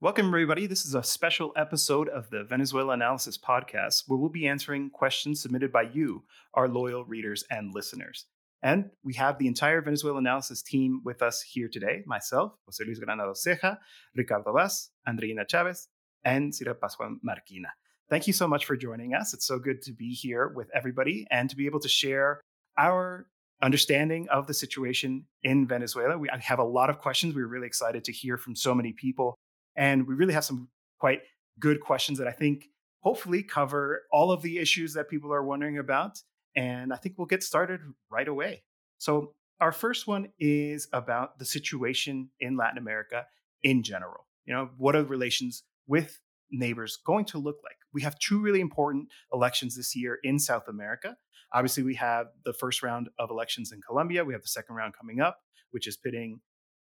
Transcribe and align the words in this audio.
Welcome, 0.00 0.26
everybody. 0.26 0.68
This 0.68 0.86
is 0.86 0.94
a 0.94 1.02
special 1.02 1.52
episode 1.56 2.08
of 2.08 2.30
the 2.30 2.44
Venezuela 2.44 2.92
Analysis 2.92 3.36
Podcast 3.36 4.04
where 4.06 4.16
we'll 4.16 4.28
be 4.28 4.46
answering 4.46 4.90
questions 4.90 5.42
submitted 5.42 5.72
by 5.72 5.90
you, 5.92 6.22
our 6.54 6.68
loyal 6.68 7.04
readers 7.04 7.42
and 7.50 7.74
listeners. 7.74 8.26
And 8.62 8.90
we 9.02 9.14
have 9.14 9.38
the 9.38 9.48
entire 9.48 9.82
Venezuela 9.82 10.18
Analysis 10.18 10.62
team 10.62 11.00
with 11.04 11.20
us 11.20 11.42
here 11.42 11.68
today 11.68 12.04
myself, 12.06 12.52
Jose 12.66 12.84
Luis 12.84 13.00
Granado 13.00 13.34
Ceja, 13.34 13.78
Ricardo 14.14 14.52
Vaz, 14.52 14.90
Andreina 15.08 15.44
Chavez, 15.50 15.88
and 16.24 16.52
Cira 16.52 16.78
Pascual 16.80 17.16
Marquina. 17.26 17.70
Thank 18.08 18.28
you 18.28 18.32
so 18.32 18.46
much 18.46 18.66
for 18.66 18.76
joining 18.76 19.14
us. 19.14 19.34
It's 19.34 19.48
so 19.48 19.58
good 19.58 19.82
to 19.82 19.92
be 19.92 20.10
here 20.10 20.46
with 20.46 20.70
everybody 20.72 21.26
and 21.32 21.50
to 21.50 21.56
be 21.56 21.66
able 21.66 21.80
to 21.80 21.88
share 21.88 22.40
our 22.78 23.26
understanding 23.60 24.28
of 24.28 24.46
the 24.46 24.54
situation 24.54 25.24
in 25.42 25.66
Venezuela. 25.66 26.16
We 26.16 26.28
have 26.32 26.60
a 26.60 26.64
lot 26.64 26.88
of 26.88 26.98
questions. 26.98 27.34
We're 27.34 27.48
really 27.48 27.66
excited 27.66 28.04
to 28.04 28.12
hear 28.12 28.38
from 28.38 28.54
so 28.54 28.76
many 28.76 28.92
people 28.92 29.34
and 29.78 30.08
we 30.08 30.14
really 30.14 30.34
have 30.34 30.44
some 30.44 30.68
quite 30.98 31.22
good 31.58 31.80
questions 31.80 32.18
that 32.18 32.26
I 32.26 32.32
think 32.32 32.66
hopefully 33.00 33.44
cover 33.44 34.02
all 34.12 34.32
of 34.32 34.42
the 34.42 34.58
issues 34.58 34.92
that 34.94 35.08
people 35.08 35.32
are 35.32 35.44
wondering 35.44 35.78
about. 35.78 36.18
And 36.56 36.92
I 36.92 36.96
think 36.96 37.14
we'll 37.16 37.26
get 37.26 37.44
started 37.44 37.80
right 38.10 38.26
away. 38.26 38.64
So, 38.98 39.34
our 39.60 39.72
first 39.72 40.06
one 40.06 40.28
is 40.38 40.88
about 40.92 41.38
the 41.38 41.44
situation 41.44 42.30
in 42.38 42.56
Latin 42.56 42.78
America 42.78 43.26
in 43.64 43.82
general. 43.82 44.26
You 44.44 44.54
know, 44.54 44.70
what 44.76 44.94
are 44.94 45.02
relations 45.02 45.64
with 45.88 46.20
neighbors 46.50 46.98
going 47.04 47.24
to 47.26 47.38
look 47.38 47.58
like? 47.64 47.76
We 47.92 48.02
have 48.02 48.18
two 48.20 48.40
really 48.40 48.60
important 48.60 49.08
elections 49.32 49.76
this 49.76 49.96
year 49.96 50.18
in 50.22 50.38
South 50.38 50.68
America. 50.68 51.16
Obviously, 51.52 51.82
we 51.82 51.96
have 51.96 52.26
the 52.44 52.52
first 52.52 52.84
round 52.84 53.08
of 53.18 53.30
elections 53.30 53.72
in 53.72 53.80
Colombia. 53.80 54.24
We 54.24 54.32
have 54.32 54.42
the 54.42 54.48
second 54.48 54.76
round 54.76 54.94
coming 54.96 55.20
up, 55.20 55.40
which 55.72 55.88
is 55.88 55.96
pitting 55.96 56.40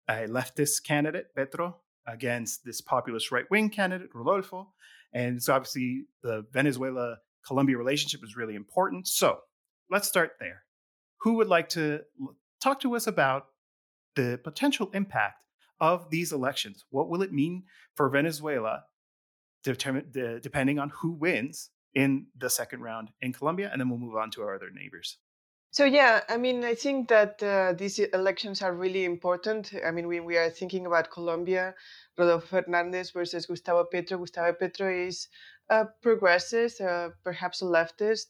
a 0.07 0.27
leftist 0.27 0.83
candidate, 0.85 1.27
Petro, 1.35 1.81
against 2.07 2.65
this 2.65 2.81
populist 2.81 3.31
right 3.31 3.45
wing 3.51 3.69
candidate, 3.69 4.09
Rodolfo. 4.13 4.73
And 5.13 5.41
so 5.41 5.53
obviously 5.53 6.05
the 6.23 6.45
Venezuela 6.51 7.17
Colombia 7.45 7.77
relationship 7.77 8.21
is 8.23 8.35
really 8.35 8.55
important. 8.55 9.07
So 9.07 9.39
let's 9.89 10.07
start 10.07 10.31
there. 10.39 10.63
Who 11.21 11.33
would 11.35 11.47
like 11.47 11.69
to 11.69 12.01
talk 12.61 12.79
to 12.81 12.95
us 12.95 13.07
about 13.07 13.47
the 14.15 14.39
potential 14.43 14.89
impact 14.93 15.37
of 15.79 16.09
these 16.09 16.31
elections? 16.31 16.85
What 16.89 17.09
will 17.09 17.21
it 17.21 17.33
mean 17.33 17.63
for 17.95 18.09
Venezuela, 18.09 18.83
depending 19.63 20.79
on 20.79 20.91
who 21.01 21.11
wins 21.11 21.69
in 21.93 22.27
the 22.37 22.49
second 22.49 22.81
round 22.81 23.09
in 23.21 23.33
Colombia? 23.33 23.69
And 23.71 23.79
then 23.79 23.89
we'll 23.89 23.99
move 23.99 24.15
on 24.15 24.31
to 24.31 24.41
our 24.41 24.55
other 24.55 24.69
neighbors. 24.73 25.17
So 25.71 25.85
yeah, 25.85 26.21
I 26.29 26.37
mean, 26.37 26.63
I 26.65 26.75
think 26.75 27.07
that 27.09 27.41
uh, 27.41 27.73
these 27.73 27.97
elections 27.99 28.61
are 28.61 28.73
really 28.73 29.05
important. 29.05 29.73
I 29.85 29.91
mean, 29.91 30.07
we, 30.07 30.19
we 30.19 30.37
are 30.37 30.49
thinking 30.49 30.85
about 30.85 31.11
Colombia, 31.11 31.73
Rodolfo 32.17 32.61
Hernandez 32.61 33.11
versus 33.11 33.45
Gustavo 33.45 33.85
Petro. 33.85 34.17
Gustavo 34.17 34.53
Petro 34.53 34.93
is 34.93 35.27
a 35.69 35.87
progressist, 36.03 36.81
uh, 36.81 37.09
perhaps 37.23 37.61
a 37.61 37.65
leftist. 37.65 38.27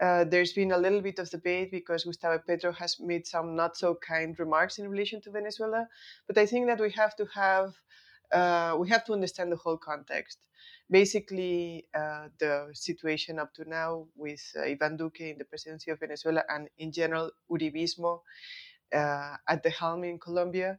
Uh, 0.00 0.24
there's 0.24 0.54
been 0.54 0.72
a 0.72 0.78
little 0.78 1.02
bit 1.02 1.18
of 1.18 1.28
debate 1.28 1.70
because 1.70 2.04
Gustavo 2.04 2.42
Petro 2.46 2.72
has 2.72 2.98
made 2.98 3.26
some 3.26 3.54
not 3.54 3.76
so 3.76 3.94
kind 3.96 4.38
remarks 4.38 4.78
in 4.78 4.88
relation 4.88 5.20
to 5.20 5.30
Venezuela. 5.30 5.86
But 6.26 6.38
I 6.38 6.46
think 6.46 6.66
that 6.68 6.80
we 6.80 6.90
have 6.92 7.14
to 7.16 7.26
have 7.34 7.74
uh, 8.32 8.76
we 8.78 8.88
have 8.88 9.04
to 9.04 9.12
understand 9.12 9.50
the 9.52 9.56
whole 9.56 9.76
context 9.78 10.38
basically 10.90 11.86
uh, 11.94 12.28
the 12.38 12.68
situation 12.72 13.38
up 13.38 13.54
to 13.54 13.64
now 13.68 14.06
with 14.16 14.42
uh, 14.56 14.62
Ivan 14.62 14.96
Duque 14.96 15.20
in 15.20 15.38
the 15.38 15.44
presidency 15.44 15.90
of 15.90 16.00
Venezuela 16.00 16.42
and 16.48 16.68
in 16.78 16.90
general 16.92 17.30
Uribismo 17.50 18.22
uh, 18.94 19.36
at 19.48 19.62
the 19.62 19.70
helm 19.70 20.04
in 20.04 20.18
Colombia. 20.18 20.78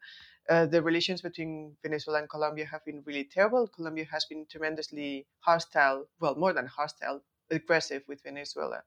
Uh, 0.49 0.65
the 0.65 0.81
relations 0.81 1.21
between 1.21 1.77
Venezuela 1.83 2.19
and 2.19 2.29
Colombia 2.29 2.65
have 2.65 2.83
been 2.83 3.03
really 3.05 3.23
terrible. 3.23 3.67
Colombia 3.67 4.05
has 4.11 4.25
been 4.25 4.45
tremendously 4.47 5.27
hostile, 5.39 6.07
well, 6.19 6.35
more 6.35 6.51
than 6.53 6.65
hostile, 6.67 7.21
aggressive 7.51 8.03
with 8.07 8.21
Venezuela. 8.23 8.83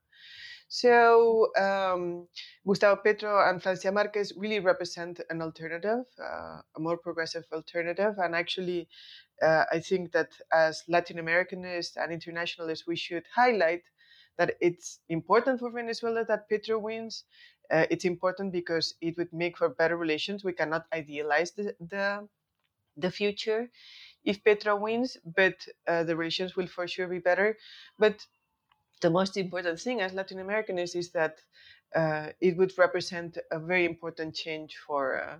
So 0.68 1.54
um, 1.56 2.28
Gustavo 2.66 3.00
Petro 3.02 3.48
and 3.48 3.62
Francia 3.62 3.92
Marquez 3.92 4.32
really 4.36 4.60
represent 4.60 5.20
an 5.30 5.41
alternative, 5.41 6.04
uh, 6.20 6.60
a 6.76 6.80
more 6.80 6.97
progressive 6.98 7.44
alternative. 7.52 8.14
And 8.19 8.34
actually, 8.34 8.88
uh, 9.42 9.64
I 9.70 9.80
think 9.80 10.12
that 10.12 10.30
as 10.53 10.82
Latin 10.88 11.19
Americanists 11.19 11.97
and 11.97 12.12
internationalists, 12.12 12.86
we 12.86 12.97
should 12.97 13.24
highlight 13.34 13.82
that 14.38 14.56
it's 14.60 15.00
important 15.08 15.60
for 15.60 15.70
Venezuela 15.70 16.24
that 16.24 16.48
Petro 16.48 16.78
wins. 16.78 17.24
Uh, 17.70 17.86
it's 17.91 18.04
important 18.04 18.53
because 18.53 18.94
it 19.00 19.16
would 19.16 19.32
make 19.32 19.56
for 19.56 19.69
better 19.69 19.97
relations. 19.97 20.44
We 20.44 20.53
cannot 20.53 20.86
idealize 20.92 21.53
the 21.53 21.74
the, 21.80 22.28
the 22.97 23.10
future 23.10 23.70
if 24.24 24.44
Petro 24.44 24.76
wins, 24.76 25.16
but 25.24 25.66
uh, 25.86 26.04
the 26.04 26.16
relations 26.16 26.56
will 26.56 26.66
for 26.69 26.88
sure 26.88 27.08
be 27.08 27.19
better. 27.20 27.56
But 27.98 28.26
the 29.04 29.10
most 29.10 29.37
important 29.37 29.78
thing 29.84 30.00
as 30.00 30.12
Latin 30.15 30.38
Americanists 30.38 30.97
is 31.03 31.09
that 31.12 31.34
uh, 31.94 32.26
it 32.41 32.56
would 32.59 32.72
represent 32.78 33.38
a 33.53 33.59
very 33.70 33.84
important 33.92 34.34
change 34.44 34.72
for 34.87 35.04
uh, 35.26 35.38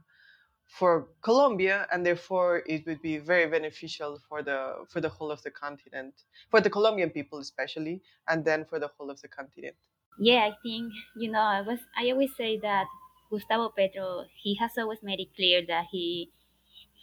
for 0.79 0.93
Colombia, 1.29 1.77
and 1.93 2.01
therefore 2.09 2.51
it 2.75 2.81
would 2.87 3.03
be 3.11 3.17
very 3.33 3.47
beneficial 3.57 4.13
for 4.29 4.43
the 4.49 4.59
for 4.91 5.01
the 5.01 5.13
whole 5.17 5.31
of 5.37 5.41
the 5.47 5.51
continent, 5.65 6.15
for 6.51 6.61
the 6.61 6.71
Colombian 6.77 7.11
people 7.19 7.39
especially, 7.39 7.97
and 8.29 8.45
then 8.49 8.61
for 8.71 8.79
the 8.79 8.91
whole 8.95 9.11
of 9.11 9.21
the 9.23 9.29
continent. 9.41 9.79
Yeah, 10.19 10.43
I 10.51 10.53
think 10.63 10.93
you 11.17 11.31
know 11.31 11.41
I 11.59 11.61
was 11.63 11.81
I 11.97 12.11
always 12.11 12.35
say 12.37 12.59
that 12.61 12.87
Gustavo 13.31 13.71
Petro 13.77 14.27
he 14.43 14.55
has 14.57 14.73
always 14.79 15.03
made 15.03 15.21
it 15.21 15.35
clear 15.35 15.65
that 15.67 15.87
he 15.91 16.33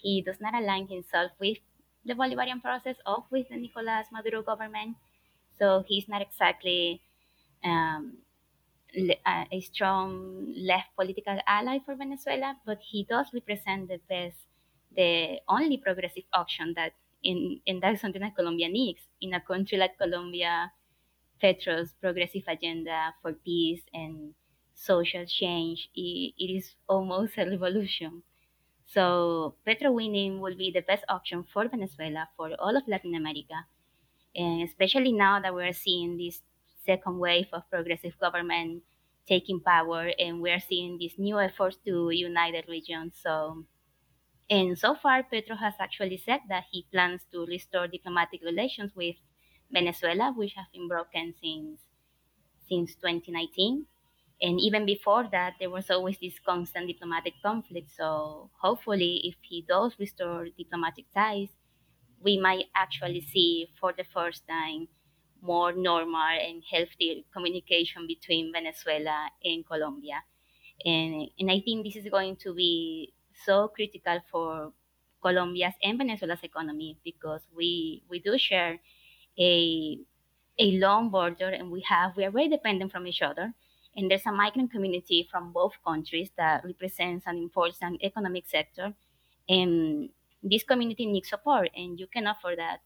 he 0.01 0.21
does 0.21 0.39
not 0.41 0.55
align 0.55 0.87
himself 0.87 1.31
with 1.39 1.59
the 2.05 2.13
Bolivarian 2.13 2.61
process 2.61 2.97
or 3.05 3.25
with 3.31 3.49
the 3.49 3.57
Nicolas 3.57 4.07
Maduro 4.11 4.41
government, 4.43 4.97
so 5.61 5.83
he's 5.87 6.09
not 6.09 6.23
exactly 6.23 7.03
um, 7.63 8.19
a 9.53 9.61
strong 9.61 10.53
left 10.57 10.89
political 10.95 11.39
ally 11.47 11.79
for 11.85 11.95
Venezuela, 11.95 12.57
but 12.65 12.79
he 12.81 13.05
does 13.05 13.27
represent 13.33 13.87
the 13.89 13.99
best, 14.09 14.37
the 14.95 15.39
only 15.47 15.77
progressive 15.77 16.23
option 16.33 16.73
that 16.75 16.93
in, 17.23 17.61
in 17.65 17.79
that 17.81 17.99
something 17.99 18.21
that 18.21 18.35
Colombia 18.35 18.69
needs. 18.69 19.01
In 19.21 19.33
a 19.33 19.41
country 19.41 19.77
like 19.77 19.97
Colombia, 19.97 20.71
Petro's 21.41 21.93
progressive 22.01 22.43
agenda 22.47 23.15
for 23.21 23.33
peace 23.33 23.83
and 23.93 24.35
social 24.75 25.25
change, 25.25 25.89
it, 25.95 26.33
it 26.37 26.51
is 26.57 26.75
almost 26.89 27.37
a 27.37 27.45
revolution. 27.49 28.23
So 28.85 29.55
Petro 29.65 29.91
winning 29.93 30.41
will 30.41 30.55
be 30.57 30.71
the 30.71 30.81
best 30.81 31.05
option 31.09 31.45
for 31.53 31.67
Venezuela, 31.69 32.29
for 32.37 32.53
all 32.59 32.77
of 32.77 32.87
Latin 32.87 33.15
America, 33.15 33.67
and 34.35 34.63
especially 34.63 35.11
now 35.11 35.39
that 35.39 35.53
we're 35.53 35.73
seeing 35.73 36.17
this 36.17 36.41
second 36.85 37.19
wave 37.19 37.47
of 37.53 37.69
progressive 37.69 38.17
government 38.19 38.83
taking 39.27 39.59
power, 39.59 40.11
and 40.19 40.41
we're 40.41 40.59
seeing 40.59 40.97
these 40.97 41.17
new 41.17 41.39
efforts 41.39 41.77
to 41.85 42.09
unite 42.09 42.53
the 42.53 42.71
region. 42.71 43.11
So, 43.13 43.65
and 44.49 44.77
so 44.77 44.95
far, 44.95 45.23
Petro 45.23 45.55
has 45.55 45.75
actually 45.79 46.17
said 46.17 46.41
that 46.49 46.65
he 46.71 46.85
plans 46.91 47.21
to 47.31 47.45
restore 47.45 47.87
diplomatic 47.87 48.41
relations 48.43 48.91
with 48.95 49.15
Venezuela, 49.71 50.33
which 50.35 50.53
have 50.53 50.71
been 50.73 50.87
broken 50.87 51.33
since 51.41 51.79
since 52.67 52.95
2019. 52.95 53.85
And 54.41 54.59
even 54.59 54.85
before 54.85 55.27
that, 55.31 55.55
there 55.59 55.69
was 55.69 55.89
always 55.91 56.17
this 56.19 56.39
constant 56.39 56.87
diplomatic 56.87 57.33
conflict. 57.43 57.91
So 57.95 58.49
hopefully, 58.59 59.21
if 59.25 59.35
he 59.41 59.63
does 59.67 59.93
restore 59.99 60.47
diplomatic 60.57 61.05
ties, 61.13 61.49
we 62.23 62.37
might 62.37 62.65
actually 62.75 63.21
see 63.21 63.69
for 63.79 63.93
the 63.97 64.03
first 64.03 64.47
time 64.47 64.87
more 65.41 65.73
normal 65.73 66.21
and 66.21 66.61
healthy 66.69 67.25
communication 67.33 68.05
between 68.07 68.51
Venezuela 68.53 69.29
and 69.43 69.65
Colombia. 69.65 70.23
And, 70.85 71.29
and 71.39 71.51
I 71.51 71.61
think 71.61 71.85
this 71.85 71.95
is 71.95 72.09
going 72.09 72.37
to 72.37 72.53
be 72.53 73.13
so 73.45 73.67
critical 73.69 74.19
for 74.31 74.73
Colombia's 75.21 75.73
and 75.83 75.97
Venezuela's 75.97 76.43
economy 76.43 76.97
because 77.03 77.41
we, 77.55 78.03
we 78.09 78.19
do 78.19 78.37
share 78.37 78.79
a, 79.39 79.99
a 80.59 80.71
long 80.77 81.09
border 81.09 81.49
and 81.49 81.71
we 81.71 81.81
have 81.81 82.15
we 82.17 82.25
are 82.25 82.31
very 82.31 82.49
dependent 82.49 82.91
from 82.91 83.07
each 83.07 83.21
other. 83.21 83.53
And 83.95 84.09
there's 84.09 84.25
a 84.25 84.31
migrant 84.31 84.71
community 84.71 85.27
from 85.29 85.51
both 85.51 85.73
countries 85.85 86.29
that 86.37 86.63
represents 86.63 87.25
an 87.27 87.37
important 87.37 88.01
economic 88.03 88.47
sector. 88.47 88.93
And 89.49 90.09
this 90.43 90.63
community 90.63 91.05
needs 91.05 91.29
support 91.29 91.69
and 91.75 91.99
you 91.99 92.07
can 92.07 92.27
offer 92.27 92.53
that 92.55 92.79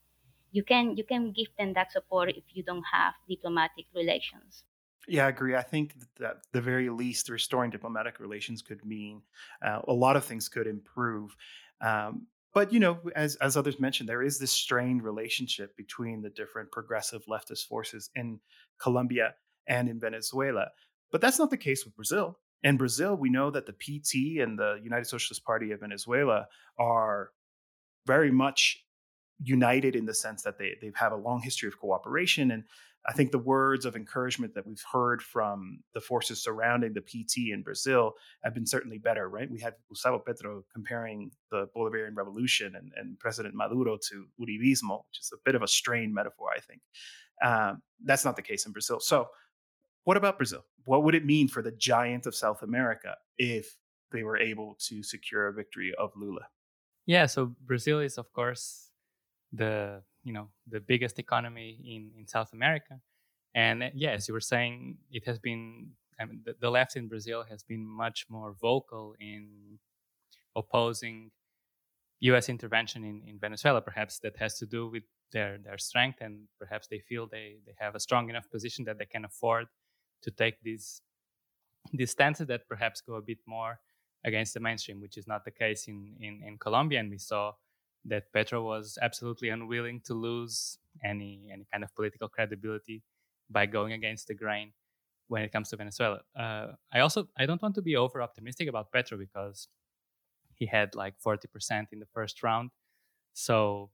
you 0.52 0.64
can 0.64 0.96
you 0.98 1.04
can 1.04 1.32
give 1.32 1.48
them 1.58 1.74
that 1.74 1.92
support 1.92 2.30
if 2.30 2.44
you 2.54 2.64
don't 2.64 2.86
have 2.92 3.14
diplomatic 3.28 3.86
relations 3.96 4.64
yeah, 5.08 5.26
I 5.26 5.30
agree. 5.30 5.56
I 5.56 5.62
think 5.62 5.96
that 6.20 6.38
the 6.52 6.62
very 6.62 6.90
least, 6.90 7.30
restoring 7.30 7.70
diplomatic 7.70 8.20
relations 8.20 8.62
could 8.62 8.84
mean 8.86 9.22
uh, 9.64 9.82
a 9.88 9.94
lot 9.94 10.16
of 10.16 10.26
things 10.26 10.50
could 10.50 10.68
improve. 10.68 11.36
Um, 11.82 12.28
but 12.54 12.72
you 12.74 12.80
know, 12.80 13.00
as 13.16 13.36
as 13.36 13.58
others 13.58 13.80
mentioned, 13.80 14.10
there 14.10 14.24
is 14.24 14.40
this 14.40 14.52
strained 14.52 15.04
relationship 15.04 15.76
between 15.78 16.22
the 16.22 16.30
different 16.30 16.72
progressive 16.72 17.26
leftist 17.26 17.68
forces 17.68 18.10
in 18.16 18.40
Colombia 18.80 19.36
and 19.68 19.90
in 19.90 20.00
Venezuela. 20.00 20.70
But 21.12 21.22
that's 21.22 21.40
not 21.40 21.50
the 21.50 21.58
case 21.58 21.86
with 21.86 21.96
Brazil. 21.96 22.40
In 22.64 22.78
Brazil, 22.78 23.16
we 23.16 23.30
know 23.30 23.52
that 23.52 23.68
the 23.68 23.74
PT 23.74 24.42
and 24.42 24.58
the 24.58 24.80
United 24.82 25.06
Socialist 25.06 25.44
Party 25.44 25.72
of 25.72 25.82
Venezuela 25.82 26.48
are 26.80 27.32
very 28.06 28.32
much 28.32 28.84
united 29.42 29.96
in 29.96 30.06
the 30.06 30.14
sense 30.14 30.44
that 30.44 30.58
they 30.58 30.76
they 30.82 30.92
have 30.96 31.12
a 31.12 31.18
long 31.18 31.42
history 31.42 31.68
of 31.68 31.78
cooperation 31.78 32.52
and 32.52 32.64
I 33.08 33.14
think 33.14 33.32
the 33.32 33.38
words 33.38 33.86
of 33.86 33.96
encouragement 33.96 34.56
that 34.56 34.66
we've 34.66 34.84
heard 34.92 35.22
from 35.22 35.84
the 35.94 36.02
forces 36.02 36.42
surrounding 36.42 36.94
the 36.94 37.02
PT 37.02 37.52
in 37.54 37.62
Brazil 37.62 38.14
have 38.44 38.56
been 38.56 38.66
certainly 38.66 38.98
better, 38.98 39.30
right? 39.30 39.50
We 39.50 39.60
had 39.60 39.76
Gustavo 39.90 40.20
Petro 40.20 40.64
comparing 40.74 41.32
the 41.52 41.68
Bolivarian 41.76 42.16
Revolution 42.16 42.76
and, 42.76 42.92
and 42.96 43.20
President 43.20 43.54
Maduro 43.54 43.98
to 44.10 44.26
Uribismo, 44.42 45.04
which 45.08 45.20
is 45.20 45.32
a 45.34 45.38
bit 45.46 45.54
of 45.54 45.62
a 45.62 45.68
strained 45.68 46.16
metaphor, 46.16 46.50
I 46.56 46.60
think. 46.60 46.82
Um, 47.44 47.82
that's 48.04 48.26
not 48.26 48.36
the 48.36 48.42
case 48.42 48.66
in 48.66 48.72
Brazil. 48.72 49.00
So, 49.00 49.28
what 50.04 50.18
about 50.18 50.38
Brazil? 50.38 50.66
What 50.86 51.04
would 51.04 51.16
it 51.16 51.26
mean 51.26 51.48
for 51.48 51.62
the 51.62 51.72
giant 51.72 52.26
of 52.26 52.36
South 52.36 52.64
America 52.64 53.16
if 53.38 53.78
they 54.12 54.24
were 54.24 54.38
able 54.38 54.78
to 54.88 55.04
secure 55.04 55.48
a 55.48 55.54
victory 55.54 55.94
of 55.98 56.12
Lula? 56.16 56.48
Yeah, 57.06 57.28
so 57.28 57.56
Brazil 57.66 58.00
is, 58.00 58.18
of 58.18 58.32
course, 58.34 58.90
the 59.54 60.02
you 60.24 60.34
know 60.34 60.50
the 60.68 60.80
biggest 60.80 61.20
economy 61.20 61.80
in 61.86 62.12
in 62.20 62.28
South 62.28 62.52
America, 62.54 63.00
and 63.54 63.84
uh, 63.84 63.90
yes, 63.94 64.28
you 64.28 64.34
were 64.34 64.40
saying 64.42 64.98
it 65.12 65.26
has 65.26 65.40
been. 65.40 65.92
I 66.20 66.26
mean, 66.26 66.42
the, 66.46 66.56
the 66.60 66.70
left 66.70 66.96
in 66.96 67.08
Brazil 67.08 67.44
has 67.50 67.64
been 67.64 67.86
much 67.86 68.26
more 68.30 68.56
vocal 68.62 69.16
in 69.20 69.80
opposing 70.56 71.32
U.S. 72.22 72.48
intervention 72.50 73.04
in, 73.04 73.22
in 73.28 73.38
Venezuela. 73.40 73.82
Perhaps 73.82 74.20
that 74.20 74.38
has 74.38 74.58
to 74.60 74.66
do 74.66 74.88
with 74.90 75.04
their 75.32 75.58
their 75.60 75.78
strength, 75.78 76.20
and 76.22 76.48
perhaps 76.60 76.88
they 76.88 77.00
feel 77.00 77.28
they 77.28 77.58
they 77.66 77.74
have 77.80 77.96
a 77.96 78.00
strong 78.00 78.30
enough 78.30 78.50
position 78.50 78.86
that 78.86 78.98
they 78.98 79.06
can 79.06 79.26
afford 79.26 79.68
to 80.24 80.32
take 80.32 80.56
these 80.64 81.02
these 81.94 82.12
stances 82.12 82.48
that 82.48 82.68
perhaps 82.68 83.02
go 83.02 83.16
a 83.16 83.22
bit 83.22 83.40
more 83.46 83.80
against 84.26 84.54
the 84.54 84.60
mainstream, 84.60 85.00
which 85.00 85.18
is 85.18 85.28
not 85.28 85.46
the 85.46 85.52
case 85.52 85.88
in 85.88 86.16
in, 86.20 86.42
in 86.46 86.58
Colombia. 86.58 87.00
And 87.00 87.10
we 87.10 87.18
saw 87.18 87.54
that 88.06 88.32
Petro 88.34 88.62
was 88.64 88.98
absolutely 89.02 89.50
unwilling 89.50 90.02
to 90.02 90.14
lose 90.14 90.78
any 91.04 91.50
any 91.54 91.66
kind 91.72 91.84
of 91.84 91.96
political 91.96 92.28
credibility 92.28 93.04
by 93.50 93.66
going 93.66 93.94
against 93.94 94.28
the 94.28 94.34
grain 94.34 94.74
when 95.28 95.42
it 95.44 95.52
comes 95.52 95.70
to 95.70 95.78
Venezuela. 95.78 96.20
Uh, 96.38 96.68
I 96.92 97.00
also 97.00 97.28
I 97.38 97.46
don't 97.46 97.62
want 97.62 97.76
to 97.76 97.82
be 97.82 97.96
over 97.96 98.22
optimistic 98.22 98.68
about 98.68 98.92
Petro 98.92 99.18
because 99.18 99.68
he 100.56 100.66
had 100.66 100.96
like 100.96 101.16
40% 101.20 101.88
in 101.92 102.00
the 102.00 102.06
first 102.06 102.42
round. 102.42 102.72
So, 103.34 103.92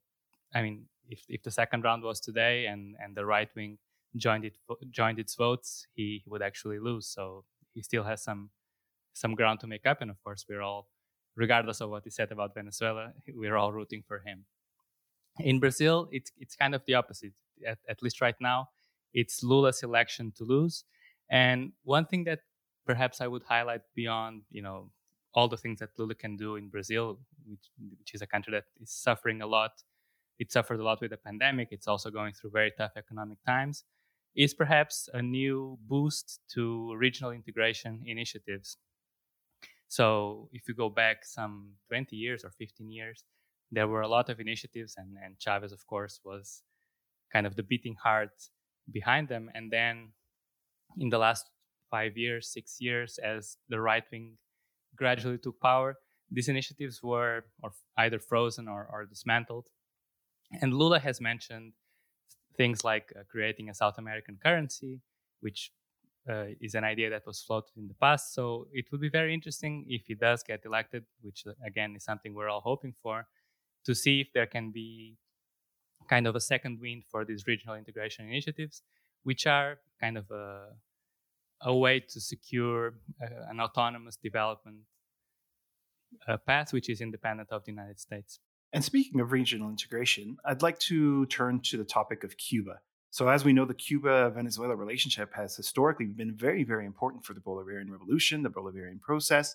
I 0.53 0.61
mean, 0.61 0.85
if, 1.09 1.23
if 1.27 1.41
the 1.43 1.51
second 1.51 1.83
round 1.83 2.03
was 2.03 2.19
today 2.19 2.67
and, 2.67 2.95
and 3.03 3.15
the 3.15 3.25
right 3.25 3.49
wing 3.55 3.79
joined 4.15 4.45
it 4.45 4.57
joined 4.89 5.19
its 5.19 5.35
votes, 5.35 5.87
he, 5.93 6.21
he 6.23 6.29
would 6.29 6.41
actually 6.41 6.79
lose. 6.79 7.07
So 7.07 7.45
he 7.73 7.81
still 7.81 8.03
has 8.03 8.23
some 8.23 8.51
some 9.13 9.35
ground 9.35 9.59
to 9.61 9.67
make 9.67 9.85
up. 9.85 10.01
And 10.01 10.09
of 10.09 10.21
course, 10.23 10.45
we're 10.47 10.61
all 10.61 10.87
regardless 11.35 11.81
of 11.81 11.89
what 11.89 12.03
he 12.03 12.09
said 12.09 12.31
about 12.31 12.53
Venezuela, 12.53 13.13
we're 13.33 13.55
all 13.55 13.71
rooting 13.71 14.03
for 14.07 14.19
him. 14.19 14.45
In 15.39 15.59
Brazil, 15.59 16.09
it's 16.11 16.31
it's 16.37 16.55
kind 16.55 16.75
of 16.75 16.81
the 16.85 16.95
opposite. 16.95 17.33
At, 17.65 17.77
at 17.87 18.01
least 18.03 18.21
right 18.21 18.35
now, 18.41 18.69
it's 19.13 19.43
Lula's 19.43 19.83
election 19.83 20.33
to 20.37 20.43
lose. 20.43 20.83
And 21.29 21.71
one 21.83 22.05
thing 22.05 22.25
that 22.25 22.39
perhaps 22.85 23.21
I 23.21 23.27
would 23.27 23.43
highlight 23.43 23.81
beyond, 23.95 24.41
you 24.51 24.61
know, 24.61 24.89
all 25.33 25.47
the 25.47 25.57
things 25.57 25.79
that 25.79 25.89
Lula 25.97 26.15
can 26.15 26.35
do 26.35 26.57
in 26.57 26.67
Brazil, 26.67 27.19
which, 27.45 27.69
which 27.99 28.13
is 28.13 28.21
a 28.21 28.27
country 28.27 28.51
that 28.51 28.65
is 28.81 28.91
suffering 28.91 29.41
a 29.41 29.47
lot. 29.47 29.71
It 30.39 30.51
suffered 30.51 30.79
a 30.79 30.83
lot 30.83 30.99
with 31.01 31.11
the 31.11 31.17
pandemic. 31.17 31.69
It's 31.71 31.87
also 31.87 32.09
going 32.09 32.33
through 32.33 32.49
very 32.51 32.71
tough 32.77 32.93
economic 32.97 33.37
times. 33.45 33.85
Is 34.35 34.53
perhaps 34.53 35.07
a 35.13 35.21
new 35.21 35.77
boost 35.87 36.39
to 36.53 36.95
regional 36.95 37.31
integration 37.31 38.01
initiatives 38.05 38.77
so 39.91 40.47
if 40.53 40.69
you 40.69 40.73
go 40.73 40.87
back 40.87 41.25
some 41.25 41.73
20 41.89 42.15
years 42.15 42.45
or 42.45 42.51
15 42.51 42.89
years, 42.89 43.25
there 43.73 43.89
were 43.89 43.99
a 43.99 44.07
lot 44.07 44.29
of 44.29 44.39
initiatives, 44.39 44.95
and, 44.95 45.17
and 45.21 45.37
Chavez, 45.37 45.73
of 45.73 45.85
course, 45.85 46.21
was 46.23 46.63
kind 47.33 47.45
of 47.45 47.57
the 47.57 47.63
beating 47.63 47.97
heart 48.01 48.31
behind 48.89 49.27
them. 49.27 49.51
And 49.53 49.69
then 49.69 50.13
in 50.97 51.09
the 51.09 51.17
last 51.17 51.49
five 51.89 52.15
years, 52.15 52.53
six 52.53 52.77
years, 52.79 53.19
as 53.21 53.57
the 53.67 53.81
right 53.81 54.05
wing 54.13 54.37
gradually 54.95 55.37
took 55.37 55.59
power, 55.59 55.97
these 56.31 56.47
initiatives 56.47 57.03
were 57.03 57.43
either 57.97 58.17
frozen 58.17 58.69
or, 58.69 58.87
or 58.89 59.03
dismantled. 59.05 59.67
And 60.61 60.73
Lula 60.73 60.99
has 60.99 61.19
mentioned 61.19 61.73
things 62.55 62.85
like 62.85 63.11
uh, 63.13 63.23
creating 63.29 63.67
a 63.69 63.75
South 63.75 63.97
American 63.97 64.37
currency, 64.41 65.01
which 65.41 65.73
uh, 66.29 66.45
is 66.59 66.75
an 66.75 66.83
idea 66.83 67.09
that 67.09 67.25
was 67.25 67.41
floated 67.41 67.75
in 67.77 67.87
the 67.87 67.93
past. 67.95 68.33
So 68.33 68.67
it 68.71 68.85
would 68.91 69.01
be 69.01 69.09
very 69.09 69.33
interesting 69.33 69.85
if 69.87 70.03
he 70.07 70.15
does 70.15 70.43
get 70.43 70.65
elected, 70.65 71.05
which 71.21 71.43
uh, 71.47 71.51
again 71.65 71.95
is 71.95 72.03
something 72.03 72.33
we're 72.33 72.49
all 72.49 72.61
hoping 72.61 72.93
for, 73.01 73.27
to 73.85 73.95
see 73.95 74.21
if 74.21 74.27
there 74.33 74.45
can 74.45 74.71
be 74.71 75.17
kind 76.09 76.27
of 76.27 76.35
a 76.35 76.39
second 76.39 76.79
wind 76.79 77.03
for 77.09 77.25
these 77.25 77.45
regional 77.47 77.75
integration 77.75 78.27
initiatives, 78.27 78.83
which 79.23 79.47
are 79.47 79.79
kind 79.99 80.17
of 80.17 80.29
a, 80.31 80.67
a 81.61 81.75
way 81.75 81.99
to 81.99 82.19
secure 82.19 82.95
uh, 83.21 83.49
an 83.49 83.59
autonomous 83.59 84.15
development 84.15 84.77
uh, 86.27 86.37
path 86.37 86.73
which 86.73 86.89
is 86.89 87.01
independent 87.01 87.49
of 87.51 87.63
the 87.65 87.71
United 87.71 87.99
States. 87.99 88.39
And 88.73 88.83
speaking 88.83 89.19
of 89.19 89.31
regional 89.31 89.69
integration, 89.69 90.37
I'd 90.45 90.61
like 90.61 90.79
to 90.79 91.25
turn 91.25 91.59
to 91.61 91.77
the 91.77 91.83
topic 91.83 92.23
of 92.23 92.37
Cuba. 92.37 92.79
So, 93.11 93.27
as 93.27 93.43
we 93.43 93.51
know, 93.51 93.65
the 93.65 93.73
Cuba 93.73 94.31
Venezuela 94.33 94.73
relationship 94.73 95.33
has 95.35 95.53
historically 95.55 96.05
been 96.07 96.33
very, 96.33 96.63
very 96.63 96.85
important 96.85 97.25
for 97.25 97.33
the 97.33 97.41
Bolivarian 97.41 97.91
Revolution, 97.91 98.41
the 98.41 98.49
Bolivarian 98.49 99.01
process. 99.01 99.53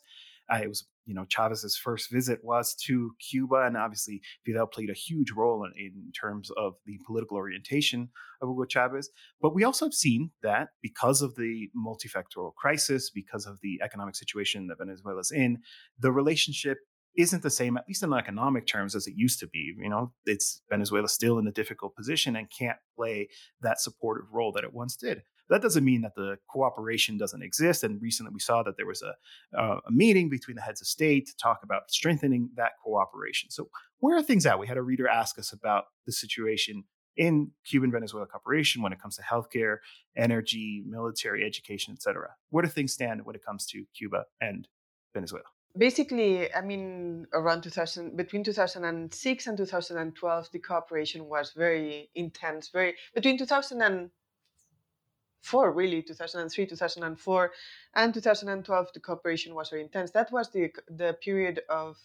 Uh, 0.53 0.58
it 0.62 0.69
was, 0.69 0.87
you 1.06 1.14
know, 1.14 1.25
Chavez's 1.25 1.75
first 1.75 2.11
visit 2.11 2.44
was 2.44 2.75
to 2.87 3.12
Cuba, 3.19 3.62
and 3.64 3.75
obviously 3.75 4.20
Fidel 4.44 4.67
played 4.67 4.91
a 4.91 4.94
huge 4.94 5.32
role 5.32 5.64
in, 5.64 5.73
in 5.79 6.12
terms 6.12 6.50
of 6.58 6.75
the 6.85 7.00
political 7.06 7.38
orientation 7.38 8.11
of 8.43 8.50
Hugo 8.50 8.67
Chavez. 8.67 9.08
But 9.41 9.55
we 9.55 9.64
also 9.64 9.87
have 9.87 9.94
seen 9.94 10.31
that 10.43 10.69
because 10.82 11.23
of 11.23 11.35
the 11.35 11.70
multifactorial 11.75 12.55
crisis, 12.55 13.11
because 13.11 13.47
of 13.47 13.59
the 13.62 13.81
economic 13.82 14.17
situation 14.17 14.67
that 14.67 14.79
Venezuela 14.79 15.20
is 15.20 15.32
in, 15.32 15.61
the 15.99 16.12
relationship 16.12 16.79
isn't 17.16 17.42
the 17.42 17.50
same, 17.50 17.76
at 17.76 17.88
least 17.88 18.02
in 18.02 18.12
economic 18.12 18.66
terms, 18.66 18.94
as 18.94 19.06
it 19.06 19.14
used 19.16 19.40
to 19.40 19.46
be. 19.46 19.74
You 19.78 19.88
know, 19.88 20.12
it's 20.26 20.62
Venezuela 20.68 21.08
still 21.08 21.38
in 21.38 21.46
a 21.46 21.52
difficult 21.52 21.96
position 21.96 22.36
and 22.36 22.48
can't 22.50 22.78
play 22.94 23.28
that 23.62 23.80
supportive 23.80 24.26
role 24.32 24.52
that 24.52 24.64
it 24.64 24.74
once 24.74 24.96
did. 24.96 25.22
That 25.48 25.62
doesn't 25.62 25.84
mean 25.84 26.02
that 26.02 26.16
the 26.16 26.38
cooperation 26.48 27.16
doesn't 27.16 27.42
exist. 27.42 27.84
And 27.84 28.02
recently 28.02 28.32
we 28.32 28.40
saw 28.40 28.62
that 28.64 28.76
there 28.76 28.86
was 28.86 29.02
a, 29.02 29.14
uh, 29.58 29.78
a 29.86 29.92
meeting 29.92 30.28
between 30.28 30.56
the 30.56 30.62
heads 30.62 30.80
of 30.80 30.88
state 30.88 31.26
to 31.28 31.36
talk 31.36 31.60
about 31.62 31.90
strengthening 31.90 32.50
that 32.56 32.72
cooperation. 32.84 33.50
So, 33.50 33.68
where 34.00 34.16
are 34.16 34.22
things 34.22 34.44
at? 34.44 34.58
We 34.58 34.66
had 34.66 34.76
a 34.76 34.82
reader 34.82 35.08
ask 35.08 35.38
us 35.38 35.52
about 35.52 35.84
the 36.04 36.12
situation 36.12 36.84
in 37.16 37.50
Cuban 37.64 37.90
Venezuela 37.90 38.26
cooperation 38.26 38.82
when 38.82 38.92
it 38.92 39.00
comes 39.00 39.16
to 39.16 39.23
healthcare, 39.23 39.78
energy, 40.16 40.85
military, 40.87 41.44
education, 41.44 41.94
etc. 41.94 42.30
Where 42.50 42.62
do 42.62 42.68
things 42.68 42.92
stand 42.92 43.25
when 43.25 43.35
it 43.35 43.44
comes 43.44 43.66
to 43.66 43.85
Cuba 43.96 44.25
and 44.40 44.68
Venezuela? 45.14 45.44
Basically, 45.76 46.54
I 46.54 46.61
mean, 46.61 47.26
around 47.33 47.62
2000, 47.62 48.16
between 48.16 48.45
2006 48.45 49.47
and 49.47 49.56
2012, 49.56 50.50
the 50.52 50.59
cooperation 50.59 51.25
was 51.26 51.52
very 51.52 52.11
intense. 52.14 52.68
Very 52.68 52.95
between 53.14 53.38
2004, 53.38 55.73
really, 55.73 56.02
2003, 56.02 56.66
2004, 56.66 57.52
and 57.95 58.14
2012, 58.14 58.88
the 58.95 59.00
cooperation 59.00 59.54
was 59.54 59.71
very 59.71 59.83
intense. 59.83 60.11
That 60.11 60.30
was 60.33 60.50
the 60.50 60.73
the 60.88 61.16
period 61.23 61.61
of, 61.68 61.97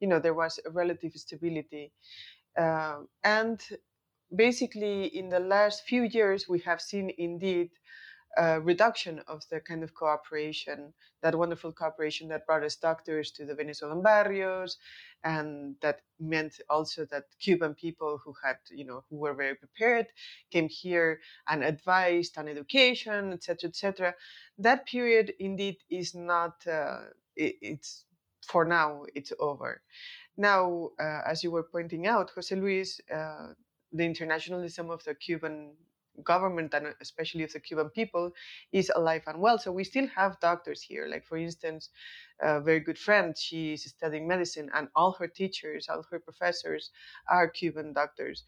you 0.00 0.08
know, 0.08 0.18
there 0.18 0.34
was 0.34 0.58
a 0.64 0.70
relative 0.70 1.12
stability, 1.14 1.92
uh, 2.56 3.00
and 3.24 3.62
basically, 4.34 5.06
in 5.06 5.28
the 5.28 5.40
last 5.40 5.84
few 5.84 6.02
years, 6.02 6.48
we 6.48 6.60
have 6.60 6.80
seen 6.80 7.10
indeed 7.18 7.70
reduction 8.62 9.20
of 9.26 9.42
the 9.50 9.60
kind 9.60 9.82
of 9.82 9.94
cooperation, 9.94 10.92
that 11.22 11.34
wonderful 11.34 11.72
cooperation 11.72 12.28
that 12.28 12.46
brought 12.46 12.62
us 12.62 12.76
doctors 12.76 13.30
to 13.32 13.44
the 13.44 13.54
Venezuelan 13.54 14.02
barrios, 14.02 14.78
and 15.24 15.74
that 15.82 16.00
meant 16.20 16.60
also 16.70 17.04
that 17.06 17.24
Cuban 17.40 17.74
people 17.74 18.20
who 18.24 18.34
had, 18.44 18.56
you 18.70 18.84
know, 18.84 19.04
who 19.10 19.16
were 19.16 19.34
very 19.34 19.54
prepared 19.54 20.06
came 20.50 20.68
here 20.68 21.20
and 21.48 21.64
advised 21.64 22.38
on 22.38 22.48
education, 22.48 23.32
etc., 23.32 23.68
etc. 23.70 24.14
That 24.58 24.86
period 24.86 25.34
indeed 25.38 25.76
is 25.90 26.14
not. 26.14 26.66
Uh, 26.66 27.00
it, 27.36 27.56
it's 27.60 28.04
for 28.46 28.64
now. 28.64 29.04
It's 29.14 29.32
over. 29.40 29.82
Now, 30.36 30.90
uh, 31.00 31.22
as 31.26 31.42
you 31.42 31.50
were 31.50 31.64
pointing 31.64 32.06
out, 32.06 32.30
Jose 32.34 32.54
Luis, 32.54 33.00
uh, 33.12 33.48
the 33.92 34.04
internationalism 34.04 34.90
of 34.90 35.02
the 35.04 35.14
Cuban 35.14 35.72
government 36.24 36.74
and 36.74 36.94
especially 37.00 37.44
of 37.44 37.52
the 37.52 37.60
Cuban 37.60 37.90
people 37.90 38.32
is 38.72 38.90
alive 38.94 39.22
and 39.26 39.40
well. 39.40 39.58
So 39.58 39.72
we 39.72 39.84
still 39.84 40.06
have 40.08 40.40
doctors 40.40 40.82
here. 40.82 41.06
Like 41.10 41.24
for 41.24 41.36
instance, 41.36 41.90
a 42.40 42.60
very 42.60 42.80
good 42.80 42.98
friend, 42.98 43.36
she 43.36 43.72
is 43.74 43.84
studying 43.84 44.28
medicine, 44.28 44.70
and 44.74 44.88
all 44.94 45.12
her 45.12 45.26
teachers, 45.26 45.88
all 45.88 46.04
her 46.10 46.20
professors 46.20 46.90
are 47.28 47.48
Cuban 47.48 47.92
doctors. 47.92 48.44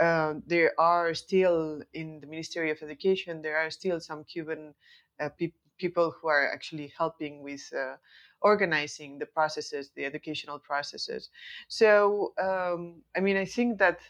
Uh, 0.00 0.34
there 0.46 0.72
are 0.78 1.14
still 1.14 1.82
in 1.92 2.20
the 2.20 2.26
Ministry 2.26 2.70
of 2.70 2.82
Education, 2.82 3.42
there 3.42 3.58
are 3.58 3.70
still 3.70 4.00
some 4.00 4.24
Cuban 4.24 4.74
uh, 5.20 5.28
pe- 5.38 5.52
people 5.78 6.14
who 6.20 6.28
are 6.28 6.52
actually 6.52 6.92
helping 6.96 7.42
with 7.42 7.70
uh, 7.76 7.96
organizing 8.40 9.18
the 9.18 9.26
processes, 9.26 9.90
the 9.94 10.04
educational 10.04 10.58
processes. 10.58 11.30
So, 11.68 12.32
um, 12.42 13.02
I 13.16 13.20
mean, 13.20 13.36
I 13.36 13.44
think 13.44 13.78
that 13.78 14.00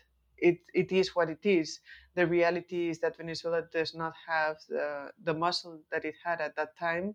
it, 0.44 0.58
it 0.74 0.92
is 0.92 1.16
what 1.16 1.30
it 1.30 1.44
is. 1.44 1.80
The 2.14 2.26
reality 2.26 2.90
is 2.90 2.98
that 3.00 3.16
Venezuela 3.16 3.62
does 3.72 3.94
not 3.94 4.14
have 4.26 4.56
the, 4.68 5.10
the 5.22 5.34
muscle 5.34 5.80
that 5.90 6.04
it 6.04 6.14
had 6.24 6.40
at 6.40 6.54
that 6.56 6.76
time, 6.78 7.14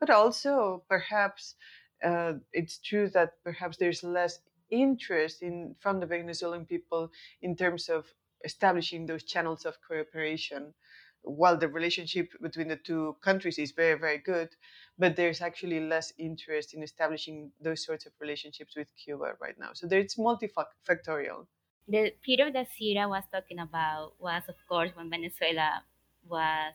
but 0.00 0.10
also 0.10 0.84
perhaps 0.88 1.56
uh, 2.04 2.34
it's 2.52 2.78
true 2.78 3.08
that 3.10 3.30
perhaps 3.42 3.76
there's 3.78 4.04
less 4.04 4.38
interest 4.70 5.42
in 5.42 5.74
from 5.80 5.98
the 5.98 6.06
Venezuelan 6.06 6.66
people 6.66 7.10
in 7.42 7.56
terms 7.56 7.88
of 7.88 8.06
establishing 8.44 9.06
those 9.06 9.24
channels 9.24 9.64
of 9.66 9.78
cooperation. 9.86 10.74
While 11.22 11.56
the 11.58 11.68
relationship 11.68 12.28
between 12.40 12.68
the 12.68 12.76
two 12.76 13.16
countries 13.22 13.58
is 13.58 13.72
very, 13.72 13.98
very 13.98 14.18
good, 14.18 14.50
but 14.98 15.16
there's 15.16 15.40
actually 15.40 15.80
less 15.80 16.12
interest 16.16 16.74
in 16.74 16.82
establishing 16.82 17.50
those 17.60 17.84
sorts 17.84 18.06
of 18.06 18.12
relationships 18.20 18.76
with 18.76 18.88
Cuba 18.96 19.32
right 19.40 19.58
now. 19.58 19.70
So 19.74 19.88
there's 19.88 20.14
multifactorial. 20.14 21.46
The 21.88 22.12
period 22.22 22.54
that 22.54 22.68
Cira 22.70 23.08
was 23.08 23.24
talking 23.32 23.58
about 23.58 24.12
was, 24.18 24.42
of 24.48 24.56
course, 24.68 24.90
when 24.94 25.08
Venezuela 25.10 25.82
was 26.28 26.74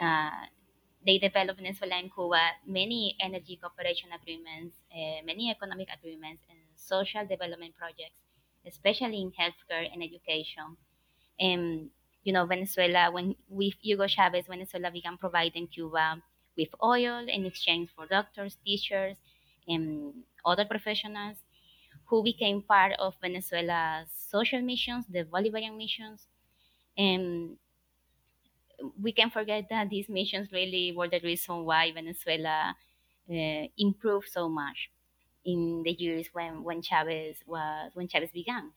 uh, 0.00 0.46
they 1.06 1.18
developed 1.18 1.60
Venezuela 1.60 1.94
and 1.96 2.12
Cuba 2.12 2.50
many 2.66 3.16
energy 3.20 3.58
cooperation 3.60 4.10
agreements, 4.12 4.76
uh, 4.92 5.24
many 5.24 5.50
economic 5.50 5.88
agreements, 5.96 6.42
and 6.50 6.58
social 6.76 7.24
development 7.26 7.74
projects, 7.76 8.18
especially 8.66 9.22
in 9.22 9.32
healthcare 9.32 9.88
and 9.92 10.02
education. 10.02 10.76
And 11.40 11.90
you 12.24 12.32
know, 12.32 12.44
Venezuela, 12.44 13.10
when 13.10 13.34
with 13.48 13.74
Hugo 13.80 14.06
Chavez, 14.06 14.46
Venezuela 14.46 14.90
began 14.90 15.16
providing 15.16 15.68
Cuba 15.68 16.22
with 16.56 16.68
oil 16.82 17.24
in 17.26 17.46
exchange 17.46 17.88
for 17.94 18.06
doctors, 18.06 18.58
teachers, 18.64 19.16
and 19.66 20.12
other 20.44 20.64
professionals 20.64 21.36
who 22.08 22.22
became 22.22 22.62
part 22.62 22.92
of 22.98 23.14
Venezuela's 23.20 24.08
social 24.30 24.60
missions, 24.62 25.04
the 25.08 25.24
Bolivarian 25.24 25.76
missions. 25.76 26.26
And 26.96 27.56
we 29.00 29.12
can 29.12 29.30
forget 29.30 29.66
that 29.70 29.90
these 29.90 30.08
missions 30.08 30.48
really 30.52 30.92
were 30.92 31.08
the 31.08 31.20
reason 31.20 31.64
why 31.64 31.92
Venezuela 31.92 32.74
uh, 33.30 33.64
improved 33.76 34.28
so 34.28 34.48
much 34.48 34.90
in 35.44 35.82
the 35.84 35.92
years 35.92 36.28
when, 36.32 36.62
when 36.62 36.82
Chavez 36.82 37.36
was 37.46 37.90
when 37.94 38.08
Chavez 38.08 38.30
began. 38.32 38.70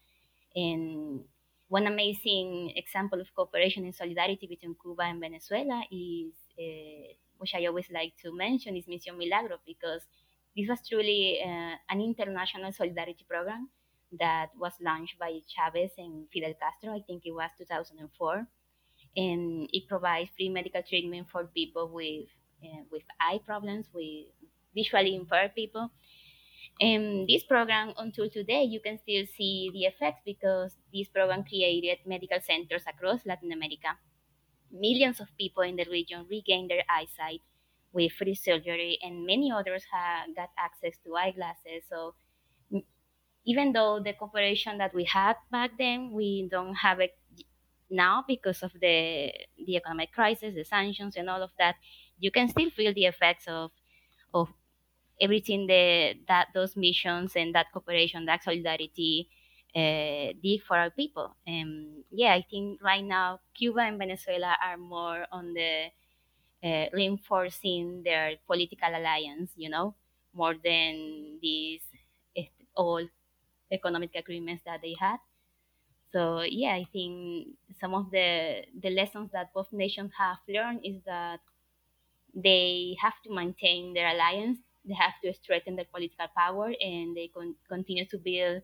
And 0.56 1.22
one 1.70 1.88
amazing 1.88 2.74
example 2.76 3.22
of 3.22 3.34
cooperation 3.34 3.86
and 3.86 3.96
solidarity 3.96 4.46
between 4.48 4.76
Cuba 4.82 5.04
and 5.04 5.22
Venezuela 5.22 5.84
is, 5.90 6.34
uh, 6.60 7.14
which 7.38 7.56
I 7.56 7.66
always 7.66 7.90
like 7.90 8.14
to 8.24 8.36
mention, 8.36 8.76
is 8.76 8.88
Mission 8.88 9.18
Milagro 9.18 9.58
because 9.66 10.02
this 10.55 10.67
was 10.67 10.79
truly 10.88 11.39
uh, 11.43 11.75
an 11.89 12.01
international 12.01 12.72
solidarity 12.72 13.25
program 13.29 13.70
that 14.20 14.48
was 14.60 14.74
launched 14.81 15.17
by 15.17 15.39
Chavez 15.48 15.91
and 15.98 16.27
Fidel 16.34 16.53
Castro. 16.60 16.96
I 16.96 17.01
think 17.08 17.24
it 17.25 17.31
was 17.31 17.50
2004 17.58 18.48
and 19.15 19.70
it 19.72 19.88
provides 19.88 20.29
free 20.36 20.50
medical 20.50 20.81
treatment 20.84 21.27
for 21.31 21.46
people 21.46 21.89
with 21.89 22.27
uh, 22.63 22.84
with 22.91 23.03
eye 23.20 23.39
problems, 23.46 23.88
with 23.93 24.27
visually 24.75 25.15
impaired 25.15 25.55
people. 25.55 25.91
And 26.79 27.27
this 27.27 27.43
program, 27.43 27.93
until 27.98 28.29
today, 28.29 28.63
you 28.63 28.79
can 28.79 28.98
still 29.00 29.25
see 29.38 29.70
the 29.74 29.86
effects 29.86 30.22
because 30.25 30.75
this 30.93 31.08
program 31.10 31.43
created 31.43 32.00
medical 32.05 32.39
centers 32.41 32.84
across 32.88 33.25
Latin 33.25 33.51
America. 33.51 33.98
Millions 34.72 35.20
of 35.20 35.27
people 35.38 35.63
in 35.63 35.75
the 35.75 35.86
region 35.91 36.25
regained 36.29 36.72
their 36.72 36.84
eyesight 36.89 37.41
with 37.93 38.13
free 38.13 38.36
surgery, 38.36 38.98
and 39.01 39.25
many 39.25 39.51
others 39.51 39.86
have 39.91 40.36
got 40.36 40.50
access 40.57 40.98
to 41.05 41.15
eyeglasses. 41.15 41.83
So, 41.89 42.15
even 43.45 43.74
though 43.74 44.00
the 44.00 44.13
cooperation 44.13 44.77
that 44.77 44.93
we 44.93 45.03
had 45.05 45.36
back 45.51 45.71
then, 45.77 46.12
we 46.12 46.48
don't 46.50 46.75
have 46.75 47.00
it 47.00 47.17
now 47.89 48.24
because 48.27 48.63
of 48.63 48.71
the 48.74 49.31
the 49.65 49.75
economic 49.77 50.12
crisis, 50.13 50.55
the 50.55 50.63
sanctions, 50.63 51.15
and 51.17 51.29
all 51.29 51.41
of 51.41 51.51
that, 51.57 51.75
you 52.19 52.31
can 52.31 52.48
still 52.48 52.69
feel 52.69 52.93
the 52.93 53.05
effects 53.05 53.48
of 53.48 53.71
of 54.33 54.50
everything 55.21 55.67
the, 55.67 56.15
that 56.27 56.50
those 56.53 56.75
missions 56.75 57.36
and 57.36 57.55
that 57.55 57.67
cooperation, 57.74 58.25
that 58.25 58.43
solidarity 58.43 59.29
uh, 59.75 60.33
did 60.43 60.62
for 60.67 60.77
our 60.77 60.91
people. 60.91 61.36
And 61.48 62.03
yeah, 62.12 62.33
I 62.33 62.45
think 62.50 62.81
right 62.83 63.03
now 63.03 63.39
Cuba 63.55 63.81
and 63.81 64.00
Venezuela 64.00 64.57
are 64.63 64.77
more 64.77 65.25
on 65.31 65.53
the 65.53 65.88
uh, 66.63 66.86
reinforcing 66.94 68.03
their 68.03 68.36
political 68.48 68.89
alliance, 68.89 69.51
you 69.56 69.70
know, 69.70 69.96
more 70.34 70.56
than 70.63 71.39
these 71.41 71.82
old 72.75 73.10
economic 73.72 74.12
agreements 74.15 74.63
that 74.65 74.82
they 74.82 74.96
had. 75.00 75.18
So 76.12 76.41
yeah, 76.41 76.74
I 76.74 76.86
think 76.91 77.56
some 77.80 77.94
of 77.94 78.12
the 78.12 78.63
the 78.80 78.89
lessons 78.89 79.32
that 79.32 79.53
both 79.53 79.72
nations 79.72 80.12
have 80.18 80.38
learned 80.48 80.82
is 80.84 81.01
that 81.06 81.39
they 82.36 82.96
have 83.00 83.13
to 83.24 83.34
maintain 83.34 83.94
their 83.94 84.10
alliance, 84.10 84.60
they 84.86 84.94
have 84.94 85.13
to 85.24 85.34
strengthen 85.34 85.75
their 85.75 85.86
political 85.86 86.27
power, 86.36 86.74
and 86.82 87.15
they 87.15 87.30
con- 87.34 87.56
continue 87.68 88.06
to 88.06 88.18
build 88.18 88.63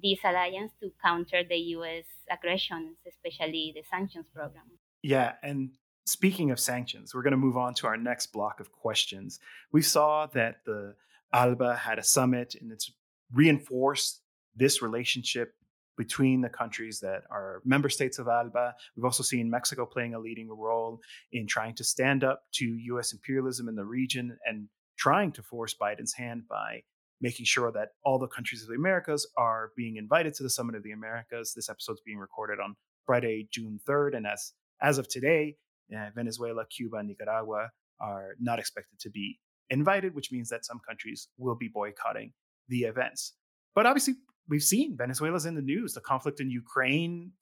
this 0.00 0.18
alliance 0.24 0.72
to 0.80 0.92
counter 1.02 1.42
the 1.48 1.56
U.S. 1.78 2.04
aggressions, 2.30 2.96
especially 3.06 3.72
the 3.74 3.82
sanctions 3.88 4.26
program. 4.34 4.66
Yeah, 5.02 5.34
and 5.42 5.70
speaking 6.04 6.50
of 6.50 6.60
sanctions, 6.60 7.14
we're 7.14 7.22
going 7.22 7.32
to 7.32 7.36
move 7.36 7.56
on 7.56 7.74
to 7.74 7.86
our 7.86 7.96
next 7.96 8.32
block 8.32 8.60
of 8.60 8.72
questions. 8.72 9.40
We 9.72 9.82
saw 9.82 10.26
that 10.34 10.64
the 10.64 10.94
ALBA 11.32 11.76
had 11.76 11.98
a 11.98 12.04
summit, 12.04 12.54
and 12.60 12.70
it's 12.70 12.92
reinforced 13.32 14.20
this 14.54 14.82
relationship 14.82 15.54
between 15.96 16.40
the 16.40 16.48
countries 16.48 17.00
that 17.00 17.22
are 17.30 17.62
member 17.64 17.88
states 17.88 18.18
of 18.18 18.26
ALBA. 18.26 18.74
We've 18.96 19.04
also 19.04 19.22
seen 19.22 19.50
Mexico 19.50 19.86
playing 19.86 20.14
a 20.14 20.18
leading 20.18 20.48
role 20.48 21.00
in 21.32 21.46
trying 21.46 21.74
to 21.76 21.84
stand 21.84 22.24
up 22.24 22.42
to 22.54 22.64
US 22.64 23.12
imperialism 23.12 23.68
in 23.68 23.76
the 23.76 23.84
region 23.84 24.36
and 24.44 24.68
trying 24.98 25.32
to 25.32 25.42
force 25.42 25.74
Biden's 25.80 26.14
hand 26.14 26.42
by 26.48 26.82
making 27.20 27.46
sure 27.46 27.70
that 27.72 27.90
all 28.04 28.18
the 28.18 28.26
countries 28.26 28.62
of 28.62 28.68
the 28.68 28.74
Americas 28.74 29.26
are 29.36 29.70
being 29.76 29.96
invited 29.96 30.34
to 30.34 30.42
the 30.42 30.50
Summit 30.50 30.74
of 30.74 30.82
the 30.82 30.92
Americas. 30.92 31.54
This 31.54 31.70
episode's 31.70 32.02
being 32.04 32.18
recorded 32.18 32.58
on 32.60 32.76
Friday, 33.06 33.48
June 33.50 33.80
3rd. 33.88 34.16
And 34.16 34.26
as, 34.26 34.52
as 34.82 34.98
of 34.98 35.08
today, 35.08 35.56
uh, 35.96 36.10
Venezuela, 36.14 36.64
Cuba, 36.66 37.02
Nicaragua 37.02 37.70
are 38.00 38.34
not 38.40 38.58
expected 38.58 38.98
to 39.00 39.10
be 39.10 39.38
invited, 39.70 40.14
which 40.14 40.32
means 40.32 40.48
that 40.48 40.64
some 40.64 40.80
countries 40.86 41.28
will 41.38 41.54
be 41.54 41.68
boycotting 41.68 42.32
the 42.68 42.82
events. 42.82 43.34
But 43.74 43.86
obviously, 43.86 44.14
we've 44.48 44.62
seen 44.62 44.96
Venezuela's 44.96 45.46
in 45.46 45.54
the 45.54 45.62
news. 45.62 45.94
The 45.94 46.00
conflict 46.00 46.40
in 46.40 46.50
Ukraine 46.50 47.32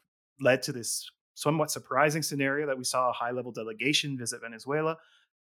led 0.41 0.63
to 0.63 0.73
this 0.73 1.11
somewhat 1.35 1.71
surprising 1.71 2.23
scenario 2.23 2.67
that 2.67 2.79
we 2.79 2.85
saw 2.85 3.11
a 3.11 3.13
high 3.13 3.31
level 3.31 3.53
delegation 3.53 4.19
visit 4.19 4.41
Venezuela. 4.43 4.97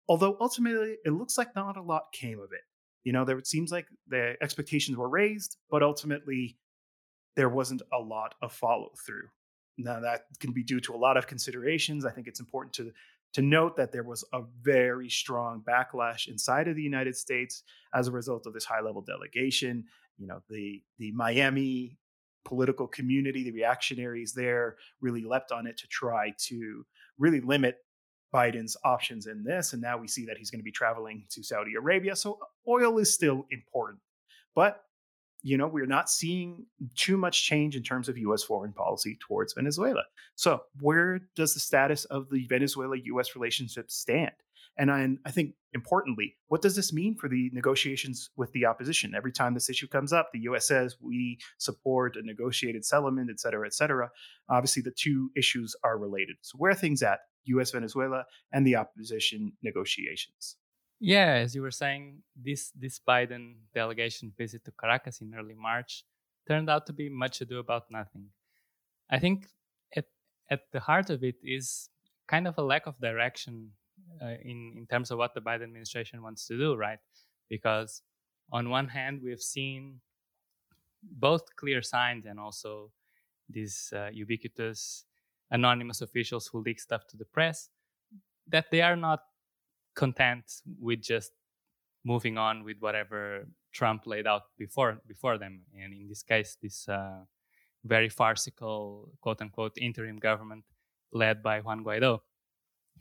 Although 0.08 0.38
ultimately, 0.40 0.98
it 1.06 1.12
looks 1.12 1.38
like 1.38 1.56
not 1.56 1.78
a 1.78 1.82
lot 1.82 2.04
came 2.14 2.40
of 2.40 2.52
it. 2.52 2.62
You 3.04 3.14
know, 3.14 3.26
there 3.26 3.38
it 3.38 3.48
seems 3.48 3.72
like 3.72 3.86
the 4.08 4.36
expectations 4.42 4.98
were 4.98 5.10
raised, 5.10 5.58
but 5.70 5.84
ultimately, 5.84 6.58
there 7.36 7.50
wasn't 7.50 7.82
a 7.92 8.00
lot 8.00 8.36
of 8.42 8.54
follow 8.54 8.92
through. 9.06 9.28
Now, 9.78 10.00
that 10.00 10.26
can 10.40 10.52
be 10.52 10.64
due 10.64 10.80
to 10.82 10.94
a 10.94 10.98
lot 10.98 11.18
of 11.18 11.28
considerations. 11.28 12.06
I 12.06 12.12
think 12.12 12.28
it's 12.28 12.40
important 12.40 12.74
to 12.74 12.92
to 13.34 13.42
note 13.42 13.76
that 13.78 13.92
there 13.92 14.04
was 14.04 14.24
a 14.32 14.42
very 14.62 15.10
strong 15.10 15.64
backlash 15.68 16.28
inside 16.28 16.68
of 16.68 16.76
the 16.76 16.84
United 16.84 17.16
States 17.16 17.64
as 17.92 18.08
a 18.08 18.12
result 18.12 18.46
of 18.46 18.54
this 18.54 18.64
high 18.64 18.82
level 18.82 19.02
delegation 19.02 19.86
you 20.18 20.28
know 20.28 20.42
the 20.50 20.82
the 21.00 21.12
Miami 21.12 21.98
political 22.46 22.88
community, 22.88 23.44
the 23.44 23.52
reactionaries 23.52 24.34
there 24.34 24.76
really 25.00 25.24
leapt 25.24 25.52
on 25.52 25.66
it 25.66 25.78
to 25.78 25.88
try 25.88 26.34
to 26.38 26.86
really 27.18 27.40
limit 27.40 27.78
Biden's 28.34 28.76
options 28.84 29.28
in 29.28 29.44
this. 29.44 29.72
And 29.72 29.82
now 29.82 29.98
we 29.98 30.10
see 30.10 30.26
that 30.26 30.38
he's 30.38 30.52
going 30.52 30.60
to 30.60 30.64
be 30.64 30.72
traveling 30.72 31.26
to 31.30 31.44
Saudi 31.44 31.76
Arabia. 31.76 32.18
So 32.18 32.40
oil 32.68 32.98
is 32.98 33.14
still 33.14 33.46
important. 33.50 34.00
But, 34.56 34.84
you 35.44 35.58
know, 35.58 35.68
we're 35.68 35.86
not 35.86 36.10
seeing 36.10 36.66
too 36.96 37.18
much 37.18 37.44
change 37.44 37.76
in 37.76 37.84
terms 37.84 38.10
of 38.10 38.18
US 38.18 38.44
foreign 38.44 38.72
policy 38.74 39.18
towards 39.20 39.54
Venezuela. 39.54 40.04
So, 40.36 40.62
where 40.80 41.20
does 41.36 41.54
the 41.54 41.60
status 41.60 42.06
of 42.06 42.30
the 42.32 42.48
Venezuela 42.48 42.96
US 42.98 43.36
relationship 43.36 43.92
stand? 43.92 44.32
And 44.78 44.90
I, 44.90 45.08
I 45.26 45.32
think 45.32 45.54
importantly, 45.74 46.36
what 46.48 46.62
does 46.62 46.76
this 46.76 46.92
mean 46.92 47.16
for 47.16 47.30
the 47.30 47.52
negotiations 47.54 48.32
with 48.36 48.52
the 48.54 48.66
opposition? 48.66 49.14
Every 49.16 49.32
time 49.32 49.54
this 49.54 49.70
issue 49.70 49.88
comes 49.88 50.12
up, 50.12 50.30
the 50.34 50.40
U.S. 50.42 50.68
says 50.68 50.98
we 51.00 51.38
support 51.60 52.16
a 52.16 52.24
negotiated 52.24 52.84
settlement, 52.84 53.30
et 53.30 53.40
cetera, 53.40 53.68
et 53.68 53.74
cetera. 53.74 54.10
Obviously, 54.50 54.82
the 54.82 54.92
two 54.92 55.30
issues 55.36 55.76
are 55.84 56.00
related. 56.00 56.38
So, 56.42 56.58
where 56.58 56.72
are 56.72 56.76
things 56.76 57.04
at? 57.04 57.20
U.S. 57.46 57.72
Venezuela 57.72 58.24
and 58.52 58.66
the 58.66 58.78
opposition 58.78 59.52
negotiations. 59.62 60.56
Yeah, 61.06 61.34
as 61.34 61.54
you 61.54 61.62
were 61.62 61.78
saying, 61.84 62.24
this 62.34 62.72
this 62.80 62.98
Biden 62.98 63.56
delegation 63.76 64.32
visit 64.38 64.64
to 64.64 64.72
Caracas 64.72 65.20
in 65.20 65.36
early 65.36 65.54
March 65.54 66.06
turned 66.48 66.70
out 66.70 66.86
to 66.86 66.94
be 66.94 67.10
much 67.10 67.42
ado 67.42 67.60
about 67.60 67.92
nothing. 67.92 68.30
I 69.10 69.20
think 69.20 69.50
at 69.98 70.06
at 70.50 70.62
the 70.72 70.80
heart 70.80 71.10
of 71.10 71.22
it 71.22 71.36
is 71.44 71.90
kind 72.30 72.48
of 72.48 72.58
a 72.58 72.64
lack 72.64 72.88
of 72.88 72.96
direction 73.02 73.72
uh, 74.22 74.40
in 74.46 74.76
in 74.78 74.88
terms 74.90 75.12
of 75.12 75.18
what 75.18 75.34
the 75.34 75.42
Biden 75.42 75.64
administration 75.64 76.24
wants 76.24 76.48
to 76.48 76.58
do, 76.58 76.74
right? 76.74 77.00
Because 77.50 78.02
on 78.54 78.70
one 78.70 78.88
hand, 78.88 79.20
we've 79.22 79.42
seen 79.42 80.00
both 81.04 81.54
clear 81.58 81.82
signs 81.82 82.26
and 82.26 82.40
also 82.40 82.92
these 83.50 83.92
uh, 83.92 84.08
ubiquitous 84.14 85.04
anonymous 85.52 86.00
officials 86.02 86.48
who 86.48 86.64
leak 86.64 86.80
stuff 86.80 87.06
to 87.08 87.18
the 87.18 87.26
press, 87.26 87.68
that 88.48 88.72
they 88.72 88.82
are 88.82 88.96
not 88.96 89.20
content 89.96 90.46
with 90.80 91.02
just 91.02 91.32
moving 92.04 92.38
on 92.38 92.64
with 92.64 92.78
whatever 92.80 93.48
Trump 93.72 94.06
laid 94.06 94.28
out 94.28 94.44
before 94.58 95.02
before 95.08 95.38
them. 95.38 95.62
And 95.82 95.94
in 95.94 96.08
this 96.08 96.24
case, 96.24 96.58
this 96.62 96.88
uh, 96.88 97.24
very 97.84 98.10
farcical 98.10 99.12
quote 99.22 99.42
unquote 99.42 99.78
interim 99.78 100.18
government 100.18 100.66
led 101.12 101.44
by 101.44 101.62
Juan 101.62 101.84
Guaido. 101.84 102.20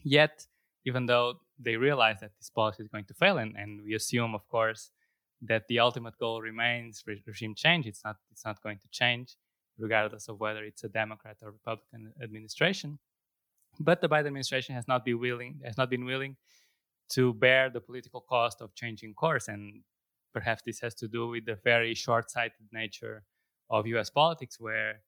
Yet, 0.02 0.46
even 0.84 1.06
though 1.06 1.34
they 1.58 1.76
realize 1.76 2.20
that 2.20 2.32
this 2.38 2.50
policy 2.50 2.82
is 2.82 2.88
going 2.88 3.04
to 3.04 3.14
fail, 3.14 3.38
and, 3.38 3.54
and 3.56 3.82
we 3.84 3.94
assume, 3.94 4.34
of 4.34 4.46
course, 4.48 4.90
that 5.42 5.66
the 5.68 5.78
ultimate 5.78 6.16
goal 6.18 6.40
remains 6.40 7.02
re- 7.06 7.22
regime 7.26 7.54
change. 7.54 7.86
It's 7.86 8.04
not 8.04 8.16
it's 8.30 8.44
not 8.44 8.62
going 8.62 8.78
to 8.78 8.88
change, 8.90 9.36
regardless 9.78 10.28
of 10.28 10.40
whether 10.40 10.64
it's 10.64 10.84
a 10.84 10.88
Democrat 10.88 11.36
or 11.42 11.50
Republican 11.50 12.12
administration. 12.22 12.98
But 13.80 14.00
the 14.00 14.08
Biden 14.08 14.26
administration 14.26 14.74
has 14.74 14.86
not 14.86 15.04
been 15.04 15.18
willing 15.18 15.60
has 15.64 15.76
not 15.76 15.90
been 15.90 16.04
willing 16.04 16.36
to 17.14 17.34
bear 17.34 17.70
the 17.70 17.80
political 17.80 18.20
cost 18.20 18.60
of 18.60 18.74
changing 18.74 19.14
course, 19.14 19.48
and 19.48 19.82
perhaps 20.32 20.62
this 20.64 20.80
has 20.80 20.94
to 20.94 21.08
do 21.08 21.28
with 21.28 21.46
the 21.46 21.58
very 21.64 21.94
short-sighted 21.94 22.66
nature 22.72 23.24
of 23.70 23.86
U.S. 23.86 24.10
politics, 24.10 24.58
where 24.58 25.00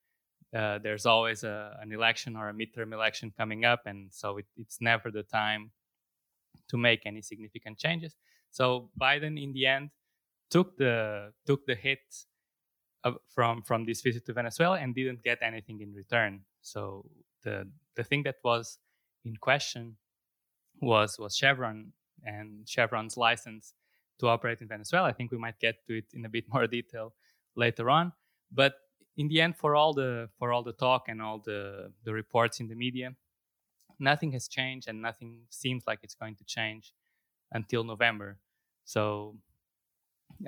uh, 0.55 0.79
there's 0.79 1.07
always 1.07 1.45
a, 1.45 1.77
an 1.81 1.93
election 1.93 2.37
or 2.37 2.49
a 2.49 2.53
midterm 2.53 2.93
election 2.93 3.33
coming 3.37 3.65
up, 3.65 3.81
and 3.87 4.09
so 4.13 4.39
it, 4.39 4.47
it's 4.57 4.81
never 4.81 5.11
the 5.11 5.23
time 5.23 5.71
to 6.69 6.77
make 6.77 7.03
any 7.07 7.23
significant 7.23 7.79
changes. 7.79 8.17
So 8.51 8.91
Biden, 9.01 9.43
in 9.43 9.53
the 9.53 9.67
end, 9.67 9.91
took 10.51 10.77
the 10.77 11.33
took 11.47 11.67
the 11.67 11.75
hit 11.75 11.99
from 13.29 13.63
from 13.63 13.85
this 13.85 14.01
visit 14.01 14.25
to 14.27 14.33
Venezuela 14.33 14.79
and 14.79 14.95
didn't 14.95 15.23
get 15.23 15.39
anything 15.43 15.81
in 15.81 15.93
return. 15.93 16.41
So 16.63 17.05
the 17.43 17.69
the 17.97 18.05
thing 18.05 18.23
that 18.25 18.37
was 18.45 18.79
in 19.25 19.37
question 19.37 19.97
was 20.85 21.19
was 21.19 21.37
Chevron 21.37 21.93
and 22.25 22.69
Chevron's 22.69 23.17
license 23.17 23.75
to 24.21 24.29
operate 24.29 24.61
in 24.61 24.69
Venezuela. 24.69 25.09
I 25.09 25.12
think 25.12 25.33
we 25.33 25.38
might 25.38 25.59
get 25.59 25.87
to 25.87 25.99
it 25.99 26.07
in 26.12 26.25
a 26.25 26.29
bit 26.29 26.45
more 26.53 26.67
detail 26.67 27.14
later 27.57 27.91
on. 27.91 28.12
But 28.53 28.75
in 29.17 29.29
the 29.29 29.41
end, 29.41 29.57
for 29.57 29.75
all 29.75 29.93
the 29.93 30.29
for 30.38 30.53
all 30.53 30.62
the 30.62 30.73
talk 30.73 31.09
and 31.09 31.21
all 31.21 31.38
the 31.38 31.93
the 32.05 32.12
reports 32.12 32.61
in 32.61 32.69
the 32.69 32.75
media, 32.75 33.14
nothing 33.99 34.33
has 34.33 34.49
changed 34.49 34.88
and 34.88 35.00
nothing 35.00 35.41
seems 35.50 35.85
like 35.87 36.00
it's 36.03 36.14
going 36.14 36.37
to 36.37 36.45
change 36.45 36.93
until 37.53 37.85
November. 37.85 38.38
So 38.85 39.37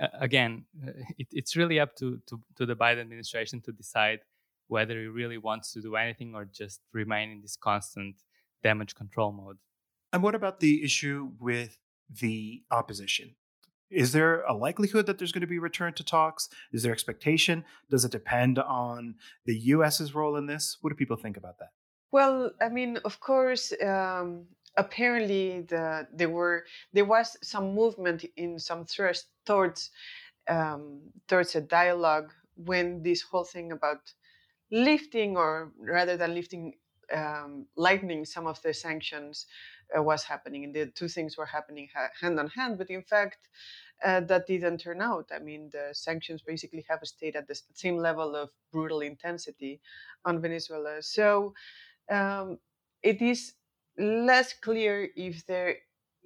uh, 0.01 0.09
again, 0.21 0.65
it, 1.19 1.29
it's 1.33 1.57
really 1.57 1.81
up 1.81 1.95
to, 1.97 2.21
to, 2.27 2.41
to 2.57 2.67
the 2.67 2.77
Biden 2.77 3.01
administration 3.01 3.61
to 3.63 3.73
decide 3.73 4.21
whether 4.69 5.01
he 5.01 5.07
really 5.07 5.39
wants 5.39 5.73
to 5.73 5.81
do 5.81 5.97
anything 5.97 6.35
or 6.35 6.45
just 6.45 6.81
remain 6.93 7.31
in 7.31 7.41
this 7.41 7.57
constant 7.57 8.17
damage 8.63 8.95
control 8.95 9.33
mode. 9.33 9.59
And 10.17 10.23
what 10.23 10.35
about 10.35 10.61
the 10.61 10.83
issue 10.83 11.33
with 11.39 11.77
the 12.09 12.63
opposition? 12.71 13.35
Is 13.91 14.13
there 14.13 14.41
a 14.45 14.55
likelihood 14.55 15.05
that 15.05 15.19
there's 15.19 15.31
going 15.31 15.43
to 15.43 15.47
be 15.47 15.59
return 15.59 15.93
to 15.93 16.03
talks? 16.03 16.49
Is 16.73 16.83
there 16.83 16.91
expectation? 16.91 17.67
Does 17.91 18.07
it 18.07 18.13
depend 18.13 18.59
on 18.59 19.17
the 19.45 19.55
U.S.'s 19.75 20.15
role 20.15 20.37
in 20.37 20.47
this? 20.47 20.79
What 20.81 20.89
do 20.89 20.97
people 20.97 21.19
think 21.19 21.37
about 21.37 21.59
that? 21.59 21.69
Well, 22.13 22.51
I 22.63 22.71
mean, 22.71 22.97
of 23.05 23.21
course, 23.21 23.75
um, 23.85 24.47
apparently 24.79 25.67
the, 25.69 26.09
there 26.11 26.31
were 26.31 26.65
there 26.95 27.05
was 27.05 27.37
some 27.43 27.75
movement 27.75 28.25
in 28.39 28.59
some 28.59 28.87
thrust 28.87 29.27
towards 29.45 29.91
um, 30.49 31.03
towards 31.29 31.55
a 31.57 31.61
dialogue 31.61 32.33
when 32.55 33.03
this 33.03 33.21
whole 33.21 33.45
thing 33.45 33.71
about 33.71 34.01
lifting 34.71 35.37
or 35.37 35.73
rather 35.79 36.17
than 36.17 36.33
lifting 36.33 36.73
um, 37.15 37.67
lightening 37.77 38.25
some 38.25 38.47
of 38.47 38.61
the 38.63 38.75
sanctions 38.75 39.47
uh, 39.97 40.03
was 40.03 40.25
happening 40.25 40.65
and 40.65 40.75
the 40.75 40.87
two 40.87 41.09
things 41.09 41.37
were 41.37 41.47
happening 41.47 41.89
ha- 41.95 42.11
hand 42.21 42.39
on 42.41 42.49
hand 42.49 42.79
but 42.79 42.91
in 42.91 43.03
fact 43.03 43.49
uh, 44.05 44.21
that 44.21 44.47
didn't 44.47 44.79
turn 44.79 45.01
out. 45.01 45.31
I 45.35 45.39
mean 45.39 45.71
the 45.73 45.91
sanctions 45.93 46.43
basically 46.43 46.85
have 46.89 47.01
stayed 47.05 47.37
at 47.37 47.49
the 47.49 47.59
same 47.75 47.97
level 47.97 48.37
of 48.37 48.51
brutal 48.73 49.01
intensity 49.01 49.81
on 50.25 50.41
venezuela. 50.43 51.03
So 51.03 51.55
um, 52.11 52.59
it 53.03 53.23
is 53.23 53.55
less 53.99 54.53
clear 54.53 55.09
if 55.17 55.47
there 55.47 55.77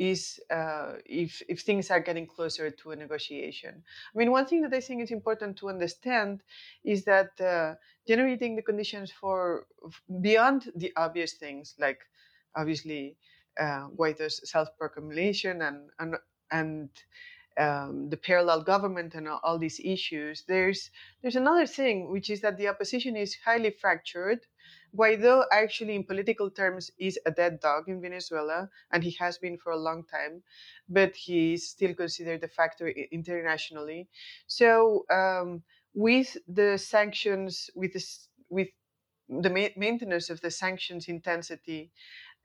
is 0.01 0.41
uh, 0.51 0.95
if 1.05 1.43
if 1.47 1.61
things 1.61 1.91
are 1.91 2.01
getting 2.01 2.27
closer 2.27 2.71
to 2.71 2.91
a 2.93 2.97
negotiation. 2.97 3.85
I 4.15 4.19
mean, 4.19 4.31
one 4.31 4.47
thing 4.47 4.63
that 4.63 4.73
I 4.73 4.81
think 4.81 5.03
is 5.03 5.11
important 5.11 5.59
to 5.59 5.69
understand 5.69 6.43
is 6.83 7.05
that 7.05 7.39
uh, 7.39 7.75
generating 8.09 8.57
the 8.57 8.63
conditions 8.63 9.13
for 9.13 9.67
beyond 10.23 10.73
the 10.75 10.91
obvious 10.97 11.35
things 11.35 11.75
like 11.79 12.01
obviously 12.57 13.19
uh, 13.61 13.89
Guaido's 13.89 14.41
self-proclamation 14.51 15.61
and 15.61 15.91
and 15.99 16.17
and 16.51 16.89
um, 17.59 18.09
the 18.09 18.17
parallel 18.17 18.63
government 18.63 19.15
and 19.15 19.29
all, 19.29 19.41
all 19.43 19.59
these 19.59 19.81
issues. 19.85 20.45
There's 20.49 20.91
there's 21.21 21.37
another 21.37 21.67
thing 21.67 22.11
which 22.11 22.31
is 22.31 22.41
that 22.41 22.57
the 22.57 22.69
opposition 22.69 23.17
is 23.17 23.37
highly 23.45 23.71
fractured 23.71 24.47
Guaido 24.97 25.45
actually, 25.53 25.95
in 25.97 26.05
political 26.05 26.51
terms, 26.51 26.91
is 26.99 27.19
a 27.27 27.31
dead 27.31 27.61
dog 27.61 27.89
in 27.89 28.01
Venezuela, 28.01 28.71
and 28.91 29.03
he 29.05 29.13
has 29.13 29.39
been 29.39 29.57
for 29.59 29.73
a 29.73 29.77
long 29.79 30.05
time, 30.05 30.43
but 30.89 31.15
he 31.17 31.55
is 31.55 31.69
still 31.69 31.95
considered 31.95 32.43
a 32.45 32.49
factor 32.49 32.89
internationally. 32.89 34.09
So, 34.47 35.07
um, 35.11 35.63
with 35.95 36.37
the 36.49 36.77
sanctions, 36.79 37.71
with 37.75 37.93
this, 37.93 38.29
with 38.49 38.69
the 39.29 39.51
ma- 39.51 39.75
maintenance 39.77 40.31
of 40.31 40.41
the 40.41 40.51
sanctions 40.51 41.09
intensity, 41.09 41.93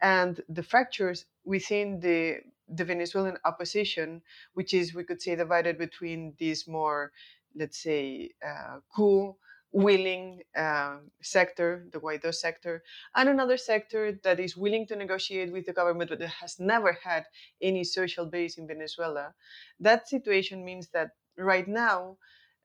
and 0.01 0.41
the 0.49 0.63
fractures 0.63 1.25
within 1.43 1.99
the 1.99 2.39
the 2.67 2.85
Venezuelan 2.85 3.37
opposition, 3.45 4.21
which 4.53 4.73
is 4.73 4.93
we 4.95 5.03
could 5.03 5.21
say 5.21 5.35
divided 5.35 5.77
between 5.77 6.33
these 6.39 6.67
more, 6.67 7.11
let's 7.55 7.77
say, 7.81 8.31
uh, 8.45 8.79
cool 8.95 9.39
willing 9.75 10.41
uh, 10.55 10.95
sector, 11.21 11.85
the 11.91 11.99
Guaido 11.99 12.33
sector, 12.33 12.81
and 13.13 13.27
another 13.27 13.57
sector 13.57 14.17
that 14.23 14.39
is 14.39 14.55
willing 14.55 14.87
to 14.87 14.95
negotiate 14.95 15.51
with 15.51 15.65
the 15.65 15.73
government 15.73 16.09
but 16.09 16.21
has 16.21 16.57
never 16.59 16.97
had 17.03 17.25
any 17.61 17.83
social 17.83 18.25
base 18.25 18.57
in 18.57 18.67
Venezuela. 18.67 19.33
That 19.81 20.07
situation 20.07 20.63
means 20.63 20.87
that 20.93 21.09
right 21.37 21.67
now, 21.67 22.17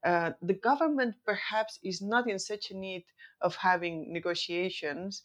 uh, 0.05 0.31
the 0.41 0.55
government 0.55 1.17
perhaps 1.27 1.81
is 1.83 2.01
not 2.01 2.31
in 2.31 2.39
such 2.39 2.71
a 2.71 2.77
need 2.77 3.05
of 3.41 3.57
having 3.57 4.13
negotiations. 4.13 5.25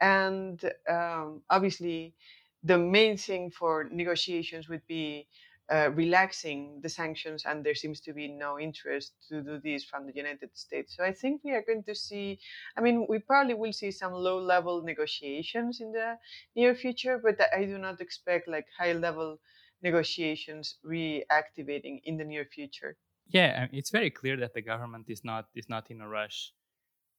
And 0.00 0.58
um, 0.88 1.42
obviously, 1.50 2.14
the 2.62 2.78
main 2.78 3.18
thing 3.18 3.50
for 3.50 3.88
negotiations 3.92 4.70
would 4.70 4.86
be 4.88 5.28
uh, 5.72 5.90
relaxing 5.92 6.80
the 6.82 6.88
sanctions, 6.88 7.44
and 7.44 7.64
there 7.64 7.74
seems 7.74 8.00
to 8.00 8.12
be 8.12 8.28
no 8.28 8.58
interest 8.58 9.12
to 9.28 9.42
do 9.42 9.58
this 9.58 9.84
from 9.84 10.06
the 10.06 10.12
United 10.14 10.50
States. 10.54 10.96
So 10.96 11.04
I 11.04 11.12
think 11.12 11.42
we 11.44 11.52
are 11.52 11.64
going 11.66 11.82
to 11.84 11.94
see, 11.94 12.38
I 12.76 12.80
mean, 12.80 13.06
we 13.08 13.18
probably 13.18 13.54
will 13.54 13.72
see 13.72 13.90
some 13.90 14.12
low 14.12 14.38
level 14.38 14.82
negotiations 14.82 15.80
in 15.80 15.92
the 15.92 16.18
near 16.54 16.74
future, 16.74 17.20
but 17.22 17.40
I 17.56 17.64
do 17.64 17.78
not 17.78 18.00
expect 18.00 18.48
like 18.48 18.66
high 18.78 18.92
level 18.92 19.38
negotiations 19.82 20.76
reactivating 20.84 22.00
in 22.04 22.16
the 22.16 22.24
near 22.24 22.44
future. 22.44 22.96
Yeah, 23.28 23.66
it's 23.72 23.90
very 23.90 24.10
clear 24.10 24.36
that 24.36 24.54
the 24.54 24.62
government 24.62 25.06
is 25.08 25.24
not 25.24 25.46
is 25.54 25.68
not 25.68 25.90
in 25.90 26.00
a 26.00 26.08
rush. 26.08 26.52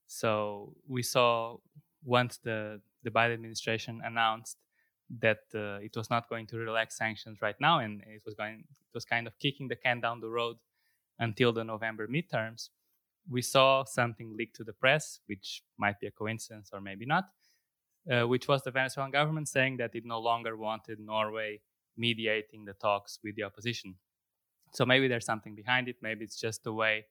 So 0.07 0.73
we 0.87 1.03
saw 1.03 1.57
once 2.03 2.37
the 2.37 2.81
the 3.03 3.11
Biden 3.11 3.33
administration 3.33 4.01
announced 4.03 4.57
that 5.19 5.39
uh, 5.55 5.79
it 5.81 5.95
was 5.95 6.09
not 6.09 6.29
going 6.29 6.47
to 6.47 6.57
relax 6.57 6.97
sanctions 6.97 7.41
right 7.41 7.55
now, 7.59 7.79
and 7.79 8.01
it 8.01 8.21
was 8.25 8.35
going 8.35 8.59
it 8.69 8.93
was 8.93 9.05
kind 9.05 9.27
of 9.27 9.37
kicking 9.39 9.67
the 9.67 9.75
can 9.75 9.99
down 9.99 10.19
the 10.19 10.29
road 10.29 10.57
until 11.19 11.53
the 11.53 11.63
November 11.63 12.07
midterms. 12.07 12.69
We 13.29 13.41
saw 13.41 13.83
something 13.83 14.35
leaked 14.37 14.55
to 14.57 14.63
the 14.63 14.73
press, 14.73 15.19
which 15.27 15.63
might 15.77 15.99
be 15.99 16.07
a 16.07 16.11
coincidence 16.11 16.69
or 16.71 16.79
maybe 16.81 17.05
not, 17.05 17.25
uh, 18.11 18.27
which 18.27 18.47
was 18.47 18.63
the 18.63 18.71
Venezuelan 18.71 19.11
government 19.11 19.49
saying 19.49 19.77
that 19.77 19.95
it 19.95 20.05
no 20.05 20.19
longer 20.19 20.55
wanted 20.55 20.99
Norway 20.99 21.61
mediating 21.97 22.65
the 22.65 22.73
talks 22.73 23.19
with 23.23 23.35
the 23.35 23.43
opposition. 23.43 23.95
So 24.73 24.85
maybe 24.85 25.07
there's 25.07 25.25
something 25.25 25.55
behind 25.55 25.87
it. 25.87 25.95
Maybe 26.01 26.23
it's 26.23 26.39
just 26.39 26.65
a 26.67 26.73
way 26.73 27.05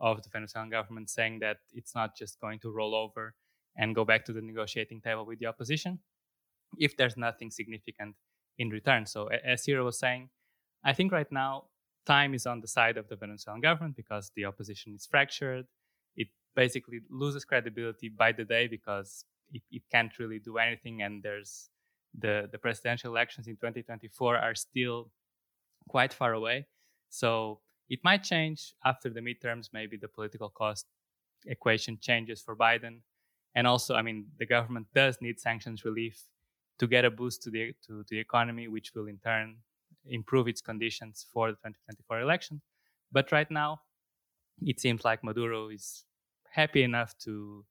of 0.00 0.22
the 0.22 0.28
Venezuelan 0.28 0.70
government 0.70 1.08
saying 1.08 1.38
that 1.40 1.58
it's 1.72 1.94
not 1.94 2.16
just 2.16 2.40
going 2.40 2.58
to 2.60 2.70
roll 2.70 2.94
over 2.94 3.34
and 3.76 3.94
go 3.94 4.04
back 4.04 4.24
to 4.24 4.32
the 4.32 4.42
negotiating 4.42 5.00
table 5.00 5.24
with 5.24 5.38
the 5.38 5.46
opposition, 5.46 5.98
if 6.78 6.96
there's 6.96 7.16
nothing 7.16 7.50
significant 7.50 8.16
in 8.58 8.70
return. 8.70 9.06
So, 9.06 9.28
as 9.28 9.64
Ciro 9.64 9.84
was 9.84 9.98
saying, 9.98 10.30
I 10.84 10.92
think 10.92 11.12
right 11.12 11.30
now 11.30 11.64
time 12.06 12.34
is 12.34 12.46
on 12.46 12.60
the 12.60 12.68
side 12.68 12.96
of 12.96 13.08
the 13.08 13.16
Venezuelan 13.16 13.60
government 13.60 13.96
because 13.96 14.30
the 14.36 14.44
opposition 14.44 14.94
is 14.94 15.06
fractured. 15.06 15.66
It 16.16 16.28
basically 16.54 17.00
loses 17.10 17.44
credibility 17.44 18.08
by 18.08 18.32
the 18.32 18.44
day 18.44 18.66
because 18.68 19.24
it, 19.52 19.62
it 19.70 19.82
can't 19.90 20.16
really 20.18 20.38
do 20.38 20.58
anything, 20.58 21.02
and 21.02 21.22
there's 21.22 21.70
the 22.16 22.48
the 22.50 22.58
presidential 22.58 23.10
elections 23.10 23.48
in 23.48 23.56
2024 23.56 24.36
are 24.36 24.54
still 24.54 25.10
quite 25.88 26.12
far 26.12 26.32
away. 26.32 26.66
So 27.10 27.60
it 27.88 28.00
might 28.02 28.22
change 28.22 28.74
after 28.84 29.10
the 29.10 29.20
midterms. 29.20 29.68
Maybe 29.72 29.96
the 29.96 30.08
political 30.08 30.48
cost 30.48 30.86
equation 31.46 31.98
changes 32.00 32.40
for 32.40 32.56
Biden. 32.56 33.00
And 33.54 33.66
also, 33.66 33.94
I 33.94 34.02
mean, 34.02 34.26
the 34.38 34.46
government 34.46 34.88
does 34.94 35.18
need 35.20 35.38
sanctions 35.38 35.84
relief 35.84 36.24
to 36.78 36.86
get 36.86 37.04
a 37.04 37.10
boost 37.10 37.42
to 37.42 37.50
the 37.50 37.72
to 37.86 38.04
the 38.08 38.18
economy, 38.18 38.68
which 38.68 38.92
will 38.94 39.06
in 39.06 39.18
turn 39.18 39.56
improve 40.06 40.48
its 40.48 40.60
conditions 40.60 41.26
for 41.32 41.50
the 41.50 41.56
2024 41.56 42.20
election. 42.20 42.60
But 43.12 43.32
right 43.32 43.50
now, 43.50 43.80
it 44.60 44.80
seems 44.80 45.04
like 45.04 45.24
Maduro 45.24 45.68
is 45.70 46.04
happy 46.50 46.82
enough 46.82 47.16
to 47.18 47.64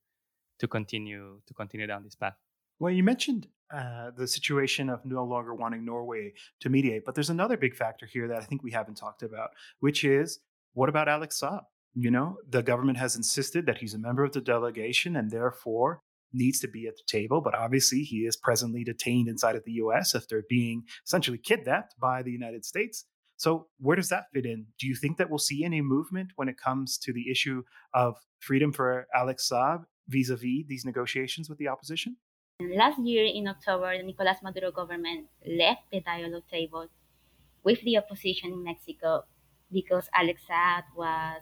to 0.59 0.67
continue 0.67 1.41
to 1.47 1.53
continue 1.53 1.87
down 1.87 2.03
this 2.03 2.15
path. 2.15 2.35
Well, 2.79 2.91
you 2.91 3.03
mentioned 3.03 3.47
uh, 3.73 4.11
the 4.15 4.27
situation 4.27 4.89
of 4.89 5.05
no 5.05 5.23
longer 5.23 5.53
wanting 5.53 5.85
Norway 5.85 6.33
to 6.59 6.69
mediate, 6.69 7.05
but 7.05 7.15
there's 7.15 7.29
another 7.29 7.57
big 7.57 7.75
factor 7.75 8.05
here 8.05 8.27
that 8.27 8.41
I 8.41 8.45
think 8.45 8.63
we 8.63 8.71
haven't 8.71 8.95
talked 8.97 9.23
about, 9.23 9.51
which 9.79 10.03
is 10.03 10.39
what 10.73 10.89
about 10.89 11.07
Alex 11.07 11.39
Saab? 11.41 11.63
You 11.95 12.11
know, 12.11 12.37
the 12.47 12.63
government 12.63 12.97
has 12.97 13.15
insisted 13.15 13.65
that 13.67 13.77
he's 13.77 13.93
a 13.93 13.99
member 13.99 14.23
of 14.23 14.33
the 14.33 14.41
delegation 14.41 15.15
and 15.15 15.29
therefore 15.29 16.01
needs 16.33 16.59
to 16.59 16.67
be 16.67 16.87
at 16.87 16.95
the 16.95 17.03
table. 17.07 17.41
But 17.41 17.55
obviously, 17.55 17.99
he 17.99 18.25
is 18.25 18.35
presently 18.35 18.83
detained 18.83 19.27
inside 19.27 19.55
of 19.55 19.63
the 19.65 19.73
US 19.73 20.15
after 20.15 20.43
being 20.49 20.83
essentially 21.05 21.37
kidnapped 21.37 21.95
by 21.99 22.23
the 22.23 22.31
United 22.31 22.65
States. 22.65 23.05
So, 23.37 23.67
where 23.79 23.95
does 23.95 24.09
that 24.09 24.25
fit 24.33 24.45
in? 24.45 24.67
Do 24.79 24.87
you 24.87 24.95
think 24.95 25.17
that 25.17 25.29
we'll 25.29 25.39
see 25.39 25.63
any 25.63 25.81
movement 25.81 26.31
when 26.35 26.47
it 26.47 26.57
comes 26.57 26.97
to 26.99 27.13
the 27.13 27.29
issue 27.29 27.63
of 27.93 28.17
freedom 28.39 28.71
for 28.71 29.07
Alex 29.13 29.49
Saab 29.51 29.85
vis 30.07 30.29
a 30.29 30.35
vis 30.35 30.65
these 30.67 30.85
negotiations 30.85 31.49
with 31.49 31.57
the 31.57 31.67
opposition? 31.67 32.17
Last 32.61 32.99
year 32.99 33.25
in 33.25 33.47
October, 33.47 33.97
the 33.97 34.03
Nicolas 34.03 34.37
Maduro 34.43 34.71
government 34.71 35.27
left 35.45 35.89
the 35.91 36.01
dialogue 36.01 36.47
table 36.49 36.87
with 37.63 37.81
the 37.81 37.97
opposition 37.97 38.53
in 38.53 38.63
Mexico 38.63 39.23
because 39.71 40.07
Alex 40.13 40.43
Saab 40.49 40.83
was 40.95 41.41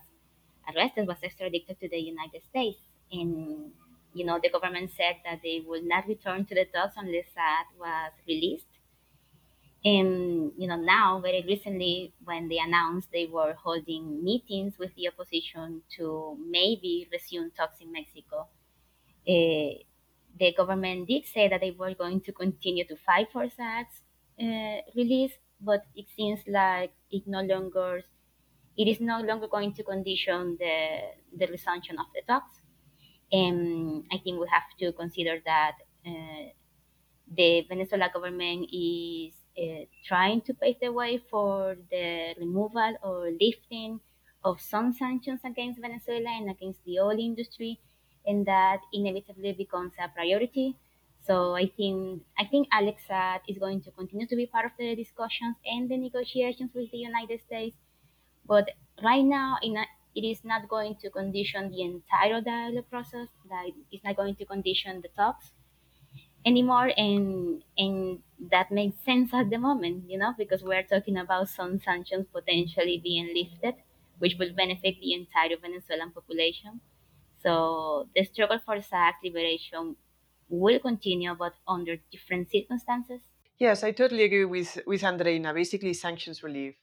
arrested, 0.73 1.08
was 1.08 1.17
extradited 1.21 1.80
to 1.80 1.89
the 1.89 1.99
United 1.99 2.41
States. 2.49 2.80
And, 3.12 3.71
you 4.13 4.26
know, 4.26 4.39
the 4.41 4.50
government 4.50 4.91
said 4.95 5.17
that 5.26 5.39
they 5.43 5.63
would 5.65 5.84
not 5.84 6.08
return 6.08 6.45
to 6.45 6.56
the 6.56 6.65
talks 6.65 6.95
unless 6.97 7.26
Saab 7.38 7.80
was 7.80 8.12
released. 8.28 8.65
And, 9.84 10.52
you 10.58 10.67
know, 10.67 10.76
now, 10.76 11.19
very 11.21 11.43
recently, 11.47 12.13
when 12.24 12.50
they 12.50 12.60
announced 12.60 13.10
they 13.12 13.26
were 13.26 13.54
holding 13.54 14.24
meetings 14.24 14.78
with 14.78 14.93
the 14.95 15.08
opposition 15.08 15.82
to 15.97 16.38
maybe 16.47 17.08
resume 17.12 17.50
talks 17.52 17.82
in 17.82 17.91
Mexico, 17.91 18.47
uh, 19.28 19.74
the 20.39 20.54
government 20.56 21.08
did 21.08 21.26
say 21.26 21.47
that 21.47 21.62
they 21.62 21.71
were 21.71 21.95
going 21.95 22.21
to 22.21 22.32
continue 22.32 22.86
to 22.86 22.95
fight 22.95 23.30
for 23.34 23.47
Saab's 23.47 24.02
uh, 24.39 24.82
release, 24.95 25.34
but 25.60 25.84
it 25.95 26.06
seems 26.15 26.41
like 26.47 26.93
it 27.10 27.24
no 27.28 27.41
longer 27.41 28.04
it 28.78 28.88
is 28.88 29.02
no 29.02 29.19
longer 29.19 29.47
going 29.47 29.74
to 29.74 29.84
condition 29.84 30.58
the, 30.60 31.02
the 31.38 31.47
resumption 31.47 32.00
of 32.00 32.06
the 32.15 32.21
talks. 32.26 32.61
And 33.32 34.06
I 34.12 34.17
think 34.17 34.39
we 34.39 34.48
have 34.52 34.70
to 34.80 34.91
consider 34.94 35.39
that 35.46 35.78
uh, 36.06 36.50
the 37.38 37.62
Venezuela 37.70 38.10
government 38.13 38.70
is 38.74 39.34
uh, 39.58 39.86
trying 40.06 40.41
to 40.41 40.54
pave 40.54 40.78
the 40.82 40.91
way 40.91 41.17
for 41.30 41.78
the 41.89 42.36
removal 42.39 42.96
or 43.04 43.32
lifting 43.39 44.00
of 44.44 44.60
some 44.60 44.91
sanctions 44.94 45.41
against 45.46 45.80
Venezuela 45.80 46.30
and 46.30 46.50
against 46.52 46.84
the 46.86 47.00
oil 47.00 47.17
industry, 47.20 47.80
and 48.26 48.46
that 48.46 48.80
inevitably 48.94 49.54
becomes 49.54 49.94
a 50.00 50.10
priority. 50.10 50.76
So 51.24 51.56
I 51.56 51.67
think 51.78 52.24
I 52.38 52.46
think 52.46 52.67
Alex 52.72 53.04
Saab 53.10 53.41
is 53.48 53.58
going 53.60 53.82
to 53.84 53.91
continue 53.91 54.28
to 54.28 54.36
be 54.36 54.48
part 54.48 54.65
of 54.65 54.72
the 54.80 54.96
discussions 54.96 55.56
and 55.65 55.89
the 55.89 55.98
negotiations 55.98 56.72
with 56.74 56.89
the 56.91 56.98
United 56.98 57.41
States 57.41 57.78
but 58.46 58.70
right 59.04 59.24
now, 59.24 59.58
a, 59.63 59.86
it 60.15 60.21
is 60.24 60.43
not 60.43 60.67
going 60.69 60.95
to 60.97 61.10
condition 61.10 61.71
the 61.71 61.82
entire 61.82 62.41
dialogue 62.41 62.89
process. 62.89 63.28
That 63.50 63.71
it's 63.91 64.04
not 64.04 64.15
going 64.15 64.36
to 64.38 64.45
condition 64.45 65.02
the 65.02 65.10
talks 65.10 65.52
anymore, 66.45 66.91
and 66.97 67.63
and 67.78 68.24
that 68.52 68.71
makes 68.71 69.04
sense 69.04 69.34
at 69.34 69.50
the 69.50 69.58
moment, 69.58 70.10
you 70.10 70.17
know, 70.17 70.34
because 70.38 70.63
we're 70.63 70.84
talking 70.84 71.17
about 71.17 71.50
some 71.50 71.80
sanctions 71.80 72.26
potentially 72.32 73.00
being 73.04 73.34
lifted, 73.36 73.76
which 74.19 74.36
will 74.39 74.54
benefit 74.54 74.95
the 75.00 75.13
entire 75.13 75.58
Venezuelan 75.58 76.12
population. 76.12 76.82
So 77.39 78.10
the 78.15 78.24
struggle 78.26 78.60
for 78.65 78.78
Saab 78.78 79.13
liberation 79.24 79.95
will 80.50 80.80
continue, 80.80 81.34
but 81.36 81.54
under 81.67 81.97
different 82.12 82.52
circumstances. 82.52 83.21
Yes, 83.58 83.84
I 83.84 83.91
totally 83.91 84.24
agree 84.24 84.45
with 84.45 84.80
with 84.88 85.02
Andreina. 85.04 85.54
Basically, 85.54 85.93
sanctions 85.93 86.43
relief 86.43 86.76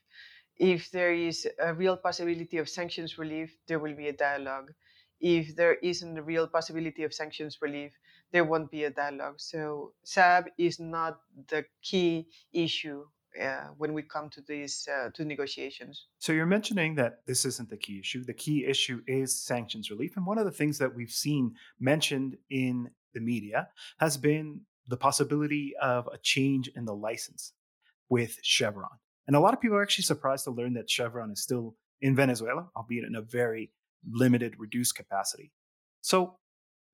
if 0.59 0.91
there 0.91 1.13
is 1.13 1.47
a 1.59 1.73
real 1.73 1.95
possibility 1.95 2.57
of 2.57 2.67
sanctions 2.67 3.17
relief, 3.17 3.57
there 3.67 3.79
will 3.79 3.95
be 3.95 4.09
a 4.09 4.13
dialogue. 4.13 4.73
If 5.21 5.55
there 5.55 5.75
isn't 5.75 6.17
a 6.17 6.21
real 6.21 6.47
possibility 6.47 7.03
of 7.03 7.13
sanctions 7.13 7.57
relief, 7.61 7.93
there 8.31 8.45
won't 8.45 8.69
be 8.69 8.83
a 8.83 8.89
dialogue. 8.89 9.35
So 9.37 9.93
Saab 10.05 10.47
is 10.57 10.79
not 10.79 11.19
the 11.47 11.65
key 11.81 12.27
issue 12.53 13.05
uh, 13.41 13.67
when 13.77 13.93
we 13.93 14.01
come 14.01 14.29
to 14.29 14.41
these 14.41 14.87
uh, 14.91 15.09
to 15.13 15.25
negotiations. 15.25 16.07
So 16.19 16.33
you're 16.33 16.45
mentioning 16.45 16.95
that 16.95 17.25
this 17.25 17.45
isn't 17.45 17.69
the 17.69 17.77
key 17.77 17.99
issue. 17.99 18.23
The 18.23 18.33
key 18.33 18.65
issue 18.65 19.01
is 19.07 19.35
sanctions 19.35 19.89
relief, 19.89 20.17
and 20.17 20.25
one 20.25 20.37
of 20.37 20.45
the 20.45 20.51
things 20.51 20.77
that 20.79 20.93
we've 20.93 21.11
seen 21.11 21.55
mentioned 21.79 22.37
in 22.49 22.89
the 23.13 23.19
media 23.19 23.69
has 23.99 24.17
been 24.17 24.61
the 24.87 24.97
possibility 24.97 25.73
of 25.81 26.07
a 26.11 26.17
change 26.17 26.69
in 26.75 26.85
the 26.85 26.95
license 26.95 27.53
with 28.09 28.39
Chevron. 28.41 28.97
And 29.29 29.35
a 29.35 29.39
lot 29.39 29.53
of 29.53 29.61
people 29.61 29.77
are 29.77 29.83
actually 29.83 30.05
surprised 30.05 30.45
to 30.45 30.49
learn 30.49 30.73
that 30.73 30.89
Chevron 30.89 31.29
is 31.29 31.39
still 31.39 31.75
in 32.01 32.15
Venezuela, 32.15 32.67
albeit 32.75 33.05
in 33.05 33.13
a 33.13 33.21
very 33.21 33.71
limited, 34.11 34.55
reduced 34.57 34.95
capacity. 34.95 35.51
So, 36.01 36.39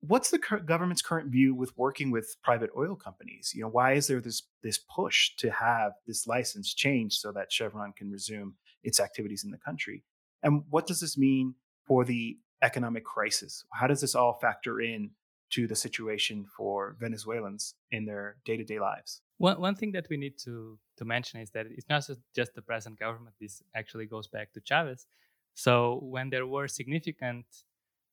what's 0.02 0.32
the 0.32 0.40
government's 0.66 1.02
current 1.02 1.32
view 1.32 1.56
with 1.56 1.72
working 1.78 2.12
with 2.12 2.36
private 2.44 2.72
oil 2.78 2.98
companies? 2.98 3.54
You 3.56 3.62
know, 3.62 3.70
why 3.70 3.94
is 3.94 4.08
there 4.08 4.20
this 4.20 4.44
this 4.64 4.78
push 4.78 5.34
to 5.38 5.50
have 5.50 5.94
this 6.08 6.28
license 6.28 6.74
changed 6.74 7.22
so 7.22 7.32
that 7.32 7.54
Chevron 7.54 7.94
can 7.94 8.12
resume 8.12 8.56
its 8.84 9.00
activities 9.00 9.46
in 9.46 9.52
the 9.52 9.58
country? 9.58 10.04
And 10.44 10.64
what 10.70 10.88
does 10.88 11.00
this 11.00 11.18
mean 11.18 11.56
for 11.88 12.04
the 12.04 12.38
economic 12.62 13.06
crisis? 13.06 13.64
How 13.72 13.88
does 13.88 14.02
this 14.02 14.14
all 14.14 14.34
factor 14.42 14.82
in 14.82 15.12
to 15.52 15.68
the 15.68 15.76
situation 15.76 16.46
for 16.58 16.96
Venezuelans 17.00 17.76
in 17.92 18.06
their 18.06 18.38
day-to-day 18.46 18.80
lives? 18.80 19.22
One 19.38 19.60
one 19.60 19.76
thing 19.76 19.92
that 19.94 20.08
we 20.10 20.18
need 20.18 20.38
to 20.46 20.80
to 20.98 21.06
mention 21.06 21.42
is 21.42 21.50
that 21.52 21.66
it's 21.70 21.90
not 21.90 22.08
just 22.36 22.56
the 22.56 22.62
present 22.62 23.00
government. 23.00 23.36
This 23.40 23.62
actually 23.76 24.06
goes 24.06 24.28
back 24.28 24.54
to 24.54 24.62
Chavez. 24.62 25.08
So 25.54 26.00
when 26.02 26.30
there 26.30 26.48
were 26.48 26.68
significant 26.68 27.46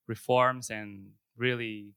reforms 0.06 0.70
and 0.70 1.10
really 1.36 1.94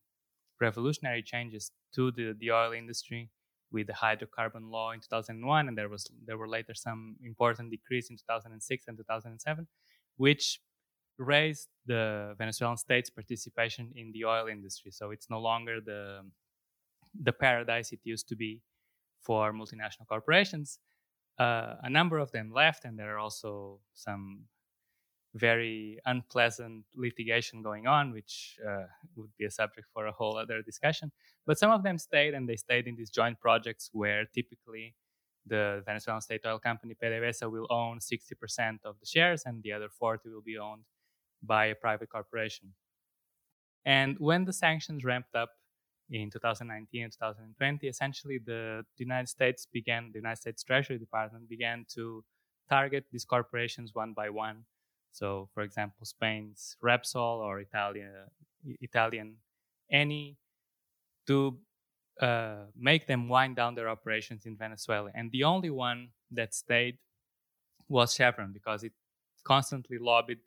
revolutionary 0.61 1.21
changes 1.21 1.71
to 1.95 2.11
the, 2.11 2.35
the 2.39 2.51
oil 2.51 2.71
industry 2.71 3.29
with 3.71 3.87
the 3.87 3.93
hydrocarbon 3.93 4.69
law 4.69 4.91
in 4.91 4.99
2001 4.99 5.67
and 5.67 5.77
there 5.77 5.89
was 5.89 6.09
there 6.25 6.37
were 6.37 6.47
later 6.47 6.73
some 6.73 7.15
important 7.23 7.69
decrees 7.71 8.09
in 8.09 8.15
2006 8.15 8.85
and 8.87 8.97
2007 8.97 9.67
which 10.17 10.59
raised 11.17 11.69
the 11.85 12.35
Venezuelan 12.37 12.77
state's 12.77 13.09
participation 13.09 13.91
in 13.95 14.11
the 14.11 14.25
oil 14.25 14.47
industry 14.47 14.91
so 14.91 15.11
it's 15.11 15.29
no 15.29 15.39
longer 15.39 15.79
the 15.79 16.21
the 17.23 17.31
paradise 17.31 17.91
it 17.91 17.99
used 18.03 18.27
to 18.29 18.35
be 18.35 18.61
for 19.21 19.53
multinational 19.53 20.07
corporations. 20.07 20.79
Uh, 21.39 21.75
a 21.83 21.89
number 21.89 22.17
of 22.17 22.31
them 22.31 22.51
left, 22.53 22.85
and 22.85 22.97
there 22.97 23.13
are 23.15 23.19
also 23.19 23.79
some 23.93 24.45
very 25.33 25.99
unpleasant 26.05 26.85
litigation 26.95 27.61
going 27.61 27.87
on, 27.87 28.13
which 28.13 28.57
uh, 28.65 28.85
would 29.17 29.31
be 29.37 29.45
a 29.45 29.51
subject 29.51 29.87
for 29.93 30.07
a 30.07 30.11
whole 30.11 30.37
other 30.37 30.61
discussion. 30.61 31.11
But 31.45 31.59
some 31.59 31.71
of 31.71 31.83
them 31.83 31.97
stayed, 31.97 32.33
and 32.33 32.47
they 32.47 32.55
stayed 32.55 32.87
in 32.87 32.95
these 32.95 33.09
joint 33.09 33.39
projects 33.41 33.89
where 33.91 34.25
typically 34.33 34.95
the 35.45 35.83
Venezuelan 35.85 36.21
state 36.21 36.41
oil 36.45 36.59
company 36.59 36.95
PDVSA 37.01 37.51
will 37.51 37.67
own 37.69 37.99
60% 37.99 38.79
of 38.85 38.95
the 38.99 39.05
shares, 39.05 39.43
and 39.45 39.61
the 39.61 39.73
other 39.73 39.89
40 39.89 40.29
will 40.29 40.41
be 40.41 40.57
owned 40.57 40.83
by 41.43 41.65
a 41.67 41.75
private 41.75 42.09
corporation. 42.09 42.73
And 43.85 44.17
when 44.19 44.45
the 44.45 44.53
sanctions 44.53 45.03
ramped 45.03 45.35
up 45.35 45.49
in 46.09 46.29
2019 46.29 47.03
and 47.03 47.11
2020, 47.11 47.87
essentially 47.87 48.39
the, 48.43 48.83
the 48.97 49.03
United 49.03 49.29
States 49.29 49.67
began, 49.71 50.11
the 50.11 50.19
United 50.19 50.37
States 50.37 50.63
Treasury 50.63 50.97
Department 50.97 51.47
began 51.47 51.85
to 51.93 52.23
target 52.69 53.05
these 53.11 53.25
corporations 53.25 53.93
one 53.93 54.13
by 54.13 54.29
one. 54.29 54.65
So, 55.11 55.49
for 55.53 55.61
example, 55.61 56.05
Spain's 56.05 56.75
Repsol 56.83 57.39
or 57.39 57.59
Italia, 57.59 58.09
Italian 58.81 59.37
Eni 59.93 60.35
to 61.27 61.57
uh, 62.21 62.65
make 62.75 63.07
them 63.07 63.27
wind 63.29 63.55
down 63.55 63.75
their 63.75 63.89
operations 63.89 64.45
in 64.45 64.57
Venezuela. 64.57 65.11
And 65.13 65.31
the 65.31 65.43
only 65.43 65.69
one 65.69 66.09
that 66.31 66.53
stayed 66.53 66.97
was 67.87 68.13
Chevron 68.13 68.51
because 68.51 68.83
it 68.83 68.93
constantly 69.43 69.97
lobbied 69.99 70.39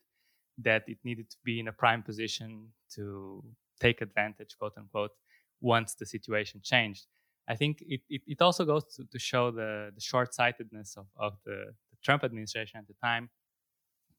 that 0.63 0.83
it 0.87 0.99
needed 1.05 1.31
to 1.31 1.37
be 1.45 1.61
in 1.61 1.69
a 1.69 1.73
prime 1.73 2.03
position 2.03 2.69
to 2.95 3.45
take 3.81 4.01
advantage, 4.01 4.57
quote 4.59 4.73
unquote, 4.77 5.13
once 5.61 5.95
the 5.95 6.07
situation 6.07 6.61
changed. 6.63 7.07
I 7.49 7.57
think 7.57 7.83
it, 7.87 8.01
it, 8.09 8.23
it 8.27 8.43
also 8.43 8.65
goes 8.65 8.85
to, 8.97 9.05
to 9.11 9.19
show 9.19 9.51
the, 9.51 9.91
the 9.95 10.01
short 10.01 10.35
sightedness 10.35 10.97
of, 10.97 11.07
of 11.17 11.35
the, 11.45 11.73
the 11.91 11.97
Trump 12.05 12.25
administration 12.25 12.79
at 12.79 12.87
the 12.87 12.95
time 13.03 13.31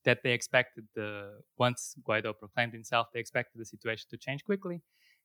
that 0.06 0.24
they 0.24 0.32
expected 0.32 0.86
the 0.96 1.40
once 1.58 1.96
Guaido 2.08 2.34
proclaimed 2.38 2.74
himself, 2.74 3.08
they 3.14 3.20
expected 3.20 3.60
the 3.60 3.66
situation 3.66 4.08
to 4.10 4.18
change 4.18 4.44
quickly, 4.44 4.82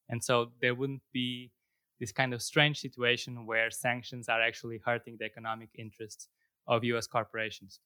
and 0.09 0.22
so 0.22 0.50
there 0.61 0.74
wouldn't 0.74 1.03
be 1.12 1.53
this 2.00 2.12
kind 2.12 2.35
of 2.35 2.42
strange 2.42 2.79
situation 2.81 3.46
where 3.46 3.70
sanctions 3.70 4.29
are 4.29 4.42
actually 4.42 4.81
hurting 4.85 5.16
the 5.18 5.24
economic 5.24 5.70
interests 5.79 6.29
of 6.66 6.83
U.S. 6.85 7.07
corporations. 7.07 7.81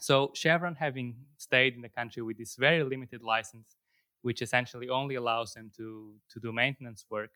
So 0.00 0.32
Chevron, 0.34 0.74
having 0.74 1.16
stayed 1.38 1.74
in 1.74 1.82
the 1.82 1.88
country 1.88 2.22
with 2.22 2.38
this 2.38 2.56
very 2.56 2.82
limited 2.82 3.22
license, 3.22 3.76
which 4.22 4.42
essentially 4.42 4.88
only 4.88 5.14
allows 5.14 5.54
them 5.54 5.70
to 5.76 6.14
to 6.30 6.40
do 6.40 6.52
maintenance 6.52 7.06
work, 7.10 7.30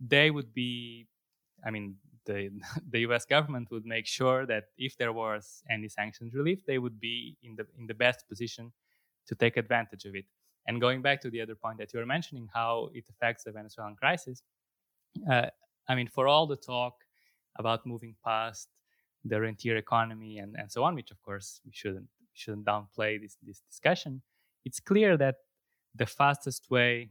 they 0.00 0.30
would 0.30 0.52
be, 0.52 1.06
I 1.64 1.70
mean, 1.70 1.96
the 2.26 2.50
the 2.90 3.00
U.S. 3.00 3.24
government 3.24 3.70
would 3.70 3.86
make 3.86 4.06
sure 4.06 4.46
that 4.46 4.64
if 4.76 4.96
there 4.96 5.12
was 5.12 5.62
any 5.70 5.88
sanctions 5.88 6.34
relief, 6.34 6.64
they 6.66 6.78
would 6.78 6.98
be 6.98 7.36
in 7.42 7.56
the 7.56 7.66
in 7.78 7.86
the 7.86 7.94
best 7.94 8.28
position 8.28 8.72
to 9.26 9.34
take 9.34 9.56
advantage 9.56 10.04
of 10.04 10.14
it. 10.14 10.26
And 10.66 10.80
going 10.80 11.02
back 11.02 11.20
to 11.22 11.30
the 11.30 11.40
other 11.40 11.54
point 11.54 11.78
that 11.78 11.92
you 11.92 12.00
were 12.00 12.06
mentioning, 12.06 12.48
how 12.52 12.90
it 12.94 13.04
affects 13.08 13.44
the 13.44 13.52
Venezuelan 13.52 13.96
crisis, 13.96 14.42
uh, 15.30 15.46
I 15.88 15.94
mean, 15.94 16.08
for 16.08 16.26
all 16.26 16.46
the 16.46 16.56
talk 16.56 16.94
about 17.56 17.86
moving 17.86 18.16
past 18.24 18.68
the 19.24 19.40
rentier 19.40 19.76
economy 19.76 20.38
and, 20.38 20.54
and 20.58 20.70
so 20.70 20.84
on, 20.84 20.94
which 20.94 21.10
of 21.10 21.22
course 21.22 21.60
we 21.64 21.72
shouldn't 21.72 22.08
shouldn't 22.34 22.66
downplay 22.66 23.20
this 23.20 23.36
this 23.42 23.60
discussion. 23.60 24.22
It's 24.64 24.80
clear 24.80 25.16
that 25.16 25.36
the 25.94 26.06
fastest 26.06 26.70
way 26.70 27.10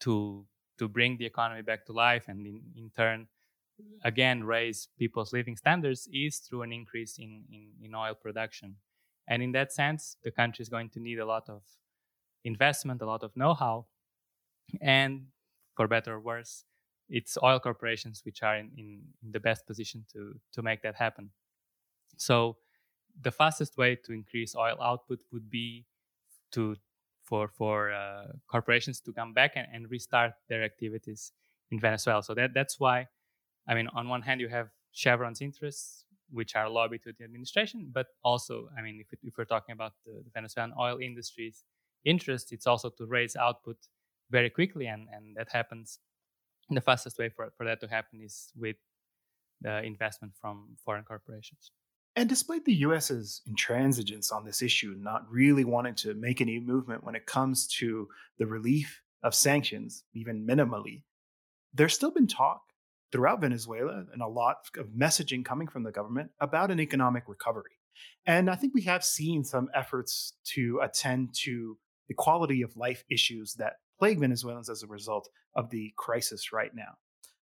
to 0.00 0.46
to 0.78 0.88
bring 0.88 1.16
the 1.16 1.26
economy 1.26 1.62
back 1.62 1.86
to 1.86 1.92
life 1.92 2.24
and 2.28 2.46
in, 2.46 2.60
in 2.76 2.90
turn 2.96 3.28
again 4.04 4.44
raise 4.44 4.88
people's 4.98 5.32
living 5.32 5.56
standards 5.56 6.08
is 6.12 6.38
through 6.38 6.62
an 6.62 6.72
increase 6.72 7.18
in, 7.18 7.44
in, 7.50 7.68
in 7.82 7.94
oil 7.94 8.14
production. 8.14 8.76
And 9.28 9.42
in 9.42 9.52
that 9.52 9.72
sense, 9.72 10.16
the 10.22 10.30
country 10.30 10.62
is 10.62 10.68
going 10.68 10.90
to 10.90 11.00
need 11.00 11.18
a 11.18 11.26
lot 11.26 11.48
of 11.48 11.62
investment, 12.44 13.02
a 13.02 13.06
lot 13.06 13.22
of 13.22 13.36
know-how, 13.36 13.86
and 14.80 15.26
for 15.74 15.88
better 15.88 16.14
or 16.14 16.20
worse, 16.20 16.64
it's 17.08 17.38
oil 17.42 17.58
corporations 17.60 18.22
which 18.24 18.42
are 18.42 18.56
in, 18.56 18.70
in, 18.76 19.00
the 19.32 19.40
best 19.40 19.66
position 19.66 20.04
to, 20.12 20.34
to 20.52 20.62
make 20.62 20.82
that 20.82 20.94
happen. 20.94 21.30
So 22.16 22.56
the 23.22 23.30
fastest 23.30 23.76
way 23.76 23.96
to 24.04 24.12
increase 24.12 24.54
oil 24.56 24.76
output 24.80 25.20
would 25.32 25.50
be 25.50 25.86
to 26.52 26.76
for 27.24 27.48
for 27.48 27.92
uh, 27.92 28.26
corporations 28.46 29.00
to 29.00 29.12
come 29.12 29.32
back 29.32 29.52
and, 29.56 29.66
and, 29.72 29.90
restart 29.90 30.32
their 30.48 30.62
activities 30.62 31.32
in 31.70 31.80
Venezuela. 31.80 32.22
So 32.22 32.34
that 32.34 32.54
that's 32.54 32.78
why, 32.78 33.08
I 33.66 33.74
mean, 33.74 33.88
on 33.94 34.08
one 34.08 34.22
hand 34.22 34.40
you 34.40 34.48
have 34.48 34.68
Chevron's 34.92 35.40
interests, 35.40 36.04
which 36.30 36.54
are 36.54 36.68
lobbied 36.68 37.02
to 37.02 37.12
the 37.18 37.24
administration, 37.24 37.90
but 37.92 38.06
also, 38.22 38.68
I 38.78 38.82
mean, 38.82 39.00
if, 39.00 39.18
if 39.22 39.36
we're 39.36 39.44
talking 39.44 39.72
about 39.72 39.92
the, 40.04 40.22
the 40.24 40.30
Venezuelan 40.32 40.72
oil 40.78 40.98
industry's 40.98 41.64
interest, 42.04 42.52
it's 42.52 42.66
also 42.66 42.90
to 42.90 43.06
raise 43.06 43.34
output 43.34 43.76
very 44.30 44.50
quickly, 44.50 44.86
and 44.86 45.08
and 45.12 45.36
that 45.36 45.48
happens 45.50 45.98
the 46.74 46.80
fastest 46.80 47.18
way 47.18 47.28
for, 47.28 47.52
for 47.56 47.64
that 47.64 47.80
to 47.80 47.88
happen 47.88 48.20
is 48.22 48.50
with 48.56 48.76
the 49.60 49.82
investment 49.82 50.32
from 50.40 50.76
foreign 50.84 51.04
corporations. 51.04 51.70
And 52.16 52.28
despite 52.28 52.64
the 52.64 52.74
US's 52.74 53.42
intransigence 53.48 54.32
on 54.32 54.44
this 54.44 54.62
issue, 54.62 54.94
not 54.98 55.30
really 55.30 55.64
wanting 55.64 55.94
to 55.96 56.14
make 56.14 56.40
any 56.40 56.58
movement 56.58 57.04
when 57.04 57.14
it 57.14 57.26
comes 57.26 57.66
to 57.78 58.08
the 58.38 58.46
relief 58.46 59.02
of 59.22 59.34
sanctions, 59.34 60.02
even 60.14 60.46
minimally, 60.46 61.02
there's 61.74 61.94
still 61.94 62.10
been 62.10 62.26
talk 62.26 62.62
throughout 63.12 63.42
Venezuela 63.42 64.04
and 64.12 64.22
a 64.22 64.26
lot 64.26 64.56
of 64.78 64.88
messaging 64.88 65.44
coming 65.44 65.68
from 65.68 65.82
the 65.82 65.92
government 65.92 66.30
about 66.40 66.70
an 66.70 66.80
economic 66.80 67.24
recovery. 67.28 67.78
And 68.24 68.50
I 68.50 68.54
think 68.54 68.74
we 68.74 68.82
have 68.82 69.04
seen 69.04 69.44
some 69.44 69.68
efforts 69.74 70.34
to 70.54 70.80
attend 70.82 71.34
to 71.42 71.78
the 72.08 72.14
quality 72.14 72.62
of 72.62 72.76
life 72.76 73.04
issues 73.10 73.54
that 73.54 73.74
plague 73.98 74.20
Venezuelans 74.20 74.70
as 74.70 74.82
a 74.82 74.86
result 74.86 75.28
of 75.54 75.70
the 75.70 75.92
crisis 75.96 76.52
right 76.52 76.72
now. 76.74 76.94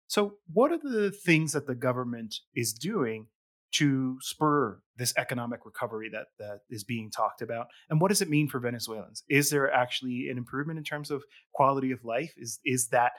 So, 0.08 0.36
what 0.52 0.72
are 0.72 0.78
the 0.78 1.12
things 1.12 1.54
that 1.54 1.68
the 1.68 1.76
government 1.76 2.36
is 2.56 2.74
doing 2.74 3.28
to 3.74 4.18
spur 4.22 4.80
this 4.98 5.14
economic 5.18 5.66
recovery 5.66 6.10
that, 6.12 6.28
that 6.38 6.60
is 6.70 6.84
being 6.84 7.10
talked 7.10 7.42
about? 7.42 7.68
And 7.90 8.00
what 8.00 8.10
does 8.10 8.22
it 8.22 8.30
mean 8.30 8.48
for 8.48 8.60
Venezuelans? 8.60 9.24
Is 9.30 9.50
there 9.50 9.72
actually 9.72 10.30
an 10.30 10.38
improvement 10.38 10.78
in 10.78 10.84
terms 10.84 11.10
of 11.10 11.24
quality 11.54 11.92
of 11.92 12.04
life? 12.04 12.34
Is, 12.38 12.60
is 12.64 12.90
that 12.90 13.14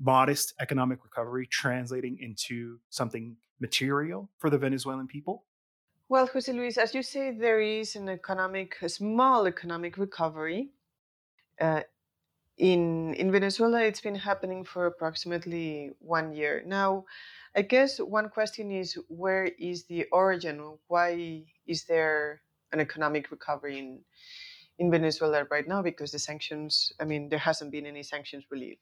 modest 0.00 0.54
economic 0.60 0.98
recovery 1.02 1.48
translating 1.50 2.18
into 2.20 2.78
something 2.90 3.36
material 3.60 4.30
for 4.38 4.50
the 4.50 4.58
Venezuelan 4.58 5.06
people? 5.06 5.44
Well, 6.08 6.26
Jose 6.26 6.52
Luis, 6.52 6.76
as 6.76 6.94
you 6.94 7.02
say, 7.02 7.30
there 7.30 7.60
is 7.60 7.96
an 7.96 8.08
economic, 8.08 8.76
a 8.82 8.88
small 8.88 9.46
economic 9.46 9.96
recovery. 9.96 10.70
Uh, 11.58 11.82
in 12.58 13.14
in 13.14 13.32
Venezuela, 13.32 13.82
it's 13.82 14.00
been 14.00 14.14
happening 14.14 14.64
for 14.64 14.86
approximately 14.86 15.90
one 16.00 16.32
year 16.34 16.62
now. 16.66 17.04
I 17.56 17.62
guess 17.62 17.98
one 17.98 18.28
question 18.30 18.70
is 18.70 18.94
where 19.08 19.44
is 19.44 19.84
the 19.86 20.06
origin? 20.12 20.78
Why 20.88 21.44
is 21.66 21.84
there 21.84 22.42
an 22.72 22.80
economic 22.80 23.30
recovery 23.30 23.78
in 23.78 24.04
in 24.78 24.90
Venezuela 24.90 25.44
right 25.50 25.68
now? 25.68 25.82
Because 25.82 26.12
the 26.12 26.18
sanctions, 26.18 26.92
I 27.00 27.04
mean, 27.04 27.28
there 27.28 27.38
hasn't 27.38 27.70
been 27.72 27.86
any 27.86 28.02
sanctions 28.02 28.44
relief. 28.50 28.78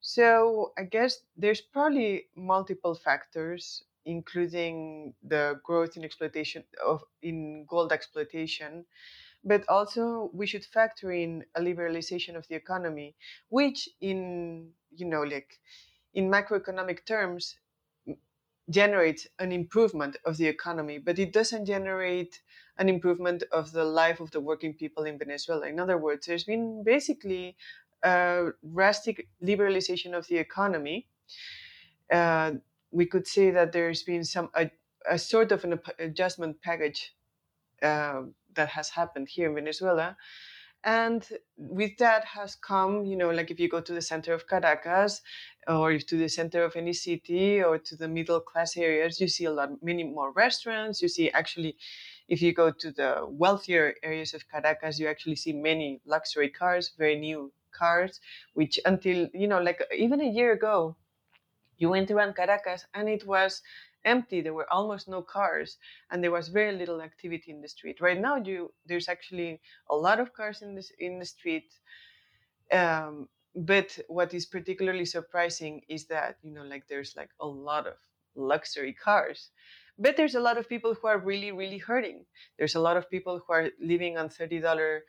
So 0.00 0.72
I 0.78 0.84
guess 0.84 1.18
there's 1.36 1.60
probably 1.60 2.28
multiple 2.36 2.94
factors, 2.94 3.84
including 4.04 5.14
the 5.22 5.60
growth 5.64 5.96
in 5.96 6.04
exploitation 6.04 6.64
of 6.84 7.02
in 7.22 7.66
gold 7.66 7.92
exploitation, 7.92 8.86
but 9.46 9.64
also 9.68 10.30
we 10.34 10.46
should 10.46 10.64
factor 10.64 11.12
in 11.12 11.44
a 11.54 11.60
liberalization 11.60 12.36
of 12.36 12.46
the 12.48 12.54
economy 12.56 13.14
which 13.48 13.88
in 14.00 14.72
you 14.90 15.06
know 15.06 15.22
like 15.22 15.60
in 16.14 16.28
macroeconomic 16.30 17.06
terms 17.06 17.56
generates 18.68 19.28
an 19.38 19.52
improvement 19.52 20.16
of 20.24 20.36
the 20.38 20.46
economy 20.48 20.98
but 20.98 21.18
it 21.18 21.32
doesn't 21.32 21.66
generate 21.66 22.42
an 22.78 22.88
improvement 22.88 23.44
of 23.52 23.70
the 23.72 23.84
life 23.84 24.18
of 24.20 24.32
the 24.32 24.40
working 24.40 24.74
people 24.74 25.04
in 25.04 25.18
venezuela. 25.18 25.66
In 25.68 25.78
other 25.78 25.96
words 25.96 26.26
there's 26.26 26.44
been 26.44 26.82
basically 26.82 27.56
a 28.02 28.48
drastic 28.74 29.28
liberalization 29.42 30.14
of 30.14 30.26
the 30.26 30.36
economy. 30.36 31.08
Uh, 32.10 32.52
we 32.90 33.06
could 33.06 33.26
say 33.26 33.50
that 33.50 33.72
there's 33.72 34.02
been 34.02 34.24
some 34.24 34.50
a, 34.54 34.70
a 35.08 35.18
sort 35.18 35.52
of 35.52 35.64
an 35.64 35.80
adjustment 35.98 36.60
package 36.62 37.14
uh, 37.82 38.22
that 38.56 38.70
has 38.70 38.90
happened 38.90 39.28
here 39.28 39.48
in 39.48 39.54
Venezuela. 39.54 40.16
And 40.84 41.26
with 41.56 41.96
that 41.98 42.24
has 42.24 42.54
come, 42.54 43.04
you 43.06 43.16
know, 43.16 43.30
like 43.30 43.50
if 43.50 43.58
you 43.58 43.68
go 43.68 43.80
to 43.80 43.92
the 43.92 44.00
center 44.00 44.32
of 44.32 44.46
Caracas 44.46 45.20
or 45.66 45.90
if 45.90 46.06
to 46.06 46.16
the 46.16 46.28
center 46.28 46.62
of 46.62 46.76
any 46.76 46.92
city 46.92 47.60
or 47.60 47.78
to 47.78 47.96
the 47.96 48.06
middle 48.06 48.40
class 48.40 48.76
areas, 48.76 49.20
you 49.20 49.26
see 49.26 49.46
a 49.46 49.50
lot, 49.50 49.82
many 49.82 50.04
more 50.04 50.30
restaurants. 50.30 51.02
You 51.02 51.08
see 51.08 51.28
actually, 51.30 51.76
if 52.28 52.40
you 52.40 52.52
go 52.52 52.70
to 52.70 52.92
the 52.92 53.26
wealthier 53.28 53.94
areas 54.04 54.32
of 54.32 54.48
Caracas, 54.48 55.00
you 55.00 55.08
actually 55.08 55.36
see 55.36 55.52
many 55.52 56.00
luxury 56.06 56.50
cars, 56.50 56.92
very 56.96 57.18
new 57.18 57.52
cars, 57.72 58.20
which 58.54 58.78
until, 58.84 59.28
you 59.34 59.48
know, 59.48 59.60
like 59.60 59.82
even 59.96 60.20
a 60.20 60.30
year 60.30 60.52
ago, 60.52 60.96
you 61.78 61.88
went 61.90 62.10
around 62.10 62.36
Caracas 62.36 62.86
and 62.94 63.08
it 63.08 63.26
was 63.26 63.60
empty. 64.06 64.40
There 64.40 64.54
were 64.54 64.72
almost 64.72 65.08
no 65.08 65.22
cars, 65.22 65.78
and 66.10 66.22
there 66.24 66.32
was 66.32 66.48
very 66.48 66.72
little 66.76 67.02
activity 67.02 67.50
in 67.52 67.60
the 67.62 67.68
street. 67.68 68.00
Right 68.00 68.20
now, 68.20 68.36
you 68.36 68.72
there's 68.86 69.08
actually 69.08 69.60
a 69.90 69.96
lot 69.96 70.20
of 70.20 70.32
cars 70.32 70.62
in 70.62 70.74
this 70.76 70.92
in 70.98 71.18
the 71.18 71.26
street. 71.26 71.70
Um, 72.72 73.28
but 73.54 73.98
what 74.08 74.34
is 74.34 74.46
particularly 74.46 75.06
surprising 75.06 75.82
is 75.88 76.06
that 76.08 76.36
you 76.42 76.52
know, 76.52 76.64
like 76.64 76.88
there's 76.88 77.16
like 77.16 77.30
a 77.40 77.46
lot 77.46 77.86
of 77.86 77.94
luxury 78.34 78.92
cars, 78.92 79.50
but 79.98 80.16
there's 80.16 80.34
a 80.34 80.40
lot 80.40 80.58
of 80.58 80.68
people 80.68 80.94
who 80.94 81.06
are 81.08 81.18
really, 81.18 81.52
really 81.52 81.78
hurting. 81.78 82.26
There's 82.58 82.74
a 82.74 82.80
lot 82.80 82.96
of 82.96 83.08
people 83.10 83.40
who 83.40 83.52
are 83.52 83.70
living 83.80 84.18
on 84.18 84.28
thirty 84.28 84.60
dollar 84.60 85.04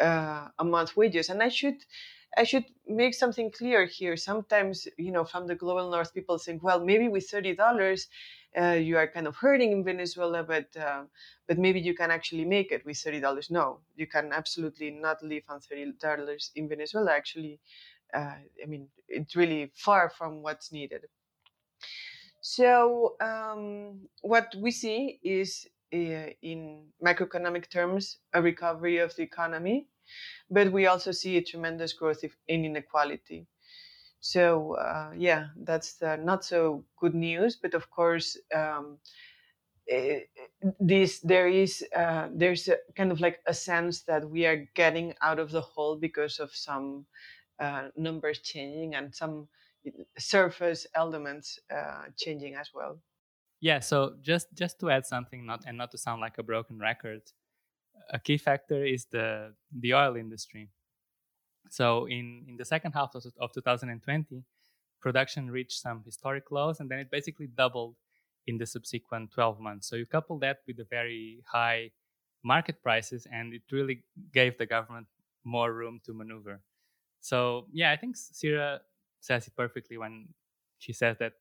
uh, 0.00 0.48
a 0.58 0.64
month 0.64 0.96
wages, 0.96 1.28
and 1.30 1.42
I 1.42 1.48
should 1.48 1.84
I 2.36 2.44
should 2.44 2.64
make 2.86 3.14
something 3.14 3.50
clear 3.50 3.86
here. 3.86 4.16
Sometimes, 4.16 4.88
you 4.98 5.12
know, 5.12 5.24
from 5.24 5.46
the 5.46 5.54
global 5.54 5.90
north, 5.90 6.12
people 6.12 6.38
think, 6.38 6.62
well, 6.62 6.84
maybe 6.84 7.08
with 7.08 7.28
thirty 7.28 7.54
dollars, 7.54 8.08
uh, 8.60 8.72
you 8.72 8.96
are 8.96 9.06
kind 9.06 9.26
of 9.26 9.36
hurting 9.36 9.72
in 9.72 9.84
Venezuela, 9.84 10.42
but 10.42 10.76
uh, 10.76 11.04
but 11.46 11.58
maybe 11.58 11.80
you 11.80 11.94
can 11.94 12.10
actually 12.10 12.44
make 12.44 12.72
it 12.72 12.84
with 12.84 12.98
thirty 12.98 13.20
dollars. 13.20 13.50
No, 13.50 13.80
you 13.96 14.06
can 14.06 14.32
absolutely 14.32 14.90
not 14.90 15.22
live 15.22 15.44
on 15.48 15.60
thirty 15.60 15.92
dollars 15.92 16.50
in 16.54 16.68
Venezuela. 16.68 17.12
Actually, 17.12 17.60
uh, 18.12 18.36
I 18.62 18.66
mean, 18.66 18.88
it's 19.08 19.36
really 19.36 19.72
far 19.74 20.10
from 20.10 20.42
what's 20.42 20.72
needed. 20.72 21.06
So 22.40 23.16
um, 23.20 24.08
what 24.20 24.54
we 24.58 24.70
see 24.70 25.18
is, 25.22 25.66
uh, 25.94 26.28
in 26.42 26.88
macroeconomic 27.02 27.70
terms, 27.70 28.18
a 28.32 28.42
recovery 28.42 28.98
of 28.98 29.16
the 29.16 29.22
economy 29.22 29.88
but 30.50 30.72
we 30.72 30.86
also 30.86 31.12
see 31.12 31.36
a 31.36 31.42
tremendous 31.42 31.92
growth 31.92 32.24
in 32.48 32.64
inequality. 32.64 33.46
So 34.20 34.76
uh, 34.76 35.10
yeah, 35.16 35.48
that's 35.64 36.00
not 36.00 36.44
so 36.44 36.84
good 36.98 37.14
news. 37.14 37.56
But 37.56 37.74
of 37.74 37.90
course, 37.90 38.38
um, 38.54 38.98
this 40.80 41.20
there 41.20 41.48
is 41.48 41.84
uh, 41.94 42.28
there's 42.32 42.68
a, 42.68 42.76
kind 42.96 43.12
of 43.12 43.20
like 43.20 43.40
a 43.46 43.54
sense 43.54 44.02
that 44.04 44.28
we 44.28 44.46
are 44.46 44.66
getting 44.74 45.14
out 45.20 45.38
of 45.38 45.50
the 45.50 45.60
hole 45.60 45.96
because 45.96 46.38
of 46.40 46.54
some 46.54 47.04
uh, 47.60 47.88
numbers 47.96 48.38
changing 48.38 48.94
and 48.94 49.14
some 49.14 49.46
surface 50.18 50.86
elements 50.94 51.58
uh, 51.70 52.04
changing 52.16 52.54
as 52.54 52.70
well. 52.74 52.98
Yeah. 53.60 53.80
So 53.80 54.14
just 54.22 54.48
just 54.54 54.80
to 54.80 54.90
add 54.90 55.06
something, 55.06 55.44
not 55.44 55.64
and 55.66 55.76
not 55.76 55.90
to 55.90 55.98
sound 55.98 56.20
like 56.20 56.38
a 56.38 56.42
broken 56.42 56.78
record, 56.78 57.22
a 58.10 58.18
key 58.18 58.38
factor 58.38 58.84
is 58.84 59.06
the 59.06 59.54
the 59.80 59.94
oil 59.94 60.16
industry. 60.16 60.70
So 61.70 62.06
in 62.06 62.44
in 62.48 62.56
the 62.56 62.64
second 62.64 62.92
half 62.92 63.14
of, 63.14 63.24
of 63.40 63.52
2020, 63.52 64.42
production 65.00 65.50
reached 65.50 65.80
some 65.80 66.02
historic 66.04 66.50
lows, 66.50 66.80
and 66.80 66.90
then 66.90 66.98
it 66.98 67.10
basically 67.10 67.46
doubled 67.46 67.96
in 68.46 68.58
the 68.58 68.66
subsequent 68.66 69.30
12 69.32 69.58
months. 69.60 69.88
So 69.88 69.96
you 69.96 70.06
couple 70.06 70.38
that 70.40 70.58
with 70.66 70.76
the 70.76 70.86
very 70.90 71.42
high 71.46 71.90
market 72.42 72.82
prices, 72.82 73.26
and 73.32 73.54
it 73.54 73.62
really 73.72 74.04
gave 74.32 74.58
the 74.58 74.66
government 74.66 75.06
more 75.44 75.72
room 75.72 76.00
to 76.04 76.12
maneuver. 76.12 76.60
So 77.20 77.66
yeah, 77.72 77.90
I 77.90 77.96
think 77.96 78.16
Cira 78.16 78.80
says 79.20 79.46
it 79.46 79.56
perfectly 79.56 79.96
when 79.96 80.28
she 80.78 80.92
says 80.92 81.16
that 81.18 81.32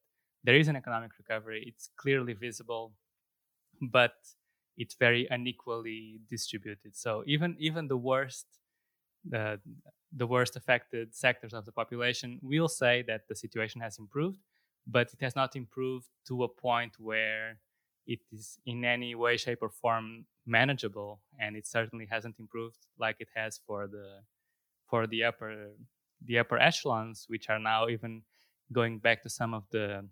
there 0.44 0.56
is 0.56 0.68
an 0.68 0.76
economic 0.76 1.12
recovery. 1.18 1.64
It's 1.68 1.90
clearly 1.98 2.34
visible, 2.34 2.94
but 3.82 4.14
it's 4.78 4.96
very 4.96 5.28
unequally 5.30 6.20
distributed. 6.30 6.96
So 6.96 7.24
even 7.28 7.56
even 7.60 7.88
the 7.88 7.98
worst 7.98 8.48
the 9.26 9.60
the 10.16 10.28
worst 10.28 10.56
affected 10.56 11.16
sectors 11.16 11.54
of 11.54 11.66
the 11.66 11.72
population 11.72 12.40
will 12.42 12.68
say 12.68 13.04
that 13.08 13.28
the 13.28 13.36
situation 13.36 13.82
has 13.82 13.98
improved, 13.98 14.38
but 14.86 15.12
it 15.14 15.22
has 15.22 15.36
not 15.36 15.56
improved 15.56 16.08
to 16.28 16.44
a 16.44 16.48
point 16.48 17.00
where 17.00 17.60
it 18.06 18.20
is 18.32 18.60
in 18.66 18.84
any 18.86 19.16
way, 19.16 19.38
shape, 19.38 19.60
or 19.62 19.70
form 19.70 20.26
manageable, 20.46 21.22
and 21.40 21.56
it 21.56 21.66
certainly 21.66 22.06
hasn't 22.06 22.38
improved 22.40 22.78
like 23.00 23.16
it 23.20 23.30
has 23.36 23.60
for 23.66 23.88
the 23.88 24.22
for 24.90 25.08
the 25.08 25.24
upper 25.24 25.72
the 26.26 26.40
upper 26.40 26.58
echelons, 26.58 27.26
which 27.28 27.50
are 27.50 27.60
now 27.60 27.88
even 27.88 28.24
going 28.72 29.00
back 29.00 29.24
to 29.24 29.30
some 29.30 29.54
of 29.54 29.64
the 29.72 30.08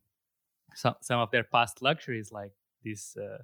some, 0.75 0.95
some 1.01 1.19
of 1.19 1.31
their 1.31 1.43
past 1.43 1.81
luxuries, 1.81 2.31
like 2.31 2.53
this 2.83 3.17
uh, 3.17 3.39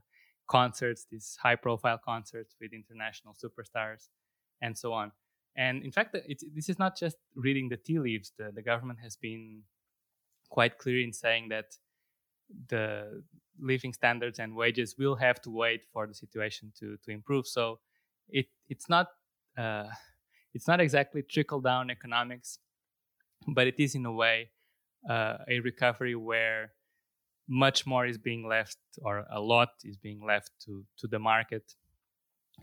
concerts, 0.47 1.05
these 1.09 1.37
high 1.41 1.55
profile 1.55 1.99
concerts 2.03 2.55
with 2.59 2.73
international 2.73 3.33
superstars, 3.33 4.09
and 4.61 4.77
so 4.77 4.93
on. 4.93 5.11
And 5.55 5.83
in 5.83 5.91
fact, 5.91 6.15
this 6.55 6.69
is 6.69 6.77
not 6.77 6.95
just 6.95 7.17
reading 7.35 7.69
the 7.69 7.77
tea 7.77 7.99
leaves. 7.99 8.31
The, 8.37 8.51
the 8.53 8.61
government 8.61 8.99
has 9.01 9.15
been 9.15 9.63
quite 10.49 10.77
clear 10.77 11.01
in 11.01 11.13
saying 11.13 11.49
that 11.49 11.77
the 12.69 13.23
living 13.59 13.93
standards 13.93 14.39
and 14.39 14.55
wages 14.55 14.95
will 14.97 15.15
have 15.15 15.41
to 15.41 15.49
wait 15.49 15.83
for 15.91 16.07
the 16.07 16.13
situation 16.13 16.71
to 16.79 16.97
to 17.03 17.11
improve. 17.11 17.47
So 17.47 17.79
it 18.29 18.47
it's 18.69 18.87
not 18.87 19.07
uh, 19.57 19.89
it's 20.53 20.67
not 20.67 20.79
exactly 20.79 21.23
trickle 21.23 21.59
down 21.61 21.89
economics, 21.89 22.59
but 23.47 23.67
it 23.67 23.75
is 23.79 23.95
in 23.95 24.05
a 24.05 24.11
way 24.11 24.51
uh, 25.09 25.37
a 25.47 25.59
recovery 25.59 26.15
where 26.15 26.73
much 27.47 27.85
more 27.85 28.05
is 28.05 28.17
being 28.17 28.47
left 28.47 28.77
or 29.01 29.25
a 29.31 29.39
lot 29.39 29.69
is 29.83 29.97
being 29.97 30.21
left 30.25 30.51
to 30.65 30.85
to 30.97 31.07
the 31.07 31.19
market 31.19 31.75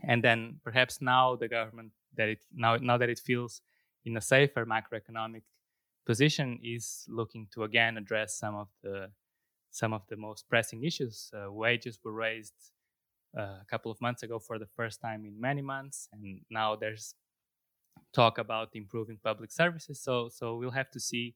and 0.03 0.23
then 0.23 0.59
perhaps 0.63 1.01
now 1.01 1.35
the 1.35 1.47
government 1.47 1.91
that 2.15 2.29
it 2.29 2.39
now 2.53 2.77
now 2.77 2.97
that 2.97 3.09
it 3.09 3.19
feels 3.19 3.61
in 4.05 4.15
a 4.17 4.21
safer 4.21 4.65
macroeconomic 4.65 5.43
position 6.05 6.59
is 6.63 7.05
looking 7.07 7.47
to 7.53 7.63
again 7.63 7.97
address 7.97 8.37
some 8.37 8.55
of 8.55 8.67
the 8.83 9.09
some 9.71 9.91
of 9.91 10.07
the 10.07 10.15
most 10.15 10.47
pressing 10.47 10.83
issues. 10.83 11.29
Uh, 11.35 11.51
wages 11.51 11.99
were 12.03 12.13
raised 12.13 12.53
uh, 13.37 13.59
a 13.61 13.65
couple 13.69 13.91
of 13.91 13.99
months 13.99 14.23
ago 14.23 14.39
for 14.39 14.57
the 14.57 14.65
first 14.65 15.01
time 15.01 15.25
in 15.25 15.39
many 15.39 15.61
months, 15.61 16.07
and 16.13 16.39
now 16.49 16.75
there's 16.75 17.15
talk 18.13 18.37
about 18.37 18.69
improving 18.73 19.17
public 19.21 19.51
services. 19.51 20.01
So 20.01 20.29
so 20.29 20.55
we'll 20.55 20.71
have 20.71 20.91
to 20.91 20.99
see 20.99 21.35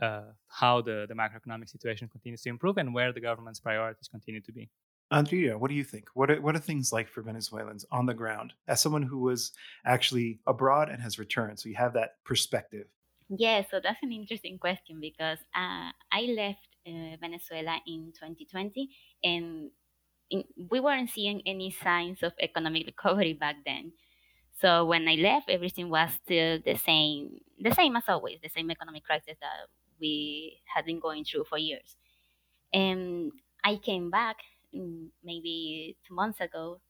uh, 0.00 0.22
how 0.48 0.80
the 0.80 1.06
the 1.08 1.14
macroeconomic 1.14 1.68
situation 1.68 2.08
continues 2.08 2.42
to 2.42 2.48
improve 2.48 2.76
and 2.78 2.92
where 2.94 3.12
the 3.12 3.20
government's 3.20 3.60
priorities 3.60 4.08
continue 4.08 4.40
to 4.40 4.52
be. 4.52 4.70
Andrea, 5.10 5.56
what 5.56 5.68
do 5.68 5.76
you 5.76 5.84
think? 5.84 6.08
What 6.14 6.30
are, 6.30 6.40
what 6.40 6.56
are 6.56 6.60
things 6.60 6.92
like 6.92 7.08
for 7.08 7.22
Venezuelans 7.22 7.84
on 7.92 8.06
the 8.06 8.14
ground 8.14 8.54
as 8.66 8.80
someone 8.80 9.04
who 9.04 9.20
was 9.20 9.52
actually 9.84 10.40
abroad 10.46 10.88
and 10.88 11.00
has 11.00 11.18
returned? 11.18 11.60
So 11.60 11.68
you 11.68 11.76
have 11.76 11.92
that 11.92 12.16
perspective. 12.24 12.86
Yeah, 13.28 13.62
so 13.70 13.80
that's 13.82 14.02
an 14.02 14.12
interesting 14.12 14.58
question 14.58 14.98
because 15.00 15.38
uh, 15.54 15.90
I 16.12 16.22
left 16.36 16.68
uh, 16.86 17.16
Venezuela 17.20 17.78
in 17.86 18.12
2020 18.14 18.88
and 19.22 19.70
in, 20.30 20.44
we 20.70 20.80
weren't 20.80 21.10
seeing 21.10 21.40
any 21.46 21.70
signs 21.70 22.22
of 22.22 22.32
economic 22.40 22.86
recovery 22.86 23.32
back 23.32 23.56
then. 23.64 23.92
So 24.60 24.86
when 24.86 25.06
I 25.06 25.14
left, 25.14 25.50
everything 25.50 25.90
was 25.90 26.10
still 26.24 26.58
the 26.64 26.76
same, 26.76 27.38
the 27.60 27.74
same 27.74 27.94
as 27.94 28.04
always, 28.08 28.38
the 28.42 28.48
same 28.48 28.70
economic 28.70 29.04
crisis 29.04 29.36
that 29.40 29.68
we 30.00 30.60
had 30.74 30.84
been 30.86 31.00
going 31.00 31.24
through 31.24 31.44
for 31.44 31.58
years. 31.58 31.96
And 32.72 33.32
I 33.64 33.76
came 33.76 34.10
back 34.10 34.38
mm, 34.74 35.10
maybe 35.24 35.96
two 36.06 36.14
months 36.14 36.40
ago, 36.40 36.80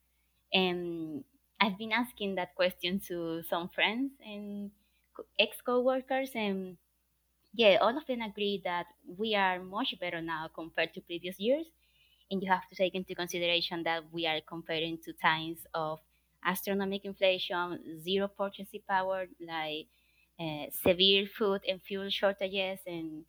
and 0.52 1.24
I've 1.60 1.78
been 1.78 1.92
asking 1.92 2.36
that 2.36 2.54
question 2.56 3.00
to 3.08 3.42
some 3.44 3.68
friends, 3.68 4.12
and 4.24 4.72
ex 5.38 5.60
co-workers 5.62 6.30
and 6.34 6.78
yeah 7.54 7.76
all 7.80 7.96
of 7.96 8.06
them 8.06 8.20
agree 8.22 8.60
that 8.64 8.86
we 9.18 9.34
are 9.34 9.62
much 9.62 9.94
better 10.00 10.20
now 10.20 10.48
compared 10.54 10.92
to 10.94 11.00
previous 11.00 11.38
years 11.40 11.66
and 12.30 12.42
you 12.42 12.50
have 12.50 12.68
to 12.68 12.76
take 12.76 12.94
into 12.94 13.14
consideration 13.14 13.82
that 13.84 14.02
we 14.12 14.26
are 14.26 14.40
comparing 14.42 14.98
to 14.98 15.12
times 15.14 15.66
of 15.74 16.00
astronomical 16.44 17.10
inflation 17.10 18.00
zero 18.02 18.28
purchasing 18.28 18.82
power 18.88 19.26
like 19.40 19.88
uh, 20.40 20.66
severe 20.70 21.26
food 21.26 21.62
and 21.68 21.82
fuel 21.82 22.10
shortages 22.10 22.80
and 22.86 23.24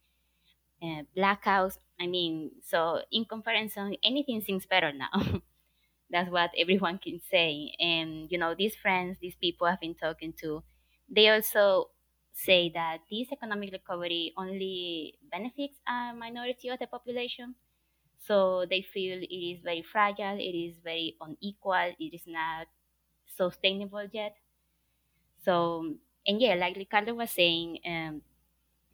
uh, 0.82 1.04
blackouts 1.16 1.78
i 2.00 2.08
mean 2.08 2.52
so 2.64 3.02
in 3.12 3.26
comparison 3.26 3.96
anything 4.04 4.42
seems 4.42 4.66
better 4.66 4.92
now 4.94 5.42
that's 6.10 6.30
what 6.32 6.52
everyone 6.58 6.98
can 6.98 7.20
say 7.20 7.74
and 7.80 8.32
you 8.32 8.38
know 8.38 8.56
these 8.56 8.76
friends 8.76 9.18
these 9.22 9.36
people 9.36 9.68
i've 9.68 9.80
been 9.82 9.96
talking 9.96 10.34
to 10.34 10.64
they 11.10 11.30
also 11.30 11.90
say 12.34 12.70
that 12.70 13.00
this 13.12 13.32
economic 13.32 13.72
recovery 13.74 14.34
only 14.38 15.18
benefits 15.32 15.80
a 15.88 16.14
minority 16.16 16.70
of 16.70 16.78
the 16.80 16.88
population. 16.88 17.56
So 18.20 18.66
they 18.70 18.82
feel 18.84 19.22
it 19.24 19.34
is 19.34 19.62
very 19.64 19.84
fragile, 19.84 20.38
it 20.38 20.56
is 20.56 20.78
very 20.84 21.18
unequal, 21.22 21.94
it 22.00 22.14
is 22.14 22.24
not 22.28 22.68
sustainable 23.28 24.08
yet. 24.14 24.38
So, 25.44 25.96
and 26.28 26.42
yeah, 26.42 26.56
like 26.56 26.76
Ricardo 26.76 27.14
was 27.14 27.32
saying, 27.32 27.80
um, 27.86 28.22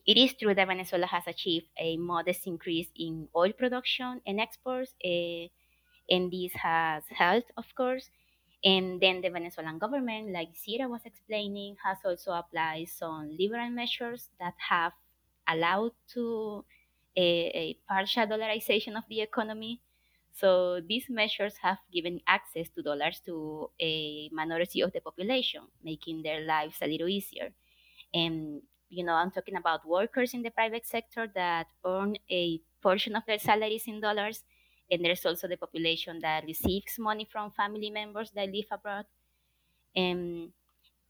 it 0.06 0.17
is 0.17 0.34
true 0.34 0.54
that 0.54 0.67
Venezuela 0.67 1.08
has 1.08 1.24
achieved 1.28 1.67
a 1.78 1.98
modest 1.98 2.46
increase 2.46 2.88
in 2.96 3.28
oil 3.36 3.54
production 3.54 4.22
and 4.28 4.39
exports, 4.39 4.93
uh, 5.04 5.48
and 6.10 6.32
this 6.32 6.52
has 6.54 7.04
helped, 7.10 7.52
of 7.58 7.65
course. 7.76 8.10
And 8.63 9.02
then 9.02 9.22
the 9.22 9.30
Venezuelan 9.30 9.78
government, 9.78 10.32
like 10.32 10.50
Cira 10.56 10.89
was 10.89 11.02
explaining, 11.06 11.76
has 11.84 11.98
also 12.06 12.32
applied 12.32 12.88
some 12.88 13.36
liberal 13.38 13.69
measures 13.69 14.30
that 14.39 14.54
have 14.69 14.93
allowed 15.48 15.91
to 16.13 16.63
a, 17.17 17.22
a 17.22 17.78
partial 17.88 18.26
dollarization 18.28 18.96
of 18.98 19.04
the 19.10 19.22
economy. 19.22 19.82
So 20.34 20.82
these 20.82 21.10
measures 21.10 21.58
have 21.58 21.80
given 21.91 22.22
access 22.28 22.69
to 22.72 22.82
dollars 22.84 23.22
to 23.26 23.72
a 23.80 24.30
minority 24.32 24.82
of 24.82 24.91
the 24.93 25.02
population, 25.02 25.63
making 25.84 26.24
their 26.24 26.41
lives 26.41 26.78
a 26.82 26.88
little 26.88 27.08
easier. 27.10 27.54
And 28.13 28.63
you 28.89 29.04
know, 29.04 29.13
I'm 29.13 29.32
talking 29.32 29.56
about 29.56 29.88
workers 29.88 30.34
in 30.34 30.43
the 30.43 30.52
private 30.52 30.86
sector 30.86 31.28
that 31.36 31.67
earn 31.86 32.17
a 32.30 32.62
portion 32.82 33.15
of 33.15 33.26
their 33.26 33.39
salaries 33.39 33.88
in 33.88 34.00
dollars 34.02 34.43
and 34.91 35.04
there's 35.04 35.26
also 35.26 35.48
the 35.48 35.58
population 35.58 36.19
that 36.22 36.46
receives 36.46 37.00
money 37.00 37.26
from 37.32 37.52
family 37.52 37.89
members 37.89 38.32
that 38.32 38.50
live 38.52 38.65
abroad. 38.71 39.06
Um, 39.96 40.54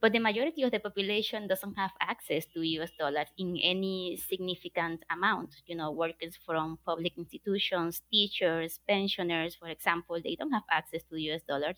but 0.03 0.13
the 0.13 0.19
majority 0.19 0.63
of 0.63 0.71
the 0.71 0.79
population 0.81 1.47
doesn't 1.47 1.75
have 1.75 1.93
access 2.01 2.45
to 2.53 2.61
US 2.61 2.91
dollars 2.99 3.29
in 3.39 3.57
any 3.63 4.17
significant 4.17 5.03
amount. 5.11 5.55
You 5.67 5.77
know, 5.77 5.91
workers 5.91 6.37
from 6.45 6.79
public 6.85 7.17
institutions, 7.17 8.03
teachers, 8.11 8.81
pensioners, 8.87 9.55
for 9.55 9.69
example, 9.69 10.21
they 10.23 10.35
don't 10.37 10.53
have 10.53 10.67
access 10.71 11.03
to 11.05 11.17
US 11.31 11.43
dollars. 11.43 11.77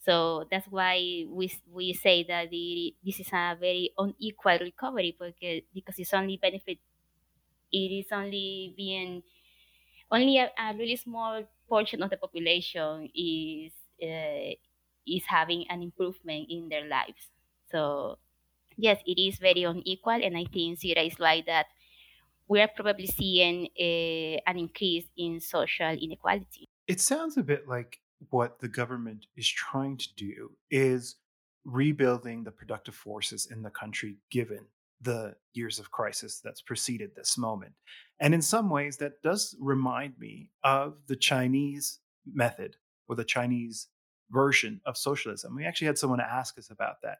So 0.00 0.46
that's 0.50 0.68
why 0.68 1.26
we, 1.28 1.52
we 1.70 1.94
say 1.94 2.24
that 2.24 2.50
the, 2.50 2.94
this 3.04 3.20
is 3.20 3.28
a 3.32 3.56
very 3.60 3.92
unequal 3.98 4.58
recovery 4.60 5.16
because, 5.18 5.62
because 5.74 5.98
it's 5.98 6.14
only 6.14 6.38
benefit, 6.38 6.78
it 7.72 7.90
is 8.00 8.06
only 8.12 8.74
being 8.76 9.22
only 10.10 10.38
a, 10.38 10.50
a 10.58 10.74
really 10.76 10.96
small 10.96 11.44
portion 11.68 12.02
of 12.02 12.10
the 12.10 12.18
population 12.18 13.10
is 13.14 13.72
uh, 14.02 14.54
is 15.06 15.24
having 15.26 15.66
an 15.70 15.82
improvement 15.82 16.46
in 16.50 16.68
their 16.70 16.88
lives. 16.88 17.33
So 17.74 18.18
yes, 18.76 19.00
it 19.04 19.20
is 19.20 19.38
very 19.38 19.64
unequal, 19.64 20.12
and 20.22 20.36
I 20.36 20.44
think 20.44 20.78
Cira 20.78 21.04
is 21.04 21.18
right 21.18 21.44
that 21.46 21.66
we 22.46 22.60
are 22.60 22.68
probably 22.68 23.06
seeing 23.06 23.68
a, 23.76 24.36
uh, 24.36 24.50
an 24.50 24.58
increase 24.58 25.06
in 25.16 25.40
social 25.40 25.90
inequality. 25.90 26.68
It 26.86 27.00
sounds 27.00 27.36
a 27.36 27.42
bit 27.42 27.66
like 27.66 27.98
what 28.30 28.60
the 28.60 28.68
government 28.68 29.26
is 29.36 29.48
trying 29.48 29.96
to 29.96 30.08
do 30.16 30.52
is 30.70 31.16
rebuilding 31.64 32.44
the 32.44 32.52
productive 32.52 32.94
forces 32.94 33.48
in 33.50 33.62
the 33.62 33.70
country 33.70 34.18
given 34.30 34.66
the 35.00 35.34
years 35.54 35.78
of 35.80 35.90
crisis 35.90 36.40
that's 36.44 36.62
preceded 36.62 37.16
this 37.16 37.36
moment. 37.36 37.72
And 38.20 38.34
in 38.34 38.42
some 38.42 38.70
ways, 38.70 38.98
that 38.98 39.20
does 39.22 39.56
remind 39.58 40.18
me 40.18 40.50
of 40.62 40.94
the 41.08 41.16
Chinese 41.16 41.98
method 42.24 42.76
or 43.08 43.16
the 43.16 43.24
Chinese 43.24 43.88
version 44.30 44.80
of 44.86 44.96
socialism. 44.96 45.56
We 45.56 45.64
actually 45.64 45.88
had 45.88 45.98
someone 45.98 46.20
ask 46.20 46.56
us 46.56 46.70
about 46.70 47.02
that. 47.02 47.18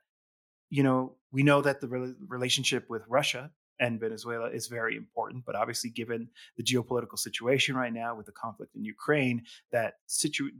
You 0.70 0.82
know, 0.82 1.16
we 1.32 1.42
know 1.42 1.62
that 1.62 1.80
the 1.80 1.88
re- 1.88 2.14
relationship 2.26 2.88
with 2.88 3.02
Russia 3.08 3.50
and 3.80 4.00
Venezuela 4.00 4.50
is 4.50 4.68
very 4.68 4.96
important, 4.96 5.44
but 5.44 5.56
obviously, 5.56 5.90
given 5.90 6.28
the 6.56 6.62
geopolitical 6.62 7.18
situation 7.18 7.76
right 7.76 7.92
now 7.92 8.14
with 8.14 8.26
the 8.26 8.32
conflict 8.32 8.74
in 8.76 8.84
Ukraine, 8.84 9.42
that 9.72 9.94
situ- 10.06 10.50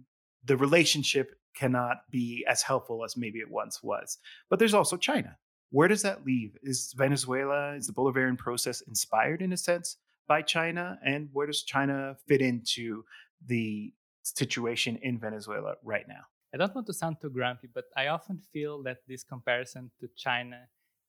the 0.45 0.57
relationship 0.57 1.37
cannot 1.57 1.99
be 2.11 2.45
as 2.49 2.63
helpful 2.63 3.05
as 3.05 3.17
maybe 3.17 3.39
it 3.39 3.51
once 3.51 3.83
was. 3.83 4.19
But 4.51 4.59
there's 4.59 4.75
also 4.75 4.97
China. 4.97 5.37
Where 5.71 5.89
does 5.89 6.03
that 6.03 6.25
leave? 6.25 6.57
Is 6.63 6.93
Venezuela, 6.97 7.75
is 7.75 7.87
the 7.87 7.93
Bolivarian 7.93 8.39
process 8.39 8.81
inspired 8.83 9.43
in 9.43 9.53
a 9.53 9.57
sense 9.57 9.97
by 10.29 10.43
China? 10.43 10.99
And 11.05 11.29
where 11.33 11.47
does 11.47 11.63
China 11.63 12.17
fit 12.29 12.41
into 12.41 13.05
the 13.47 13.93
situation 14.23 14.99
in 15.03 15.19
Venezuela 15.19 15.75
right 15.83 16.07
now? 16.07 16.25
I 16.55 16.57
don't 16.57 16.73
want 16.73 16.87
to 16.87 16.93
sound 16.93 17.17
too 17.21 17.31
grumpy, 17.31 17.69
but 17.75 17.87
I 17.97 18.07
often 18.07 18.39
feel 18.53 18.81
that 18.85 18.99
this 19.09 19.25
comparison 19.25 19.91
to 19.99 20.09
China 20.17 20.61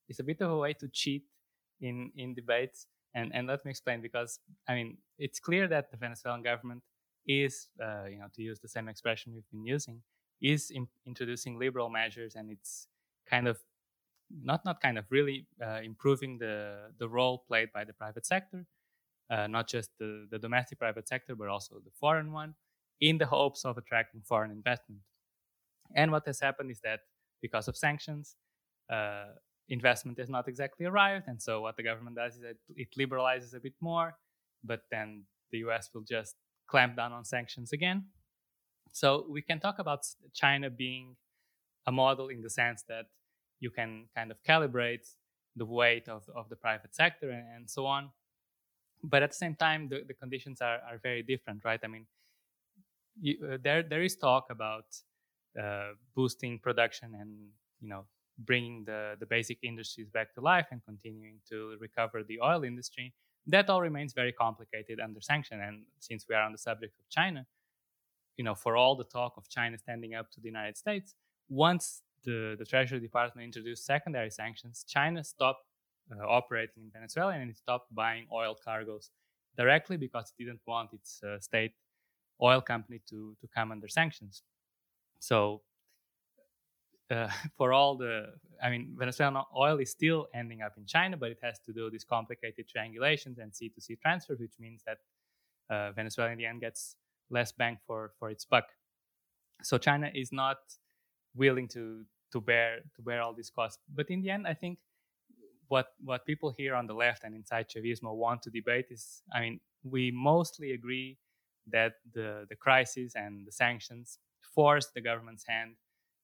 is 0.09 0.19
a 0.19 0.23
bit 0.23 0.41
of 0.41 0.49
a 0.49 0.57
way 0.57 0.73
to 0.73 0.87
cheat 0.87 1.23
in, 1.79 2.11
in 2.15 2.33
debates. 2.33 2.87
And, 3.13 3.31
and 3.33 3.45
let 3.47 3.63
me 3.63 3.69
explain 3.69 4.01
because, 4.01 4.39
I 4.67 4.73
mean, 4.73 4.97
it's 5.19 5.39
clear 5.39 5.67
that 5.67 5.91
the 5.91 5.97
Venezuelan 5.97 6.41
government 6.41 6.81
is, 7.27 7.67
uh, 7.79 8.05
you 8.05 8.17
know, 8.17 8.25
to 8.33 8.41
use 8.41 8.59
the 8.59 8.67
same 8.67 8.89
expression 8.89 9.33
we've 9.35 9.49
been 9.51 9.63
using, 9.63 10.01
is 10.41 10.71
in, 10.71 10.87
introducing 11.05 11.59
liberal 11.59 11.89
measures 11.89 12.33
and 12.35 12.49
it's 12.51 12.87
kind 13.29 13.47
of 13.47 13.59
not 14.43 14.65
not 14.65 14.81
kind 14.81 14.97
of 14.97 15.05
really 15.11 15.45
uh, 15.63 15.79
improving 15.83 16.39
the 16.39 16.91
the 16.97 17.07
role 17.07 17.43
played 17.47 17.69
by 17.71 17.83
the 17.83 17.93
private 17.93 18.25
sector, 18.25 18.65
uh, 19.29 19.45
not 19.45 19.67
just 19.67 19.91
the, 19.99 20.27
the 20.31 20.39
domestic 20.39 20.79
private 20.79 21.07
sector 21.07 21.35
but 21.35 21.47
also 21.47 21.75
the 21.85 21.91
foreign 21.99 22.31
one, 22.31 22.55
in 22.99 23.19
the 23.19 23.27
hopes 23.27 23.63
of 23.63 23.77
attracting 23.77 24.21
foreign 24.25 24.51
investment. 24.51 25.01
And 25.93 26.11
what 26.11 26.25
has 26.25 26.39
happened 26.39 26.71
is 26.71 26.79
that 26.83 27.01
because 27.41 27.67
of 27.67 27.77
sanctions, 27.77 28.35
uh, 28.91 29.25
investment 29.69 30.19
has 30.19 30.29
not 30.29 30.47
exactly 30.47 30.85
arrived, 30.85 31.25
and 31.27 31.41
so 31.41 31.61
what 31.61 31.75
the 31.77 31.83
government 31.83 32.15
does 32.15 32.35
is 32.35 32.41
that 32.41 32.57
it 32.75 32.89
liberalizes 32.97 33.55
a 33.55 33.59
bit 33.59 33.73
more, 33.81 34.15
but 34.63 34.81
then 34.91 35.23
the 35.51 35.59
U.S. 35.59 35.89
will 35.93 36.03
just 36.03 36.35
clamp 36.67 36.95
down 36.95 37.11
on 37.11 37.23
sanctions 37.25 37.71
again. 37.73 38.05
So 38.91 39.25
we 39.29 39.41
can 39.41 39.59
talk 39.59 39.79
about 39.79 40.05
China 40.33 40.69
being 40.69 41.15
a 41.85 41.91
model 41.91 42.29
in 42.29 42.41
the 42.41 42.49
sense 42.49 42.83
that 42.87 43.05
you 43.59 43.69
can 43.69 44.07
kind 44.15 44.31
of 44.31 44.37
calibrate 44.43 45.07
the 45.55 45.65
weight 45.65 46.07
of, 46.09 46.23
of 46.35 46.49
the 46.49 46.55
private 46.55 46.95
sector 46.95 47.29
and, 47.29 47.45
and 47.55 47.69
so 47.69 47.85
on. 47.85 48.09
But 49.03 49.23
at 49.23 49.31
the 49.31 49.35
same 49.35 49.55
time, 49.55 49.89
the, 49.89 50.01
the 50.07 50.13
conditions 50.13 50.61
are, 50.61 50.79
are 50.89 50.99
very 51.01 51.23
different, 51.23 51.63
right? 51.63 51.79
I 51.83 51.87
mean, 51.87 52.07
you, 53.21 53.37
uh, 53.53 53.57
there 53.61 53.83
there 53.83 54.03
is 54.03 54.15
talk 54.15 54.47
about 54.49 54.85
uh, 55.61 55.91
boosting 56.15 56.59
production 56.59 57.13
and 57.19 57.29
you 57.79 57.87
know 57.87 58.05
bringing 58.39 58.83
the 58.85 59.15
the 59.19 59.25
basic 59.25 59.57
industries 59.63 60.09
back 60.09 60.33
to 60.33 60.41
life 60.41 60.67
and 60.71 60.81
continuing 60.85 61.39
to 61.49 61.77
recover 61.79 62.23
the 62.23 62.39
oil 62.41 62.63
industry. 62.63 63.13
That 63.47 63.69
all 63.69 63.81
remains 63.81 64.13
very 64.13 64.31
complicated 64.31 64.99
under 64.99 65.21
sanction. 65.21 65.61
And 65.61 65.83
since 65.99 66.25
we 66.27 66.35
are 66.35 66.41
on 66.41 66.51
the 66.51 66.57
subject 66.57 66.97
of 66.99 67.07
China, 67.09 67.45
you 68.37 68.43
know, 68.43 68.55
for 68.55 68.75
all 68.75 68.95
the 68.95 69.03
talk 69.03 69.33
of 69.37 69.47
China 69.49 69.77
standing 69.77 70.15
up 70.15 70.31
to 70.31 70.41
the 70.41 70.47
United 70.47 70.77
States, 70.77 71.13
once 71.47 72.01
the, 72.23 72.55
the 72.57 72.65
Treasury 72.65 72.99
Department 72.99 73.45
introduced 73.45 73.85
secondary 73.85 74.31
sanctions, 74.31 74.83
China 74.87 75.23
stopped 75.23 75.63
uh, 76.11 76.25
operating 76.27 76.83
in 76.83 76.89
Venezuela 76.91 77.33
and 77.33 77.49
it 77.49 77.57
stopped 77.57 77.93
buying 77.93 78.25
oil 78.33 78.55
cargoes 78.63 79.11
directly 79.57 79.97
because 79.97 80.31
it 80.37 80.43
didn't 80.43 80.61
want 80.67 80.91
its 80.93 81.21
uh, 81.23 81.39
state 81.39 81.73
oil 82.41 82.61
company 82.61 82.99
to, 83.09 83.35
to 83.39 83.47
come 83.55 83.71
under 83.71 83.87
sanctions. 83.87 84.43
So, 85.19 85.61
uh, 87.11 87.29
for 87.57 87.73
all 87.73 87.95
the, 87.95 88.33
I 88.63 88.69
mean, 88.69 88.95
Venezuelan 88.97 89.43
oil 89.55 89.77
is 89.77 89.91
still 89.91 90.27
ending 90.33 90.61
up 90.61 90.73
in 90.77 90.85
China, 90.85 91.17
but 91.17 91.31
it 91.31 91.39
has 91.41 91.59
to 91.65 91.73
do 91.73 91.89
these 91.89 92.03
complicated 92.03 92.65
triangulations 92.67 93.37
and 93.39 93.51
C2C 93.51 93.99
transfers, 94.01 94.39
which 94.39 94.53
means 94.59 94.83
that 94.85 94.97
uh, 95.69 95.91
Venezuela 95.91 96.31
in 96.31 96.37
the 96.37 96.45
end 96.45 96.61
gets 96.61 96.95
less 97.29 97.51
bang 97.51 97.77
for, 97.85 98.11
for 98.19 98.29
its 98.29 98.45
buck. 98.45 98.65
So 99.63 99.77
China 99.77 100.11
is 100.13 100.31
not 100.31 100.57
willing 101.35 101.67
to 101.69 102.05
to 102.31 102.41
bear 102.41 102.79
to 102.95 103.01
bear 103.01 103.21
all 103.21 103.33
these 103.33 103.49
costs. 103.49 103.81
But 103.93 104.09
in 104.09 104.21
the 104.21 104.29
end, 104.29 104.47
I 104.47 104.53
think 104.53 104.79
what 105.67 105.87
what 106.03 106.25
people 106.25 106.51
here 106.51 106.75
on 106.75 106.87
the 106.87 106.93
left 106.93 107.23
and 107.23 107.33
inside 107.33 107.69
Chavismo 107.69 108.13
want 108.13 108.41
to 108.43 108.49
debate 108.49 108.87
is, 108.89 109.21
I 109.33 109.41
mean, 109.41 109.59
we 109.83 110.11
mostly 110.11 110.71
agree 110.71 111.17
that 111.67 111.93
the 112.13 112.45
the 112.49 112.55
crisis 112.55 113.13
and 113.15 113.47
the 113.47 113.51
sanctions 113.51 114.19
force 114.55 114.87
the 114.95 115.01
government's 115.01 115.45
hand 115.47 115.75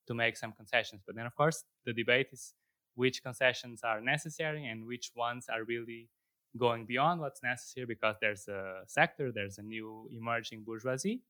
to 0.08 0.14
make 0.14 0.38
some 0.38 0.54
concessions. 0.54 1.02
But 1.06 1.16
then, 1.16 1.26
of 1.26 1.36
course, 1.36 1.64
the 1.86 1.94
debate 1.94 2.30
is 2.32 2.54
which 2.96 3.22
concessions 3.24 3.82
are 3.84 4.02
necessary 4.02 4.66
and 4.66 4.86
which 4.86 5.12
ones 5.16 5.48
are 5.50 5.64
really 5.64 6.10
going 6.58 6.86
beyond 6.86 7.22
what's 7.22 7.42
necessary 7.44 7.86
because 7.86 8.16
there's 8.20 8.48
a 8.48 8.82
sector, 8.88 9.32
there's 9.32 9.58
a 9.58 9.62
new 9.62 10.10
emerging 10.12 10.64
bourgeoisie, 10.66 11.22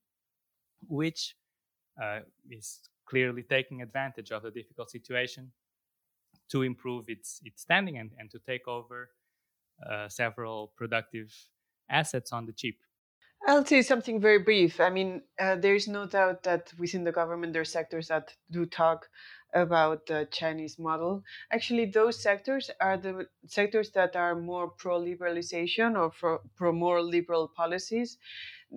which 0.88 1.36
uh, 2.02 2.20
is 2.50 2.80
clearly 3.06 3.42
taking 3.42 3.82
advantage 3.82 4.32
of 4.32 4.42
the 4.42 4.50
difficult 4.50 4.90
situation 4.90 5.52
to 6.50 6.62
improve 6.62 7.04
its, 7.08 7.40
its 7.44 7.62
standing 7.62 7.98
and, 7.98 8.10
and 8.18 8.30
to 8.30 8.38
take 8.38 8.66
over 8.66 9.10
uh, 9.88 10.08
several 10.08 10.72
productive 10.76 11.32
assets 11.88 12.32
on 12.32 12.46
the 12.46 12.52
cheap. 12.52 12.78
I'll 13.46 13.64
say 13.64 13.82
something 13.82 14.20
very 14.20 14.38
brief. 14.38 14.80
I 14.80 14.90
mean, 14.90 15.22
uh, 15.38 15.56
there's 15.56 15.88
no 15.88 16.06
doubt 16.06 16.44
that 16.44 16.72
within 16.78 17.04
the 17.04 17.12
government 17.12 17.52
there 17.52 17.62
are 17.62 17.64
sectors 17.64 18.08
that 18.08 18.34
do 18.50 18.66
talk 18.66 19.08
about 19.54 20.06
the 20.06 20.28
Chinese 20.30 20.78
model. 20.78 21.22
Actually, 21.50 21.86
those 21.86 22.22
sectors 22.22 22.70
are 22.80 22.96
the 22.96 23.26
sectors 23.46 23.90
that 23.90 24.16
are 24.16 24.34
more 24.34 24.68
pro 24.68 24.98
liberalization 25.00 25.98
or 25.98 26.38
pro 26.56 26.72
more 26.72 27.02
liberal 27.02 27.48
policies. 27.48 28.16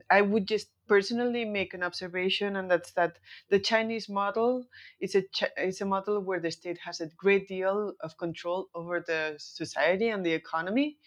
I 0.09 0.21
would 0.21 0.47
just 0.47 0.67
personally 0.87 1.45
make 1.45 1.73
an 1.73 1.83
observation, 1.83 2.55
and 2.57 2.69
that's 2.69 2.91
that 2.93 3.17
the 3.49 3.59
Chinese 3.59 4.09
model 4.09 4.65
is 4.99 5.15
a 5.15 5.23
is 5.57 5.79
a 5.79 5.85
model 5.85 6.21
where 6.21 6.39
the 6.39 6.51
state 6.51 6.79
has 6.79 6.99
a 7.01 7.07
great 7.15 7.47
deal 7.47 7.93
of 8.01 8.17
control 8.17 8.67
over 8.75 8.99
the 8.99 9.35
society 9.37 10.09
and 10.09 10.25
the 10.25 10.33
economy, 10.33 10.97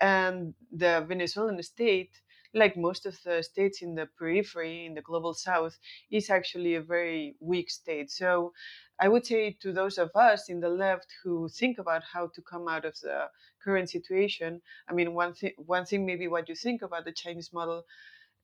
and 0.00 0.54
the 0.70 1.04
Venezuelan 1.06 1.62
state 1.62 2.20
like 2.54 2.76
most 2.76 3.06
of 3.06 3.16
the 3.24 3.42
states 3.42 3.82
in 3.82 3.94
the 3.94 4.06
periphery, 4.18 4.86
in 4.86 4.94
the 4.94 5.02
global 5.02 5.34
south, 5.34 5.78
is 6.10 6.30
actually 6.30 6.74
a 6.74 6.82
very 6.82 7.34
weak 7.40 7.70
state. 7.70 8.10
So 8.10 8.52
I 9.00 9.08
would 9.08 9.26
say 9.26 9.56
to 9.62 9.72
those 9.72 9.98
of 9.98 10.10
us 10.14 10.48
in 10.48 10.60
the 10.60 10.68
left 10.68 11.06
who 11.22 11.48
think 11.48 11.78
about 11.78 12.02
how 12.04 12.28
to 12.34 12.42
come 12.42 12.68
out 12.68 12.84
of 12.84 12.98
the 13.00 13.26
current 13.62 13.90
situation, 13.90 14.60
I 14.88 14.92
mean, 14.92 15.14
one 15.14 15.34
thing, 15.34 15.52
one 15.56 15.86
thing 15.86 16.06
maybe 16.06 16.28
what 16.28 16.48
you 16.48 16.54
think 16.54 16.82
about 16.82 17.04
the 17.04 17.12
Chinese 17.12 17.52
model 17.52 17.84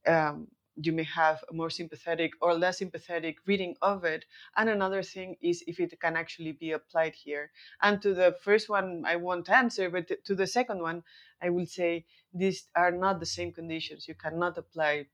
um, 0.06 0.48
you 0.80 0.92
may 0.92 1.04
have 1.04 1.42
a 1.50 1.54
more 1.54 1.70
sympathetic 1.70 2.32
or 2.40 2.54
less 2.54 2.78
sympathetic 2.78 3.38
reading 3.46 3.74
of 3.82 4.04
it. 4.04 4.24
And 4.56 4.68
another 4.68 5.02
thing 5.02 5.36
is 5.40 5.64
if 5.66 5.80
it 5.80 5.98
can 6.00 6.16
actually 6.16 6.52
be 6.52 6.72
applied 6.72 7.14
here. 7.14 7.50
And 7.82 8.00
to 8.02 8.14
the 8.14 8.36
first 8.42 8.68
one, 8.68 9.02
I 9.06 9.16
won't 9.16 9.50
answer, 9.50 9.90
but 9.90 10.10
to 10.24 10.34
the 10.34 10.46
second 10.46 10.80
one, 10.80 11.02
I 11.42 11.50
will 11.50 11.66
say 11.66 12.04
these 12.32 12.68
are 12.74 12.90
not 12.90 13.20
the 13.20 13.26
same 13.26 13.52
conditions. 13.52 14.06
You 14.08 14.14
cannot 14.14 14.58
apply 14.58 15.06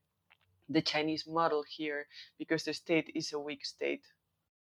the 0.69 0.81
Chinese 0.81 1.25
model 1.27 1.63
here 1.67 2.07
because 2.37 2.63
the 2.63 2.73
state 2.73 3.11
is 3.15 3.33
a 3.33 3.39
weak 3.39 3.65
state. 3.65 4.03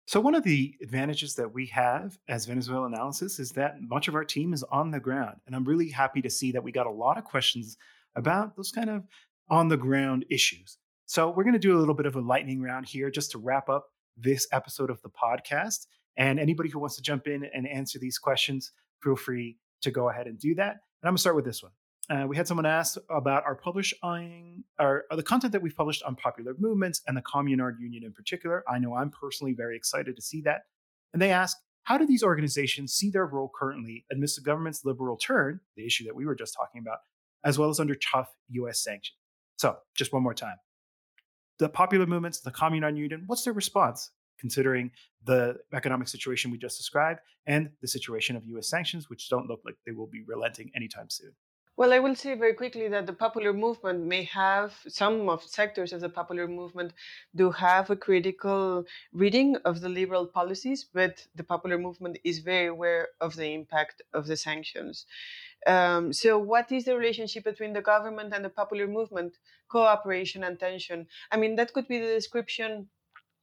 So, 0.07 0.19
one 0.19 0.35
of 0.35 0.43
the 0.43 0.75
advantages 0.83 1.33
that 1.35 1.51
we 1.51 1.65
have 1.67 2.19
as 2.27 2.45
Venezuela 2.45 2.85
analysis 2.85 3.39
is 3.39 3.51
that 3.53 3.81
much 3.81 4.07
of 4.07 4.13
our 4.13 4.23
team 4.23 4.53
is 4.53 4.63
on 4.63 4.91
the 4.91 4.99
ground. 4.99 5.37
And 5.47 5.55
I'm 5.55 5.65
really 5.65 5.89
happy 5.89 6.21
to 6.21 6.29
see 6.29 6.51
that 6.51 6.63
we 6.63 6.71
got 6.71 6.85
a 6.85 6.91
lot 6.91 7.17
of 7.17 7.23
questions 7.23 7.77
about 8.15 8.55
those 8.55 8.71
kind 8.71 8.89
of 8.89 9.03
on 9.49 9.67
the 9.67 9.77
ground 9.77 10.25
issues. 10.29 10.77
So, 11.05 11.29
we're 11.29 11.43
going 11.43 11.53
to 11.53 11.59
do 11.59 11.77
a 11.77 11.79
little 11.79 11.93
bit 11.93 12.05
of 12.05 12.15
a 12.15 12.21
lightning 12.21 12.61
round 12.61 12.87
here 12.87 13.09
just 13.11 13.31
to 13.31 13.37
wrap 13.37 13.69
up 13.69 13.87
this 14.17 14.47
episode 14.51 14.89
of 14.89 15.01
the 15.01 15.09
podcast. 15.09 15.87
And 16.17 16.39
anybody 16.39 16.69
who 16.69 16.79
wants 16.79 16.95
to 16.95 17.01
jump 17.01 17.27
in 17.27 17.43
and 17.53 17.67
answer 17.67 17.99
these 17.99 18.17
questions, 18.17 18.71
feel 19.03 19.15
free 19.15 19.57
to 19.81 19.91
go 19.91 20.09
ahead 20.09 20.27
and 20.27 20.39
do 20.39 20.55
that. 20.55 20.71
And 20.71 21.07
I'm 21.07 21.11
going 21.11 21.17
to 21.17 21.21
start 21.21 21.35
with 21.35 21.45
this 21.45 21.61
one. 21.61 21.71
Uh, 22.09 22.25
we 22.27 22.37
had 22.37 22.47
someone 22.47 22.65
ask 22.65 22.97
about 23.09 23.43
our 23.45 23.55
publishing, 23.55 24.63
or 24.79 25.05
the 25.11 25.23
content 25.23 25.53
that 25.53 25.61
we've 25.61 25.75
published 25.75 26.03
on 26.03 26.15
popular 26.15 26.55
movements 26.59 27.01
and 27.07 27.17
the 27.17 27.21
Communard 27.21 27.79
Union 27.79 28.03
in 28.03 28.13
particular. 28.13 28.63
I 28.67 28.77
know 28.77 28.95
I'm 28.95 29.09
personally 29.09 29.53
very 29.53 29.75
excited 29.75 30.15
to 30.15 30.21
see 30.21 30.41
that. 30.41 30.61
And 31.13 31.21
they 31.21 31.31
ask, 31.31 31.57
how 31.83 31.97
do 31.97 32.05
these 32.05 32.23
organizations 32.23 32.93
see 32.93 33.09
their 33.09 33.25
role 33.25 33.51
currently 33.57 34.05
amidst 34.11 34.35
the 34.35 34.43
government's 34.43 34.85
liberal 34.85 35.17
turn, 35.17 35.61
the 35.75 35.85
issue 35.85 36.03
that 36.05 36.15
we 36.15 36.25
were 36.25 36.35
just 36.35 36.55
talking 36.55 36.81
about, 36.81 36.97
as 37.43 37.57
well 37.57 37.69
as 37.69 37.79
under 37.79 37.95
tough 37.95 38.29
US 38.49 38.83
sanctions? 38.83 39.17
So, 39.57 39.77
just 39.95 40.13
one 40.13 40.23
more 40.23 40.33
time. 40.33 40.57
The 41.59 41.69
popular 41.69 42.05
movements, 42.05 42.39
the 42.39 42.51
Communard 42.51 42.97
Union, 42.97 43.23
what's 43.27 43.43
their 43.43 43.53
response? 43.53 44.11
Considering 44.39 44.91
the 45.25 45.55
economic 45.73 46.07
situation 46.07 46.51
we 46.51 46.57
just 46.57 46.77
described 46.77 47.19
and 47.47 47.69
the 47.81 47.87
situation 47.87 48.35
of 48.35 48.45
US 48.45 48.69
sanctions, 48.69 49.09
which 49.09 49.29
don't 49.29 49.47
look 49.47 49.61
like 49.65 49.75
they 49.85 49.91
will 49.91 50.07
be 50.07 50.23
relenting 50.27 50.71
anytime 50.75 51.09
soon. 51.09 51.31
Well, 51.77 51.91
I 51.93 51.99
will 51.99 52.15
say 52.15 52.35
very 52.35 52.53
quickly 52.53 52.87
that 52.89 53.05
the 53.05 53.13
popular 53.13 53.51
movement 53.53 54.05
may 54.05 54.23
have 54.23 54.81
some 54.87 55.27
of 55.29 55.43
sectors 55.43 55.91
of 55.91 55.99
the 56.01 56.09
popular 56.09 56.47
movement 56.47 56.93
do 57.35 57.51
have 57.51 57.89
a 57.89 57.97
critical 57.97 58.85
reading 59.11 59.57
of 59.57 59.81
the 59.81 59.89
liberal 59.89 60.25
policies, 60.25 60.85
but 60.85 61.27
the 61.35 61.43
popular 61.43 61.77
movement 61.77 62.17
is 62.23 62.39
very 62.39 62.67
aware 62.67 63.09
of 63.19 63.35
the 63.35 63.53
impact 63.53 64.01
of 64.13 64.27
the 64.27 64.37
sanctions. 64.37 65.05
Um, 65.67 66.13
so, 66.13 66.37
what 66.39 66.71
is 66.71 66.85
the 66.85 66.97
relationship 66.97 67.43
between 67.43 67.73
the 67.73 67.81
government 67.81 68.33
and 68.33 68.45
the 68.45 68.49
popular 68.49 68.87
movement? 68.87 69.37
Cooperation 69.67 70.43
and 70.43 70.59
tension. 70.59 71.07
I 71.31 71.37
mean, 71.37 71.55
that 71.57 71.73
could 71.73 71.87
be 71.87 71.99
the 71.99 72.07
description 72.13 72.89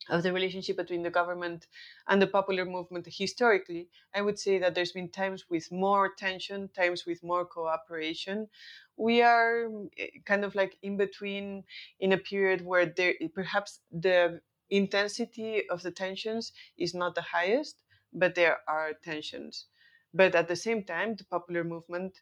of 0.09 0.23
the 0.23 0.33
relationship 0.33 0.77
between 0.77 1.03
the 1.03 1.11
government 1.11 1.67
and 2.09 2.21
the 2.21 2.27
popular 2.27 2.65
movement 2.65 3.07
historically, 3.11 3.89
I 4.15 4.23
would 4.23 4.39
say 4.39 4.59
that 4.59 4.75
there's 4.75 4.93
been 4.93 5.11
times 5.11 5.49
with 5.49 5.71
more 5.73 6.13
tension, 6.15 6.69
times 6.69 7.07
with 7.07 7.23
more 7.23 7.45
cooperation. 7.47 8.49
We 8.97 9.23
are 9.23 9.69
eh, 9.97 10.09
kind 10.25 10.45
of 10.45 10.55
like 10.55 10.79
in 10.83 10.97
between 10.97 11.65
in 11.99 12.13
a 12.13 12.19
period 12.19 12.63
where 12.63 12.87
there 12.87 13.15
perhaps 13.35 13.81
the 13.91 14.43
intensity 14.71 15.69
of 15.69 15.83
the 15.83 15.91
tensions 15.91 16.53
is 16.77 16.95
not 16.95 17.15
the 17.15 17.23
highest, 17.23 17.83
but 18.13 18.35
there 18.35 18.59
are 18.69 18.95
tensions. 18.95 19.67
But 20.15 20.35
at 20.35 20.49
the 20.49 20.57
same 20.57 20.85
time, 20.85 21.17
the 21.17 21.25
popular 21.25 21.65
movement 21.65 22.21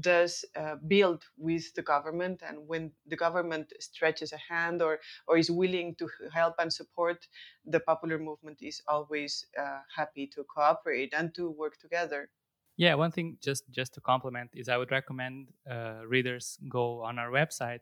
does 0.00 0.44
uh, 0.56 0.76
build 0.76 1.24
with 1.36 1.74
the 1.74 1.82
government 1.82 2.42
and 2.42 2.66
when 2.68 2.92
the 3.06 3.16
government 3.16 3.72
stretches 3.80 4.32
a 4.32 4.36
hand 4.36 4.80
or, 4.82 5.00
or 5.26 5.36
is 5.36 5.50
willing 5.50 5.94
to 5.96 6.08
help 6.32 6.54
and 6.58 6.72
support 6.72 7.26
the 7.64 7.80
popular 7.80 8.18
movement 8.18 8.62
is 8.62 8.82
always 8.88 9.46
uh, 9.58 9.80
happy 9.96 10.26
to 10.26 10.44
cooperate 10.44 11.12
and 11.14 11.34
to 11.34 11.50
work 11.50 11.78
together. 11.78 12.30
Yeah 12.76 12.94
one 12.94 13.10
thing 13.12 13.38
just 13.42 13.70
just 13.70 13.92
to 13.94 14.00
complement 14.00 14.50
is 14.54 14.68
i 14.68 14.76
would 14.76 14.90
recommend 14.90 15.52
uh, 15.70 16.02
readers 16.06 16.58
go 16.68 17.02
on 17.02 17.18
our 17.18 17.30
website 17.30 17.80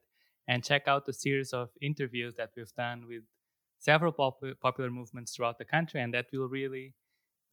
and 0.49 0.65
check 0.65 0.89
out 0.89 1.07
the 1.07 1.13
series 1.13 1.53
of 1.53 1.71
interviews 1.81 2.35
that 2.35 2.51
we've 2.57 2.73
done 2.75 3.07
with 3.07 3.23
several 3.79 4.13
pop- 4.13 4.43
popular 4.61 4.91
movements 4.91 5.35
throughout 5.35 5.59
the 5.59 5.65
country 5.65 6.01
and 6.01 6.13
that 6.13 6.27
will 6.33 6.49
really 6.49 6.95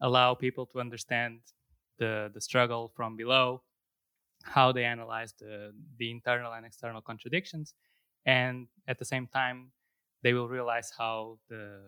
allow 0.01 0.35
people 0.35 0.65
to 0.67 0.79
understand 0.79 1.41
the 1.99 2.31
the 2.33 2.41
struggle 2.41 2.89
from 2.89 3.17
below 3.17 3.63
how 4.47 4.71
they 4.71 4.85
analyze 4.85 5.33
the, 5.39 5.73
the 5.97 6.11
internal 6.11 6.53
and 6.53 6.65
external 6.65 7.01
contradictions. 7.01 7.73
And 8.25 8.67
at 8.87 8.99
the 8.99 9.05
same 9.05 9.27
time, 9.27 9.71
they 10.23 10.33
will 10.33 10.47
realize 10.47 10.91
how 10.97 11.37
the, 11.49 11.79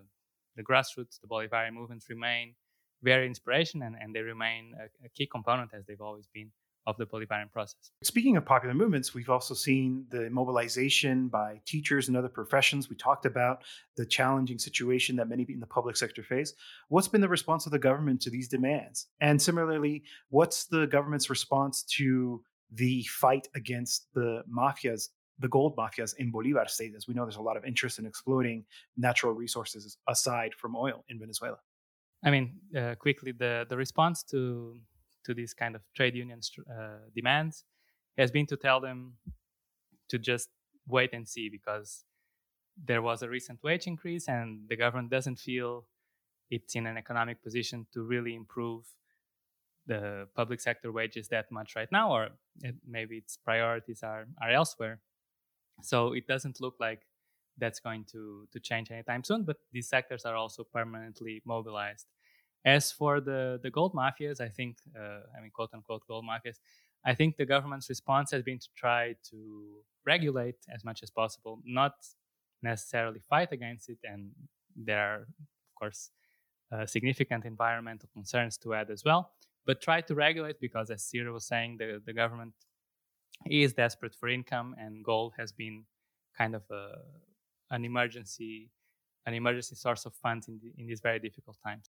the 0.55 0.63
grassroots, 0.63 1.19
the 1.21 1.27
Bolivarian 1.27 1.73
movements 1.73 2.09
remain 2.09 2.55
very 3.01 3.25
inspiration 3.25 3.81
and, 3.81 3.95
and 3.99 4.13
they 4.13 4.21
remain 4.21 4.73
a, 4.79 5.05
a 5.05 5.09
key 5.09 5.25
component 5.25 5.73
as 5.73 5.85
they've 5.85 6.01
always 6.01 6.27
been 6.27 6.51
of 6.87 6.97
the 6.97 7.05
Bolivarian 7.05 7.51
process. 7.51 7.91
Speaking 8.03 8.35
of 8.35 8.45
popular 8.45 8.73
movements, 8.73 9.13
we've 9.13 9.29
also 9.29 9.53
seen 9.53 10.05
the 10.09 10.29
mobilization 10.29 11.27
by 11.27 11.61
teachers 11.65 12.07
and 12.07 12.17
other 12.17 12.29
professions. 12.29 12.89
We 12.89 12.95
talked 12.95 13.25
about 13.25 13.63
the 13.95 14.05
challenging 14.05 14.57
situation 14.57 15.15
that 15.17 15.29
many 15.29 15.45
in 15.49 15.59
the 15.59 15.67
public 15.67 15.95
sector 15.97 16.23
face. 16.23 16.53
What's 16.87 17.07
been 17.07 17.21
the 17.21 17.29
response 17.29 17.65
of 17.65 17.71
the 17.71 17.79
government 17.79 18.21
to 18.21 18.29
these 18.29 18.47
demands? 18.47 19.07
And 19.21 19.41
similarly, 19.41 20.03
what's 20.29 20.65
the 20.65 20.87
government's 20.87 21.29
response 21.29 21.83
to 21.97 22.43
the 22.71 23.03
fight 23.03 23.47
against 23.55 24.07
the 24.13 24.43
mafias 24.49 25.09
the 25.39 25.47
gold 25.47 25.75
mafias 25.77 26.13
in 26.17 26.31
Bolivar 26.31 26.65
state, 26.67 26.93
as 26.95 27.07
we 27.07 27.13
know 27.13 27.23
there's 27.23 27.37
a 27.37 27.41
lot 27.41 27.55
of 27.55 27.63
interest 27.63 27.97
in 27.97 28.05
exploiting 28.05 28.65
natural 28.97 29.33
resources 29.33 29.97
aside 30.07 30.53
from 30.53 30.75
oil 30.75 31.05
in 31.07 31.17
Venezuela. 31.17 31.57
I 32.23 32.31
mean, 32.31 32.57
uh, 32.77 32.95
quickly, 32.95 33.31
the, 33.31 33.65
the 33.69 33.77
response 33.77 34.23
to 34.23 34.77
to 35.25 35.33
these 35.33 35.53
kind 35.53 35.75
of 35.75 35.81
trade 35.95 36.15
union 36.15 36.39
uh, 36.71 36.97
demands 37.13 37.65
has 38.17 38.31
been 38.31 38.45
to 38.47 38.57
tell 38.57 38.79
them 38.79 39.13
to 40.07 40.17
just 40.17 40.49
wait 40.87 41.13
and 41.13 41.27
see 41.27 41.49
because 41.49 42.05
there 42.85 43.01
was 43.01 43.21
a 43.21 43.29
recent 43.29 43.61
wage 43.61 43.85
increase 43.85 44.27
and 44.29 44.61
the 44.69 44.77
government 44.77 45.09
doesn't 45.09 45.37
feel 45.37 45.85
it's 46.49 46.75
in 46.75 46.87
an 46.87 46.97
economic 46.97 47.43
position 47.43 47.85
to 47.93 48.01
really 48.01 48.33
improve 48.33 48.85
the 49.89 50.27
public 50.35 50.61
sector 50.61 50.91
wages 50.91 51.27
that 51.27 51.51
much 51.51 51.75
right 51.75 51.91
now 51.91 52.07
or 52.11 52.29
it, 52.61 52.75
maybe 52.87 53.17
its 53.17 53.35
priorities 53.37 54.01
are, 54.03 54.25
are 54.41 54.51
elsewhere 54.51 54.99
so 55.81 56.13
it 56.13 56.25
doesn't 56.27 56.61
look 56.61 56.75
like 56.79 57.01
that's 57.57 57.81
going 57.81 58.05
to, 58.05 58.47
to 58.53 58.59
change 58.59 58.91
anytime 58.91 59.23
soon 59.23 59.43
but 59.43 59.57
these 59.73 59.89
sectors 59.89 60.23
are 60.23 60.35
also 60.35 60.63
permanently 60.63 61.41
mobilized 61.45 62.07
as 62.65 62.91
for 62.91 63.21
the, 63.21 63.59
the 63.63 63.71
gold 63.71 63.93
mafias, 63.93 64.41
I 64.41 64.49
think, 64.49 64.77
uh, 64.97 65.21
I 65.35 65.41
mean, 65.41 65.51
quote 65.51 65.69
unquote, 65.73 66.05
gold 66.07 66.25
mafias, 66.25 66.57
I 67.05 67.13
think 67.13 67.37
the 67.37 67.45
government's 67.45 67.89
response 67.89 68.31
has 68.31 68.43
been 68.43 68.59
to 68.59 68.67
try 68.75 69.15
to 69.29 69.83
regulate 70.05 70.57
as 70.73 70.83
much 70.83 71.01
as 71.01 71.09
possible, 71.09 71.59
not 71.65 71.93
necessarily 72.61 73.21
fight 73.29 73.51
against 73.53 73.89
it. 73.89 73.99
And 74.03 74.31
there 74.75 74.99
are, 74.99 75.21
of 75.21 75.75
course, 75.75 76.11
uh, 76.71 76.85
significant 76.85 77.45
environmental 77.45 78.09
concerns 78.13 78.57
to 78.57 78.73
add 78.73 78.89
as 78.91 79.03
well, 79.05 79.31
but 79.69 79.81
try 79.81 80.01
to 80.01 80.15
regulate 80.15 80.59
because, 80.59 80.89
as 80.89 81.03
Cira 81.03 81.31
was 81.31 81.45
saying, 81.45 81.77
the, 81.77 82.01
the 82.03 82.11
government 82.11 82.55
is 83.45 83.71
desperate 83.71 84.15
for 84.15 84.27
income, 84.27 84.75
and 84.79 85.05
gold 85.05 85.33
has 85.37 85.51
been 85.51 85.85
kind 86.35 86.55
of 86.55 86.63
a, 86.71 86.83
an 87.69 87.85
emergency 87.85 88.71
an 89.27 89.35
emergency 89.35 89.75
source 89.75 90.07
of 90.07 90.13
funds 90.15 90.47
in, 90.47 90.59
the, 90.63 90.71
in 90.79 90.87
these 90.87 91.01
very 91.01 91.19
difficult 91.19 91.55
times. 91.63 91.91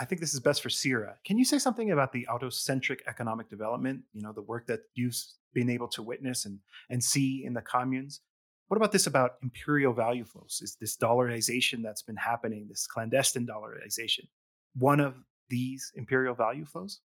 I 0.00 0.04
think 0.04 0.20
this 0.20 0.34
is 0.34 0.40
best 0.40 0.60
for 0.64 0.68
Cira. 0.68 1.14
Can 1.24 1.38
you 1.38 1.44
say 1.44 1.60
something 1.60 1.92
about 1.92 2.10
the 2.12 2.26
autocentric 2.28 2.98
economic 3.06 3.48
development? 3.48 4.00
You 4.14 4.22
know, 4.22 4.32
the 4.32 4.42
work 4.42 4.66
that 4.66 4.80
you've 4.96 5.16
been 5.54 5.70
able 5.70 5.86
to 5.96 6.02
witness 6.02 6.44
and 6.44 6.58
and 6.90 7.04
see 7.12 7.44
in 7.46 7.54
the 7.54 7.62
communes. 7.62 8.20
What 8.66 8.78
about 8.78 8.90
this 8.90 9.06
about 9.06 9.32
imperial 9.44 9.92
value 9.92 10.24
flows? 10.24 10.58
Is 10.60 10.76
this 10.80 10.96
dollarization 10.96 11.84
that's 11.84 12.02
been 12.02 12.16
happening, 12.16 12.66
this 12.68 12.88
clandestine 12.88 13.46
dollarization, 13.46 14.26
one 14.74 14.98
of 14.98 15.14
these 15.48 15.92
imperial 15.94 16.34
value 16.34 16.64
flows? 16.64 17.00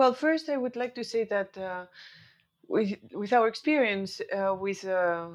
Well, 0.00 0.14
first, 0.14 0.48
I 0.48 0.56
would 0.56 0.76
like 0.76 0.94
to 0.94 1.04
say 1.04 1.24
that 1.24 1.58
uh, 1.58 1.84
with, 2.66 2.98
with 3.12 3.34
our 3.34 3.46
experience 3.48 4.22
uh, 4.32 4.54
with 4.54 4.82
uh, 4.86 5.28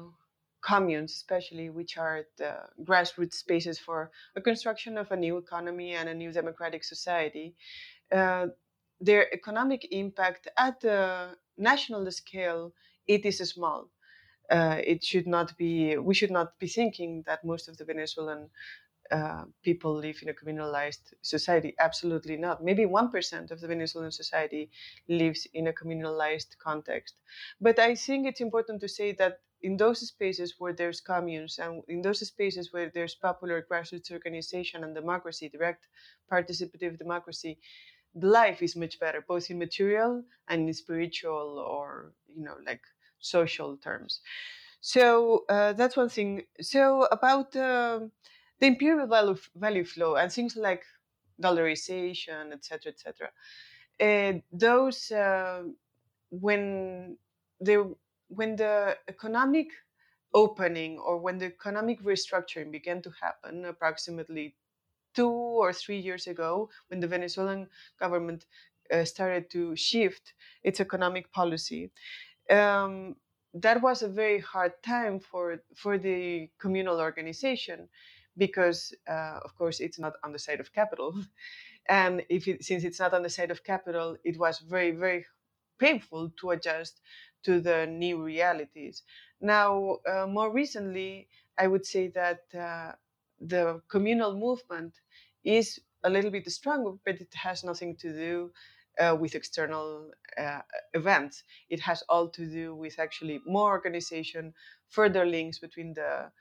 communes, 0.60 1.12
especially, 1.12 1.70
which 1.70 1.96
are 1.96 2.24
the 2.36 2.52
grassroots 2.82 3.34
spaces 3.34 3.78
for 3.78 4.10
a 4.34 4.40
construction 4.40 4.98
of 4.98 5.12
a 5.12 5.16
new 5.16 5.36
economy 5.36 5.92
and 5.94 6.08
a 6.08 6.14
new 6.14 6.32
democratic 6.32 6.82
society, 6.82 7.54
uh, 8.10 8.48
their 9.00 9.32
economic 9.32 9.86
impact 9.92 10.48
at 10.58 10.80
the 10.80 11.36
national 11.56 12.10
scale 12.10 12.72
it 13.06 13.24
is 13.24 13.38
small. 13.38 13.90
Uh, 14.50 14.80
it 14.84 15.04
should 15.04 15.28
not 15.28 15.56
be. 15.56 15.96
We 15.98 16.14
should 16.14 16.32
not 16.32 16.58
be 16.58 16.68
thinking 16.68 17.22
that 17.26 17.44
most 17.44 17.68
of 17.68 17.76
the 17.78 17.84
Venezuelan 17.84 18.50
uh, 19.10 19.44
people 19.62 19.94
live 19.94 20.18
in 20.22 20.28
a 20.28 20.34
communalized 20.34 21.14
society. 21.22 21.74
Absolutely 21.78 22.36
not. 22.36 22.62
Maybe 22.62 22.86
1% 22.86 23.50
of 23.50 23.60
the 23.60 23.68
Venezuelan 23.68 24.12
society 24.12 24.70
lives 25.08 25.46
in 25.54 25.66
a 25.68 25.72
communalized 25.72 26.56
context. 26.58 27.14
But 27.60 27.78
I 27.78 27.94
think 27.94 28.26
it's 28.26 28.40
important 28.40 28.80
to 28.82 28.88
say 28.88 29.12
that 29.12 29.40
in 29.62 29.76
those 29.76 30.00
spaces 30.06 30.54
where 30.58 30.72
there's 30.72 31.00
communes 31.00 31.58
and 31.58 31.82
in 31.88 32.02
those 32.02 32.26
spaces 32.26 32.72
where 32.72 32.90
there's 32.92 33.14
popular 33.14 33.66
grassroots 33.70 34.10
organization 34.12 34.84
and 34.84 34.94
democracy, 34.94 35.48
direct 35.48 35.88
participative 36.30 36.98
democracy, 36.98 37.58
life 38.14 38.62
is 38.62 38.76
much 38.76 38.98
better, 38.98 39.24
both 39.26 39.50
in 39.50 39.58
material 39.58 40.24
and 40.48 40.68
in 40.68 40.74
spiritual 40.74 41.58
or, 41.58 42.12
you 42.34 42.42
know, 42.42 42.56
like 42.66 42.82
social 43.18 43.76
terms. 43.76 44.20
So 44.80 45.44
uh, 45.48 45.72
that's 45.72 45.96
one 45.96 46.08
thing. 46.08 46.44
So 46.60 47.04
about 47.10 47.54
uh, 47.56 48.00
the 48.60 48.66
imperial 48.66 49.06
value, 49.06 49.36
value 49.54 49.84
flow 49.84 50.16
and 50.16 50.32
things 50.32 50.56
like 50.56 50.84
dollarization, 51.42 52.52
etc., 52.52 52.92
etc. 52.92 53.30
Uh, 54.00 54.40
those 54.52 55.10
uh, 55.10 55.62
when 56.30 57.16
they 57.60 57.78
when 58.28 58.56
the 58.56 58.96
economic 59.08 59.68
opening 60.34 60.98
or 60.98 61.18
when 61.18 61.38
the 61.38 61.46
economic 61.46 62.02
restructuring 62.02 62.70
began 62.70 63.00
to 63.00 63.10
happen 63.20 63.64
approximately 63.64 64.54
two 65.14 65.30
or 65.30 65.72
three 65.72 65.98
years 65.98 66.26
ago 66.26 66.68
when 66.88 67.00
the 67.00 67.06
venezuelan 67.06 67.66
government 67.98 68.44
uh, 68.92 69.04
started 69.04 69.48
to 69.48 69.74
shift 69.76 70.34
its 70.62 70.80
economic 70.80 71.32
policy 71.32 71.90
um, 72.50 73.16
that 73.54 73.80
was 73.80 74.02
a 74.02 74.08
very 74.08 74.40
hard 74.40 74.72
time 74.82 75.18
for 75.18 75.62
for 75.74 75.96
the 75.96 76.50
communal 76.58 77.00
organization 77.00 77.88
because 78.36 78.94
uh, 79.08 79.40
of 79.44 79.56
course 79.56 79.80
it's 79.80 79.98
not 79.98 80.14
on 80.24 80.32
the 80.32 80.38
side 80.38 80.60
of 80.60 80.72
capital 80.72 81.14
and 81.88 82.22
if 82.28 82.48
it, 82.48 82.64
since 82.64 82.84
it's 82.84 83.00
not 83.00 83.14
on 83.14 83.22
the 83.22 83.30
side 83.30 83.50
of 83.50 83.64
capital 83.64 84.16
it 84.24 84.38
was 84.38 84.58
very 84.60 84.90
very 84.90 85.24
painful 85.78 86.30
to 86.40 86.50
adjust 86.50 87.00
to 87.42 87.60
the 87.60 87.86
new 87.86 88.22
realities. 88.22 89.02
Now, 89.40 89.98
uh, 90.10 90.26
more 90.26 90.52
recently, 90.52 91.28
I 91.58 91.66
would 91.66 91.86
say 91.86 92.08
that 92.08 92.40
uh, 92.58 92.92
the 93.40 93.82
communal 93.88 94.34
movement 94.36 94.94
is 95.44 95.80
a 96.02 96.10
little 96.10 96.30
bit 96.30 96.50
stronger, 96.50 96.92
but 97.04 97.20
it 97.20 97.32
has 97.34 97.62
nothing 97.62 97.96
to 97.96 98.12
do 98.12 98.52
uh, 98.98 99.16
with 99.18 99.34
external 99.34 100.10
uh, 100.38 100.60
events. 100.94 101.44
It 101.68 101.80
has 101.80 102.02
all 102.08 102.28
to 102.30 102.46
do 102.46 102.74
with 102.74 102.98
actually 102.98 103.40
more 103.46 103.70
organization, 103.70 104.54
further 104.88 105.24
links 105.26 105.58
between 105.58 105.94
the 105.94 106.32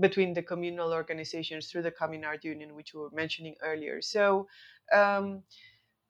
between 0.00 0.32
the 0.34 0.42
communal 0.42 0.92
organizations 0.92 1.70
through 1.70 1.82
the 1.82 1.90
Communard 1.90 2.44
Union, 2.44 2.74
which 2.74 2.94
we 2.94 3.00
were 3.00 3.10
mentioning 3.12 3.54
earlier. 3.62 4.00
So 4.00 4.48
um, 4.92 5.42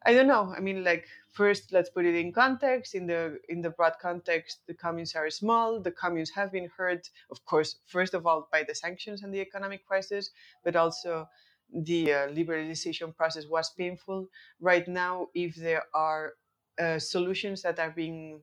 I 0.04 0.12
don't 0.14 0.26
know. 0.26 0.52
I 0.56 0.60
mean, 0.60 0.82
like 0.84 1.06
first, 1.30 1.72
let's 1.72 1.90
put 1.90 2.04
it 2.04 2.14
in 2.14 2.32
context. 2.32 2.94
In 2.94 3.06
the 3.06 3.38
in 3.48 3.60
the 3.60 3.70
broad 3.70 3.94
context, 4.00 4.60
the 4.66 4.74
communes 4.74 5.14
are 5.14 5.30
small. 5.30 5.80
The 5.80 5.92
communes 5.92 6.30
have 6.30 6.50
been 6.50 6.68
hurt, 6.76 7.08
of 7.30 7.44
course, 7.44 7.76
first 7.86 8.14
of 8.14 8.26
all 8.26 8.48
by 8.50 8.64
the 8.64 8.74
sanctions 8.74 9.22
and 9.22 9.32
the 9.32 9.40
economic 9.40 9.86
crisis, 9.86 10.30
but 10.64 10.76
also 10.76 11.28
the 11.72 12.12
uh, 12.12 12.28
liberalization 12.28 13.14
process 13.16 13.46
was 13.46 13.70
painful. 13.70 14.28
Right 14.60 14.86
now, 14.88 15.28
if 15.34 15.54
there 15.54 15.84
are 15.94 16.34
uh, 16.80 16.98
solutions 16.98 17.62
that 17.62 17.78
are 17.78 17.90
being 17.90 18.40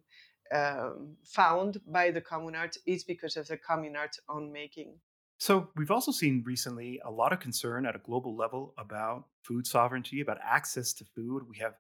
um, 0.53 1.15
found 1.23 1.79
by 1.87 2.11
the 2.11 2.21
communards, 2.21 2.77
it's 2.85 3.03
because 3.03 3.37
of 3.37 3.47
the 3.47 3.57
communards' 3.57 4.19
own 4.29 4.51
making. 4.51 4.95
So, 5.39 5.69
we've 5.77 5.89
also 5.89 6.11
seen 6.11 6.43
recently 6.45 6.99
a 7.05 7.09
lot 7.09 7.31
of 7.31 7.39
concern 7.39 7.85
at 7.85 7.95
a 7.95 7.99
global 7.99 8.35
level 8.35 8.73
about 8.77 9.25
food 9.43 9.65
sovereignty, 9.65 10.19
about 10.19 10.37
access 10.43 10.93
to 10.93 11.05
food. 11.15 11.43
We 11.49 11.57
have, 11.59 11.75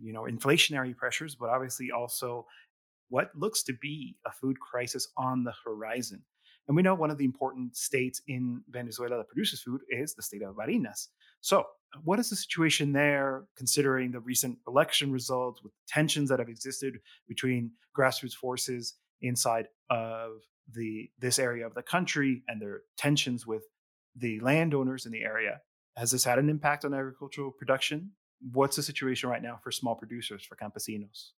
you 0.00 0.12
know, 0.12 0.22
inflationary 0.22 0.96
pressures, 0.96 1.36
but 1.36 1.48
obviously 1.48 1.92
also 1.92 2.46
what 3.08 3.30
looks 3.36 3.62
to 3.62 3.72
be 3.74 4.16
a 4.26 4.32
food 4.32 4.58
crisis 4.58 5.06
on 5.16 5.44
the 5.44 5.54
horizon. 5.64 6.24
And 6.66 6.76
we 6.76 6.82
know 6.82 6.96
one 6.96 7.12
of 7.12 7.18
the 7.18 7.24
important 7.24 7.76
states 7.76 8.22
in 8.26 8.62
Venezuela 8.68 9.18
that 9.18 9.28
produces 9.28 9.62
food 9.62 9.82
is 9.88 10.14
the 10.14 10.22
state 10.22 10.42
of 10.42 10.56
Barinas. 10.56 11.08
So, 11.40 11.64
what 12.02 12.18
is 12.18 12.30
the 12.30 12.36
situation 12.36 12.92
there, 12.92 13.44
considering 13.56 14.10
the 14.10 14.20
recent 14.20 14.58
election 14.66 15.12
results 15.12 15.62
with 15.62 15.72
tensions 15.86 16.28
that 16.28 16.40
have 16.40 16.48
existed 16.48 16.98
between 17.28 17.70
grassroots 17.96 18.34
forces 18.34 18.94
inside 19.22 19.68
of 19.90 20.40
the 20.72 21.10
this 21.18 21.38
area 21.38 21.66
of 21.66 21.74
the 21.74 21.82
country 21.82 22.42
and 22.48 22.60
their 22.60 22.82
tensions 22.96 23.46
with 23.46 23.64
the 24.14 24.40
landowners 24.40 25.06
in 25.06 25.12
the 25.12 25.22
area? 25.22 25.60
Has 25.96 26.10
this 26.10 26.24
had 26.24 26.38
an 26.38 26.48
impact 26.48 26.84
on 26.84 26.92
agricultural 26.92 27.52
production? 27.52 28.12
What's 28.52 28.76
the 28.76 28.82
situation 28.82 29.30
right 29.30 29.42
now 29.42 29.58
for 29.62 29.70
small 29.70 29.94
producers, 29.94 30.44
for 30.44 30.56
campesinos? 30.56 31.30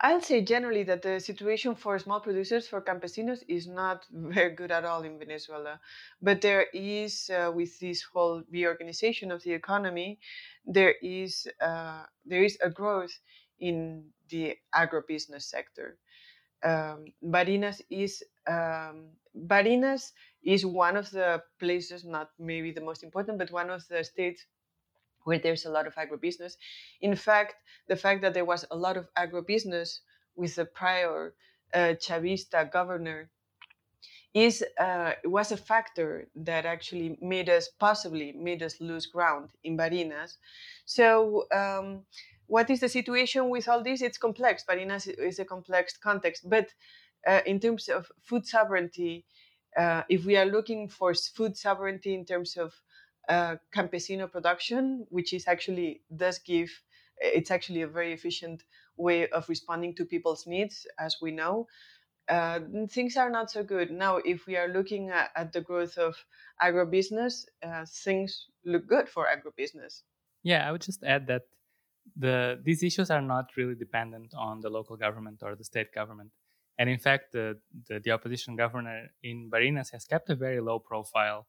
I'll 0.00 0.20
say 0.20 0.42
generally 0.42 0.82
that 0.84 1.02
the 1.02 1.20
situation 1.20 1.74
for 1.74 1.98
small 1.98 2.20
producers, 2.20 2.66
for 2.66 2.80
campesinos, 2.82 3.42
is 3.48 3.66
not 3.66 4.04
very 4.12 4.54
good 4.54 4.70
at 4.70 4.84
all 4.84 5.02
in 5.02 5.18
Venezuela. 5.18 5.80
But 6.20 6.40
there 6.40 6.66
is, 6.74 7.30
uh, 7.30 7.52
with 7.52 7.78
this 7.78 8.02
whole 8.02 8.42
reorganization 8.50 9.30
of 9.30 9.42
the 9.42 9.52
economy, 9.52 10.18
there 10.66 10.94
is 11.02 11.46
uh, 11.60 12.02
there 12.24 12.42
is 12.42 12.58
a 12.62 12.70
growth 12.70 13.18
in 13.58 14.10
the 14.28 14.56
agribusiness 14.74 15.44
sector. 15.44 15.98
Um, 16.64 17.04
Barinas 17.22 17.82
is 17.90 18.22
um, 18.46 19.10
Barinas 19.46 20.12
is 20.42 20.64
one 20.64 20.96
of 20.96 21.10
the 21.10 21.42
places, 21.58 22.04
not 22.04 22.30
maybe 22.38 22.72
the 22.72 22.80
most 22.80 23.02
important, 23.02 23.38
but 23.38 23.50
one 23.50 23.70
of 23.70 23.86
the 23.88 24.02
states 24.02 24.44
where 25.24 25.38
there's 25.38 25.64
a 25.64 25.70
lot 25.70 25.86
of 25.86 25.94
agribusiness. 25.94 26.54
In 27.00 27.16
fact, 27.16 27.54
the 27.88 27.96
fact 27.96 28.22
that 28.22 28.34
there 28.34 28.44
was 28.44 28.64
a 28.70 28.76
lot 28.76 28.96
of 28.96 29.08
agribusiness 29.14 30.00
with 30.36 30.54
the 30.54 30.64
prior 30.64 31.34
uh, 31.72 31.94
Chavista 32.00 32.70
governor 32.70 33.30
is 34.32 34.64
uh, 34.80 35.12
was 35.24 35.52
a 35.52 35.56
factor 35.56 36.28
that 36.34 36.66
actually 36.66 37.18
made 37.20 37.48
us 37.48 37.68
possibly 37.78 38.32
made 38.32 38.62
us 38.62 38.80
lose 38.80 39.06
ground 39.06 39.50
in 39.64 39.76
Barinas. 39.76 40.36
So. 40.86 41.46
Um, 41.54 42.04
what 42.54 42.70
is 42.70 42.78
the 42.78 42.88
situation 42.88 43.48
with 43.48 43.66
all 43.68 43.82
this? 43.82 44.00
It's 44.00 44.16
complex. 44.16 44.64
Barinas 44.68 45.08
it's 45.08 45.40
a 45.40 45.44
complex 45.44 45.96
context. 45.96 46.48
But 46.48 46.68
uh, 47.26 47.40
in 47.46 47.58
terms 47.58 47.88
of 47.88 48.12
food 48.22 48.46
sovereignty, 48.46 49.24
uh, 49.76 50.02
if 50.08 50.24
we 50.24 50.36
are 50.36 50.46
looking 50.46 50.88
for 50.88 51.12
food 51.14 51.56
sovereignty 51.56 52.14
in 52.14 52.24
terms 52.24 52.56
of 52.56 52.72
uh, 53.28 53.56
campesino 53.74 54.30
production, 54.30 55.04
which 55.10 55.32
is 55.32 55.48
actually 55.48 56.02
does 56.24 56.38
give, 56.38 56.70
it's 57.18 57.50
actually 57.50 57.82
a 57.82 57.88
very 57.88 58.12
efficient 58.12 58.62
way 58.96 59.28
of 59.30 59.48
responding 59.48 59.92
to 59.96 60.04
people's 60.04 60.46
needs, 60.46 60.86
as 60.96 61.16
we 61.20 61.32
know. 61.32 61.66
Uh, 62.28 62.60
things 62.88 63.16
are 63.16 63.30
not 63.30 63.50
so 63.50 63.64
good 63.64 63.90
now. 63.90 64.18
If 64.18 64.46
we 64.46 64.56
are 64.56 64.68
looking 64.68 65.10
at, 65.10 65.30
at 65.34 65.52
the 65.52 65.60
growth 65.60 65.98
of 65.98 66.14
agribusiness, 66.62 67.46
uh, 67.66 67.84
things 68.04 68.46
look 68.64 68.86
good 68.86 69.08
for 69.08 69.26
agribusiness. 69.26 70.02
Yeah, 70.44 70.68
I 70.68 70.70
would 70.70 70.82
just 70.82 71.02
add 71.02 71.26
that 71.26 71.42
the 72.16 72.60
these 72.62 72.82
issues 72.82 73.10
are 73.10 73.22
not 73.22 73.56
really 73.56 73.74
dependent 73.74 74.32
on 74.36 74.60
the 74.60 74.70
local 74.70 74.96
government 74.96 75.40
or 75.42 75.54
the 75.54 75.64
state 75.64 75.92
government. 75.92 76.30
And 76.78 76.90
in 76.90 76.98
fact, 76.98 77.32
the, 77.32 77.58
the, 77.88 78.00
the 78.00 78.10
opposition 78.10 78.56
governor 78.56 79.06
in 79.22 79.48
Barinas 79.48 79.92
has 79.92 80.04
kept 80.04 80.28
a 80.28 80.34
very 80.34 80.60
low 80.60 80.78
profile 80.80 81.46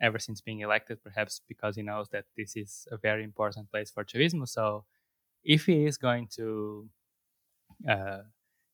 ever 0.00 0.18
since 0.18 0.40
being 0.40 0.60
elected, 0.60 1.02
perhaps 1.02 1.40
because 1.48 1.76
he 1.76 1.82
knows 1.82 2.08
that 2.10 2.24
this 2.36 2.56
is 2.56 2.86
a 2.90 2.96
very 2.96 3.24
important 3.24 3.70
place 3.70 3.90
for 3.90 4.04
Chavismo. 4.04 4.48
So 4.48 4.84
if 5.42 5.66
he 5.66 5.84
is 5.86 5.98
going 5.98 6.28
to 6.36 6.88
uh, 7.88 8.18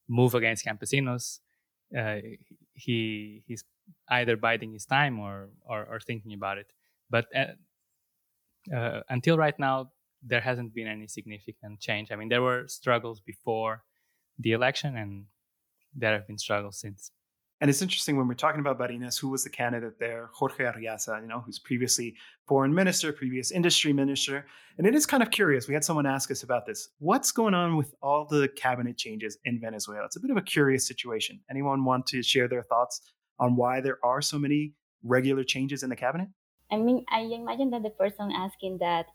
move 0.08 0.34
against 0.34 0.64
campesinos, 0.66 1.40
uh, 1.96 2.16
he 2.74 3.42
he's 3.46 3.64
either 4.10 4.36
biding 4.36 4.72
his 4.72 4.84
time 4.84 5.18
or, 5.18 5.48
or, 5.64 5.84
or 5.84 6.00
thinking 6.00 6.32
about 6.32 6.58
it. 6.58 6.72
But 7.08 7.26
uh, 7.34 8.74
uh 8.74 9.00
until 9.08 9.38
right 9.38 9.58
now, 9.58 9.90
there 10.26 10.40
hasn't 10.40 10.74
been 10.74 10.88
any 10.88 11.06
significant 11.06 11.80
change. 11.80 12.10
I 12.10 12.16
mean, 12.16 12.28
there 12.28 12.42
were 12.42 12.64
struggles 12.66 13.20
before 13.20 13.82
the 14.38 14.52
election, 14.52 14.96
and 14.96 15.24
there 15.94 16.12
have 16.12 16.26
been 16.26 16.38
struggles 16.38 16.80
since. 16.80 17.10
And 17.60 17.70
it's 17.70 17.80
interesting 17.80 18.18
when 18.18 18.28
we're 18.28 18.34
talking 18.34 18.60
about 18.60 18.78
Barinas, 18.78 19.18
who 19.18 19.30
was 19.30 19.44
the 19.44 19.50
candidate 19.50 19.98
there, 19.98 20.28
Jorge 20.34 20.64
Arreaza, 20.64 21.22
you 21.22 21.26
know, 21.26 21.40
who's 21.40 21.58
previously 21.58 22.14
foreign 22.46 22.74
minister, 22.74 23.12
previous 23.14 23.50
industry 23.50 23.94
minister. 23.94 24.46
And 24.76 24.86
it 24.86 24.94
is 24.94 25.06
kind 25.06 25.22
of 25.22 25.30
curious. 25.30 25.66
We 25.66 25.72
had 25.72 25.82
someone 25.82 26.04
ask 26.04 26.30
us 26.30 26.42
about 26.42 26.66
this. 26.66 26.90
What's 26.98 27.32
going 27.32 27.54
on 27.54 27.78
with 27.78 27.94
all 28.02 28.26
the 28.26 28.48
cabinet 28.56 28.98
changes 28.98 29.38
in 29.46 29.58
Venezuela? 29.58 30.04
It's 30.04 30.16
a 30.16 30.20
bit 30.20 30.30
of 30.30 30.36
a 30.36 30.42
curious 30.42 30.86
situation. 30.86 31.40
Anyone 31.50 31.82
want 31.84 32.06
to 32.08 32.22
share 32.22 32.46
their 32.46 32.62
thoughts 32.62 33.00
on 33.38 33.56
why 33.56 33.80
there 33.80 33.98
are 34.04 34.20
so 34.20 34.38
many 34.38 34.74
regular 35.02 35.42
changes 35.42 35.82
in 35.82 35.88
the 35.88 35.96
cabinet? 35.96 36.28
I 36.70 36.76
mean, 36.76 37.06
I 37.10 37.20
imagine 37.20 37.70
that 37.70 37.84
the 37.84 37.90
person 37.90 38.30
asking 38.36 38.78
that 38.80 39.06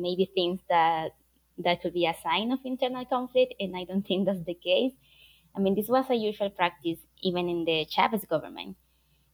maybe 0.00 0.30
thinks 0.34 0.62
that 0.68 1.12
that 1.58 1.82
could 1.82 1.92
be 1.94 2.06
a 2.06 2.14
sign 2.22 2.52
of 2.52 2.60
internal 2.64 3.04
conflict, 3.04 3.54
and 3.60 3.76
I 3.76 3.84
don't 3.84 4.06
think 4.06 4.26
that's 4.26 4.44
the 4.44 4.54
case. 4.54 4.92
I 5.56 5.60
mean, 5.60 5.74
this 5.74 5.88
was 5.88 6.06
a 6.10 6.14
usual 6.14 6.50
practice 6.50 6.98
even 7.22 7.48
in 7.48 7.64
the 7.64 7.86
Chavez 7.86 8.24
government, 8.24 8.76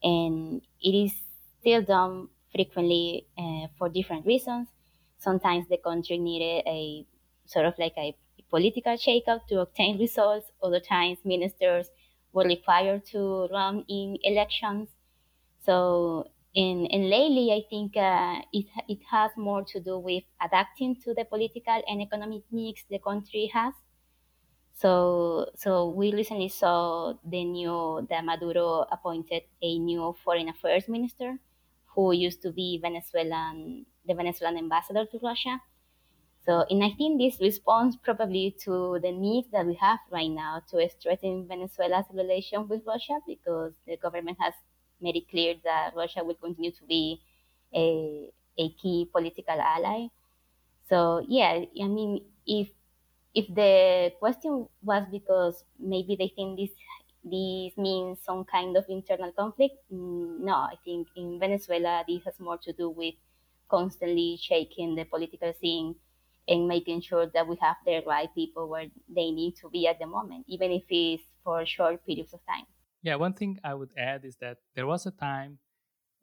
and 0.03 0.63
it 0.81 0.95
is 1.05 1.13
still 1.61 1.83
done 1.83 2.29
frequently 2.55 3.27
uh, 3.37 3.67
for 3.79 3.89
different 3.89 4.27
reasons. 4.27 4.69
Sometimes 5.19 5.69
the 5.69 5.79
country 5.79 6.19
needed 6.19 6.65
a 6.67 7.07
sort 7.47 7.67
of 7.67 7.75
like 7.79 7.95
a 7.99 8.17
political 8.51 8.95
shakeup 8.95 9.47
to 9.49 9.61
obtain 9.61 9.99
results. 9.99 10.47
Other 10.63 10.81
times, 10.81 11.19
ministers 11.25 11.89
were 12.33 12.45
required 12.45 13.05
to 13.07 13.49
run 13.51 13.85
in 13.89 14.19
elections. 14.23 14.89
So 15.65 16.31
and, 16.57 17.11
lately, 17.11 17.53
I 17.53 17.63
think 17.69 17.97
uh, 17.97 18.41
it, 18.53 18.67
it 18.89 19.01
has 19.11 19.33
more 19.37 19.65
to 19.65 19.81
do 19.81 19.99
with 19.99 20.25
adapting 20.41 20.97
to 21.03 21.15
the 21.15 21.25
political 21.25 21.83
and 21.89 22.01
economic 22.01 22.43
needs 22.51 22.85
the 22.89 22.99
country 22.99 23.51
has. 23.53 23.75
So, 24.73 25.51
so 25.55 25.89
we 25.91 26.13
recently 26.13 26.49
saw 26.49 27.15
the 27.25 27.45
new, 27.45 28.07
that 28.11 28.25
Maduro 28.25 28.87
appointed 28.91 29.43
a 29.63 29.79
new 29.79 30.15
foreign 30.25 30.49
affairs 30.49 30.89
minister 30.89 31.39
who 31.95 32.13
used 32.13 32.43
to 32.43 32.53
be 32.53 32.79
Venezuelan, 32.83 33.87
the 34.07 34.15
Venezuelan 34.15 34.59
ambassador 34.59 35.07
to 35.07 35.19
Russia. 35.23 35.61
So, 36.45 36.65
and 36.69 36.85
I 36.85 36.91
think 36.91 37.21
this 37.21 37.41
responds 37.41 37.97
probably 37.97 38.55
to 38.65 38.99
the 39.01 39.13
needs 39.13 39.49
that 39.53 39.65
we 39.65 39.75
have 39.75 40.01
right 40.11 40.31
now 40.31 40.63
to 40.71 40.89
strengthen 40.91 41.49
Venezuela's 41.49 42.07
relation 42.13 42.69
with 42.69 42.83
Russia 42.87 43.19
because 43.27 43.73
the 43.87 43.97
government 43.97 44.39
has 44.41 44.55
made 45.05 45.17
it 45.17 45.29
clear 45.31 45.55
that 45.65 45.95
Russia 45.97 46.25
will 46.25 46.35
continue 46.47 46.73
to 46.73 46.85
be 46.87 47.23
a, 47.75 48.31
a 48.59 48.71
key 48.81 49.09
political 49.13 49.61
ally. 49.61 50.09
So 50.89 51.25
yeah, 51.29 51.65
I 51.83 51.89
mean, 51.89 52.25
if 52.47 52.69
if 53.35 53.47
the 53.55 54.13
question 54.21 54.69
was 54.83 55.05
because 55.11 55.65
maybe 55.79 56.17
they 56.17 56.29
think 56.29 56.59
this 56.59 56.71
this 57.25 57.77
means 57.79 58.21
some 58.23 58.45
kind 58.45 58.77
of 58.77 58.85
internal 58.89 59.33
conflict, 59.33 59.77
mm, 59.93 60.41
no, 60.41 60.55
I 60.55 60.77
think 60.85 61.09
in 61.17 61.39
Venezuela 61.41 62.05
this 62.09 62.25
has 62.25 62.39
more 62.41 62.59
to 62.59 62.73
do 62.73 62.91
with 62.91 63.15
constantly 63.69 64.39
shaking 64.41 64.95
the 64.95 65.05
political 65.05 65.53
scene 65.55 65.97
and 66.49 66.69
making 66.69 67.01
sure 67.01 67.27
that 67.27 67.49
we 67.49 67.57
have 67.61 67.77
the 67.87 68.03
right 68.07 68.29
people 68.35 68.69
where 68.69 68.87
they 69.09 69.31
need 69.31 69.57
to 69.57 69.71
be 69.71 69.89
at 69.89 69.99
the 69.99 70.07
moment, 70.07 70.45
even 70.49 70.71
if 70.71 70.85
it's 70.91 71.23
for 71.43 71.65
short 71.67 72.05
periods 72.07 72.35
of 72.35 72.41
time. 72.47 72.67
Yeah, 73.05 73.17
one 73.17 73.35
thing 73.35 73.61
I 73.65 73.75
would 73.75 73.93
add 73.99 74.27
is 74.27 74.37
that 74.39 74.59
there 74.77 74.89
was 74.89 75.07
a 75.07 75.13
time 75.13 75.61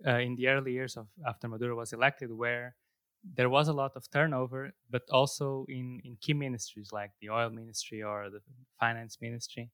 uh, 0.08 0.20
in 0.20 0.36
the 0.36 0.48
early 0.50 0.74
years 0.74 0.98
of 0.98 1.08
after 1.28 1.48
Maduro 1.50 1.76
was 1.78 1.94
elected, 1.94 2.32
where 2.34 2.76
there 3.24 3.50
was 3.50 3.68
a 3.70 3.74
lot 3.74 3.94
of 3.96 4.10
turnover, 4.12 4.72
but 4.90 5.04
also 5.12 5.66
in, 5.70 6.02
in 6.06 6.18
key 6.22 6.34
ministries 6.34 6.92
like 6.94 7.12
the 7.22 7.30
oil 7.30 7.50
ministry 7.52 8.04
or 8.04 8.30
the 8.32 8.42
finance 8.80 9.20
ministry. 9.22 9.72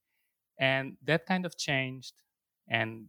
And 0.60 0.98
that 1.06 1.26
kind 1.28 1.46
of 1.46 1.58
changed. 1.58 2.14
And 2.70 3.08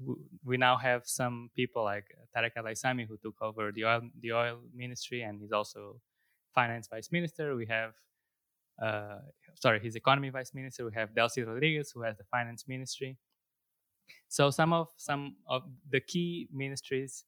w- 0.00 0.24
we 0.44 0.58
now 0.58 0.76
have 0.78 1.02
some 1.06 1.50
people 1.56 1.84
like 1.84 2.06
Tareck 2.36 2.52
El 2.56 2.64
Aissami 2.64 3.06
who 3.08 3.18
took 3.18 3.36
over 3.42 3.72
the 3.72 3.84
oil, 3.86 4.02
the 4.20 4.32
oil 4.32 4.60
ministry, 4.74 5.22
and 5.22 5.40
he's 5.40 5.52
also 5.52 6.00
finance 6.54 6.88
vice 6.88 7.10
minister. 7.12 7.56
We 7.56 7.66
have, 7.66 7.92
uh, 8.82 9.18
sorry, 9.56 9.80
his 9.80 9.96
economy 9.96 10.30
vice 10.30 10.54
minister. 10.54 10.84
We 10.86 10.92
have 10.94 11.10
Delcy 11.10 11.46
Rodriguez 11.46 11.92
who 11.92 12.02
has 12.02 12.16
the 12.18 12.24
finance 12.30 12.66
ministry. 12.68 13.18
So 14.34 14.50
some 14.50 14.72
of 14.72 14.88
some 14.96 15.36
of 15.46 15.62
the 15.88 16.00
key 16.00 16.48
ministries 16.52 17.24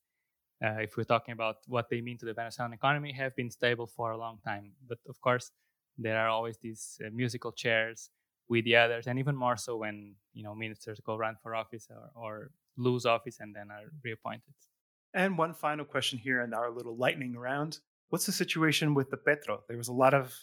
uh, 0.64 0.78
if 0.80 0.96
we're 0.96 1.04
talking 1.04 1.32
about 1.32 1.56
what 1.68 1.88
they 1.88 2.00
mean 2.00 2.18
to 2.18 2.26
the 2.26 2.32
Venezuelan 2.32 2.72
economy, 2.72 3.12
have 3.12 3.36
been 3.36 3.50
stable 3.50 3.86
for 3.86 4.10
a 4.10 4.16
long 4.16 4.38
time. 4.44 4.72
But 4.88 4.98
of 5.08 5.20
course, 5.20 5.52
there 5.98 6.18
are 6.18 6.28
always 6.28 6.58
these 6.58 7.00
uh, 7.04 7.10
musical 7.12 7.52
chairs 7.52 8.10
with 8.48 8.64
the 8.64 8.74
others, 8.74 9.06
and 9.06 9.20
even 9.20 9.36
more 9.36 9.56
so 9.56 9.76
when 9.76 10.16
you 10.32 10.42
know 10.42 10.54
ministers 10.54 10.98
go 11.00 11.14
run 11.16 11.36
for 11.42 11.54
office 11.54 11.86
or, 11.90 12.10
or 12.20 12.50
lose 12.76 13.06
office 13.06 13.38
and 13.38 13.54
then 13.54 13.70
are 13.70 13.86
reappointed. 14.02 14.54
And 15.14 15.38
one 15.38 15.54
final 15.54 15.84
question 15.84 16.18
here 16.18 16.42
in 16.42 16.52
our 16.54 16.70
little 16.72 16.96
lightning 16.96 17.36
round: 17.36 17.78
What's 18.08 18.26
the 18.26 18.32
situation 18.32 18.94
with 18.94 19.10
the 19.10 19.16
Petro? 19.16 19.62
There 19.68 19.76
was 19.76 19.88
a 19.88 20.00
lot 20.00 20.12
of 20.12 20.34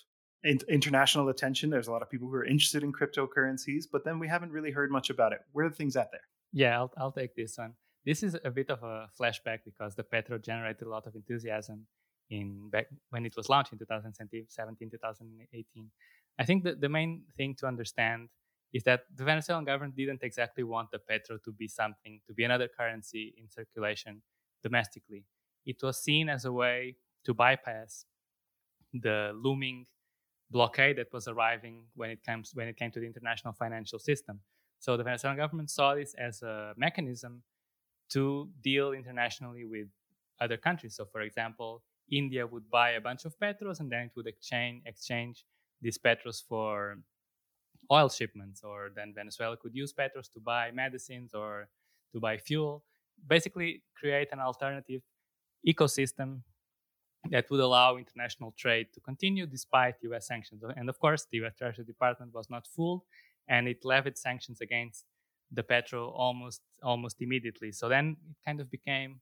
international 0.69 1.27
attention. 1.27 1.69
There's 1.69 1.87
a 1.87 1.91
lot 1.91 2.01
of 2.01 2.09
people 2.09 2.29
who 2.29 2.35
are 2.35 2.45
interested 2.45 2.83
in 2.83 2.93
cryptocurrencies, 2.93 3.83
but 3.91 4.05
then 4.05 4.17
we 4.17 4.29
haven't 4.29 4.51
really 4.51 4.71
heard 4.71 4.91
much 4.91 5.09
about 5.09 5.33
it. 5.33 5.39
Where 5.51 5.65
are 5.65 5.71
things 5.71 5.97
at 5.97 6.09
there? 6.11 6.27
Yeah, 6.53 6.77
I'll, 6.77 6.91
I'll 6.97 7.11
take 7.11 7.35
this 7.35 7.57
one. 7.57 7.73
This 8.05 8.21
is 8.21 8.37
a 8.45 8.51
bit 8.51 8.69
of 8.69 8.83
a 8.83 9.09
flashback 9.19 9.59
because 9.65 9.95
the 9.95 10.03
Petro 10.03 10.37
generated 10.37 10.83
a 10.83 10.89
lot 10.89 11.07
of 11.07 11.15
enthusiasm 11.15 11.87
in 12.29 12.69
back 12.69 12.87
when 13.09 13.25
it 13.25 13.35
was 13.35 13.49
launched 13.49 13.73
in 13.73 13.79
2017, 13.79 14.89
2018. 14.91 15.91
I 16.39 16.45
think 16.45 16.63
that 16.63 16.79
the 16.79 16.89
main 16.89 17.23
thing 17.35 17.55
to 17.59 17.67
understand 17.67 18.29
is 18.73 18.83
that 18.83 19.01
the 19.15 19.23
Venezuelan 19.23 19.65
government 19.65 19.95
didn't 19.95 20.23
exactly 20.23 20.63
want 20.63 20.89
the 20.91 20.99
Petro 20.99 21.37
to 21.45 21.51
be 21.51 21.67
something, 21.67 22.19
to 22.27 22.33
be 22.33 22.43
another 22.43 22.67
currency 22.67 23.33
in 23.37 23.49
circulation 23.49 24.21
domestically. 24.63 25.25
It 25.65 25.77
was 25.81 26.03
seen 26.03 26.29
as 26.29 26.45
a 26.45 26.51
way 26.51 26.97
to 27.25 27.33
bypass 27.33 28.05
the 28.93 29.31
looming 29.35 29.85
blockade 30.51 30.97
that 30.97 31.11
was 31.11 31.27
arriving 31.27 31.85
when 31.95 32.09
it 32.09 32.19
comes 32.25 32.51
when 32.53 32.67
it 32.67 32.77
came 32.77 32.91
to 32.91 32.99
the 32.99 33.05
international 33.05 33.53
financial 33.53 33.99
system. 33.99 34.39
So 34.83 34.97
the 34.97 35.03
Venezuelan 35.05 35.37
government 35.37 35.69
saw 35.69 35.95
this 35.95 36.13
as 36.15 36.41
a 36.41 36.73
mechanism 36.75 37.41
to 38.09 38.49
deal 38.61 38.91
internationally 38.91 39.63
with 39.63 39.87
other 40.41 40.57
countries. 40.57 40.93
So, 40.97 41.05
for 41.05 41.21
example, 41.21 41.83
India 42.11 42.45
would 42.45 42.69
buy 42.69 42.89
a 42.91 42.99
bunch 42.99 43.23
of 43.23 43.39
petros 43.39 43.79
and 43.79 43.89
then 43.89 44.07
it 44.07 44.11
would 44.17 44.27
exchange 44.27 44.83
exchange 44.85 45.45
these 45.81 45.97
petros 45.97 46.43
for 46.49 46.97
oil 47.89 48.09
shipments, 48.09 48.61
or 48.61 48.91
then 48.93 49.13
Venezuela 49.15 49.55
could 49.55 49.73
use 49.73 49.93
petros 49.93 50.27
to 50.33 50.41
buy 50.41 50.69
medicines 50.71 51.33
or 51.33 51.69
to 52.11 52.19
buy 52.19 52.35
fuel. 52.37 52.83
Basically, 53.25 53.83
create 53.95 54.33
an 54.33 54.41
alternative 54.41 55.01
ecosystem 55.65 56.41
that 57.31 57.49
would 57.49 57.61
allow 57.61 57.95
international 57.95 58.53
trade 58.57 58.87
to 58.93 58.99
continue 58.99 59.45
despite 59.45 59.95
US 60.01 60.27
sanctions. 60.27 60.61
And 60.75 60.89
of 60.89 60.99
course, 60.99 61.25
the 61.31 61.37
US 61.45 61.55
Treasury 61.55 61.85
Department 61.85 62.33
was 62.33 62.49
not 62.49 62.67
fooled 62.67 63.03
and 63.47 63.67
it 63.67 63.83
levied 63.83 64.17
sanctions 64.17 64.61
against 64.61 65.05
the 65.51 65.63
Petro 65.63 66.09
almost 66.09 66.61
almost 66.81 67.21
immediately. 67.21 67.71
So 67.71 67.87
then 67.89 68.17
it 68.29 68.37
kind 68.45 68.59
of 68.59 68.69
became 68.71 69.21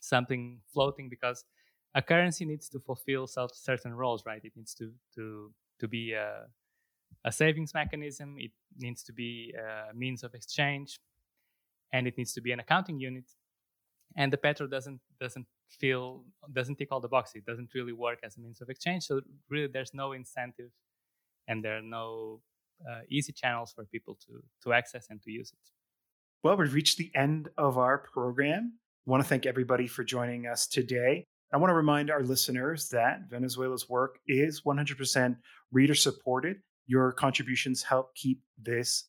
something 0.00 0.60
floating 0.72 1.08
because 1.08 1.44
a 1.94 2.02
currency 2.02 2.44
needs 2.44 2.68
to 2.70 2.80
fulfill 2.80 3.26
certain 3.26 3.94
roles, 3.94 4.24
right? 4.26 4.44
It 4.44 4.52
needs 4.56 4.74
to 4.74 4.92
to 5.14 5.52
to 5.80 5.88
be 5.88 6.12
a, 6.12 6.46
a 7.24 7.32
savings 7.32 7.74
mechanism. 7.74 8.36
It 8.38 8.52
needs 8.78 9.02
to 9.04 9.12
be 9.12 9.54
a 9.58 9.94
means 9.94 10.22
of 10.24 10.34
exchange, 10.34 11.00
and 11.92 12.06
it 12.06 12.16
needs 12.18 12.32
to 12.34 12.40
be 12.40 12.52
an 12.52 12.60
accounting 12.60 12.98
unit. 12.98 13.24
And 14.16 14.32
the 14.32 14.36
Petro 14.36 14.66
doesn't 14.66 15.00
doesn't 15.20 15.46
feel 15.80 16.24
doesn't 16.52 16.76
tick 16.76 16.88
all 16.90 17.00
the 17.00 17.08
boxes. 17.08 17.36
It 17.36 17.46
doesn't 17.46 17.74
really 17.74 17.92
work 17.92 18.18
as 18.22 18.36
a 18.36 18.40
means 18.40 18.60
of 18.60 18.68
exchange. 18.68 19.04
So 19.04 19.20
really, 19.48 19.68
there's 19.68 19.94
no 19.94 20.12
incentive, 20.12 20.70
and 21.48 21.64
there 21.64 21.78
are 21.78 21.82
no 21.82 22.40
uh, 22.88 23.00
easy 23.10 23.32
channels 23.32 23.72
for 23.72 23.84
people 23.86 24.16
to 24.26 24.42
to 24.62 24.72
access 24.72 25.06
and 25.10 25.20
to 25.22 25.30
use 25.30 25.52
it. 25.52 25.70
Well, 26.42 26.56
we've 26.56 26.74
reached 26.74 26.98
the 26.98 27.10
end 27.14 27.48
of 27.56 27.78
our 27.78 27.98
program. 27.98 28.74
I 29.06 29.10
want 29.10 29.22
to 29.22 29.28
thank 29.28 29.46
everybody 29.46 29.86
for 29.86 30.04
joining 30.04 30.46
us 30.46 30.66
today. 30.66 31.24
I 31.52 31.56
want 31.56 31.70
to 31.70 31.74
remind 31.74 32.10
our 32.10 32.22
listeners 32.22 32.88
that 32.88 33.30
Venezuela's 33.30 33.88
work 33.88 34.18
is 34.26 34.62
100% 34.62 35.36
reader 35.72 35.94
supported. 35.94 36.56
Your 36.86 37.12
contributions 37.12 37.82
help 37.82 38.14
keep 38.14 38.42
this 38.60 39.08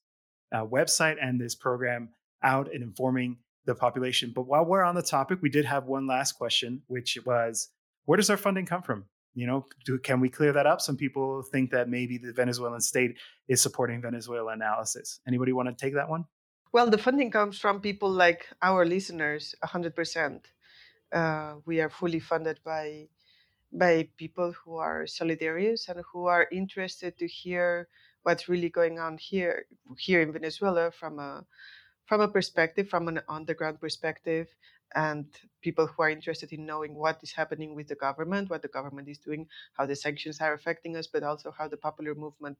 uh, 0.53 0.65
website 0.65 1.15
and 1.21 1.41
this 1.41 1.55
program 1.55 2.09
out 2.43 2.71
and 2.73 2.83
informing 2.83 3.37
the 3.65 3.75
population. 3.75 4.31
But 4.33 4.47
while 4.47 4.63
we're 4.63 4.83
on 4.83 4.95
the 4.95 5.01
topic, 5.01 5.39
we 5.41 5.49
did 5.49 5.65
have 5.65 5.85
one 5.85 6.07
last 6.07 6.33
question, 6.33 6.83
which 6.87 7.17
was 7.25 7.69
where 8.05 8.17
does 8.17 8.29
our 8.29 8.37
funding 8.37 8.65
come 8.65 8.83
from? 8.83 9.05
You 9.35 9.47
know, 9.47 9.65
do, 9.85 9.99
can 9.99 10.19
we 10.21 10.29
clear 10.29 10.53
that 10.53 10.65
up? 10.65 10.81
Some 10.81 10.97
people 10.97 11.43
think 11.43 11.71
that 11.71 11.89
maybe 11.89 12.17
the 12.17 12.31
Venezuelan 12.31 12.81
state 12.81 13.17
is 13.47 13.61
supporting 13.61 14.01
Venezuela 14.01 14.53
analysis. 14.53 15.19
Anybody 15.27 15.51
want 15.51 15.69
to 15.69 15.75
take 15.75 15.93
that 15.93 16.09
one? 16.09 16.25
Well, 16.71 16.89
the 16.89 16.97
funding 16.97 17.31
comes 17.31 17.59
from 17.59 17.79
people 17.79 18.09
like 18.09 18.47
our 18.61 18.85
listeners, 18.85 19.55
100%. 19.63 20.41
Uh, 21.13 21.55
we 21.65 21.79
are 21.79 21.89
fully 21.89 22.19
funded 22.19 22.59
by 22.65 23.07
by 23.71 24.07
people 24.17 24.53
who 24.53 24.77
are 24.77 25.03
solidarious 25.05 25.89
and 25.89 26.01
who 26.11 26.27
are 26.27 26.47
interested 26.51 27.17
to 27.17 27.27
hear 27.27 27.89
what's 28.23 28.47
really 28.47 28.69
going 28.69 28.99
on 28.99 29.17
here 29.17 29.65
here 29.97 30.21
in 30.21 30.31
Venezuela 30.31 30.91
from 30.91 31.19
a 31.19 31.45
from 32.05 32.21
a 32.21 32.27
perspective, 32.27 32.87
from 32.87 33.07
an 33.07 33.21
underground 33.27 33.79
perspective, 33.79 34.47
and 34.93 35.25
people 35.61 35.87
who 35.87 36.03
are 36.03 36.09
interested 36.09 36.53
in 36.53 36.65
knowing 36.65 36.93
what 36.93 37.19
is 37.23 37.31
happening 37.31 37.75
with 37.75 37.87
the 37.87 37.95
government, 37.95 38.49
what 38.49 38.61
the 38.61 38.67
government 38.67 39.09
is 39.09 39.17
doing, 39.17 39.47
how 39.73 39.85
the 39.85 39.95
sanctions 39.95 40.39
are 40.39 40.53
affecting 40.53 40.95
us, 40.95 41.07
but 41.07 41.23
also 41.23 41.51
how 41.57 41.67
the 41.67 41.77
popular 41.77 42.13
movement 42.13 42.57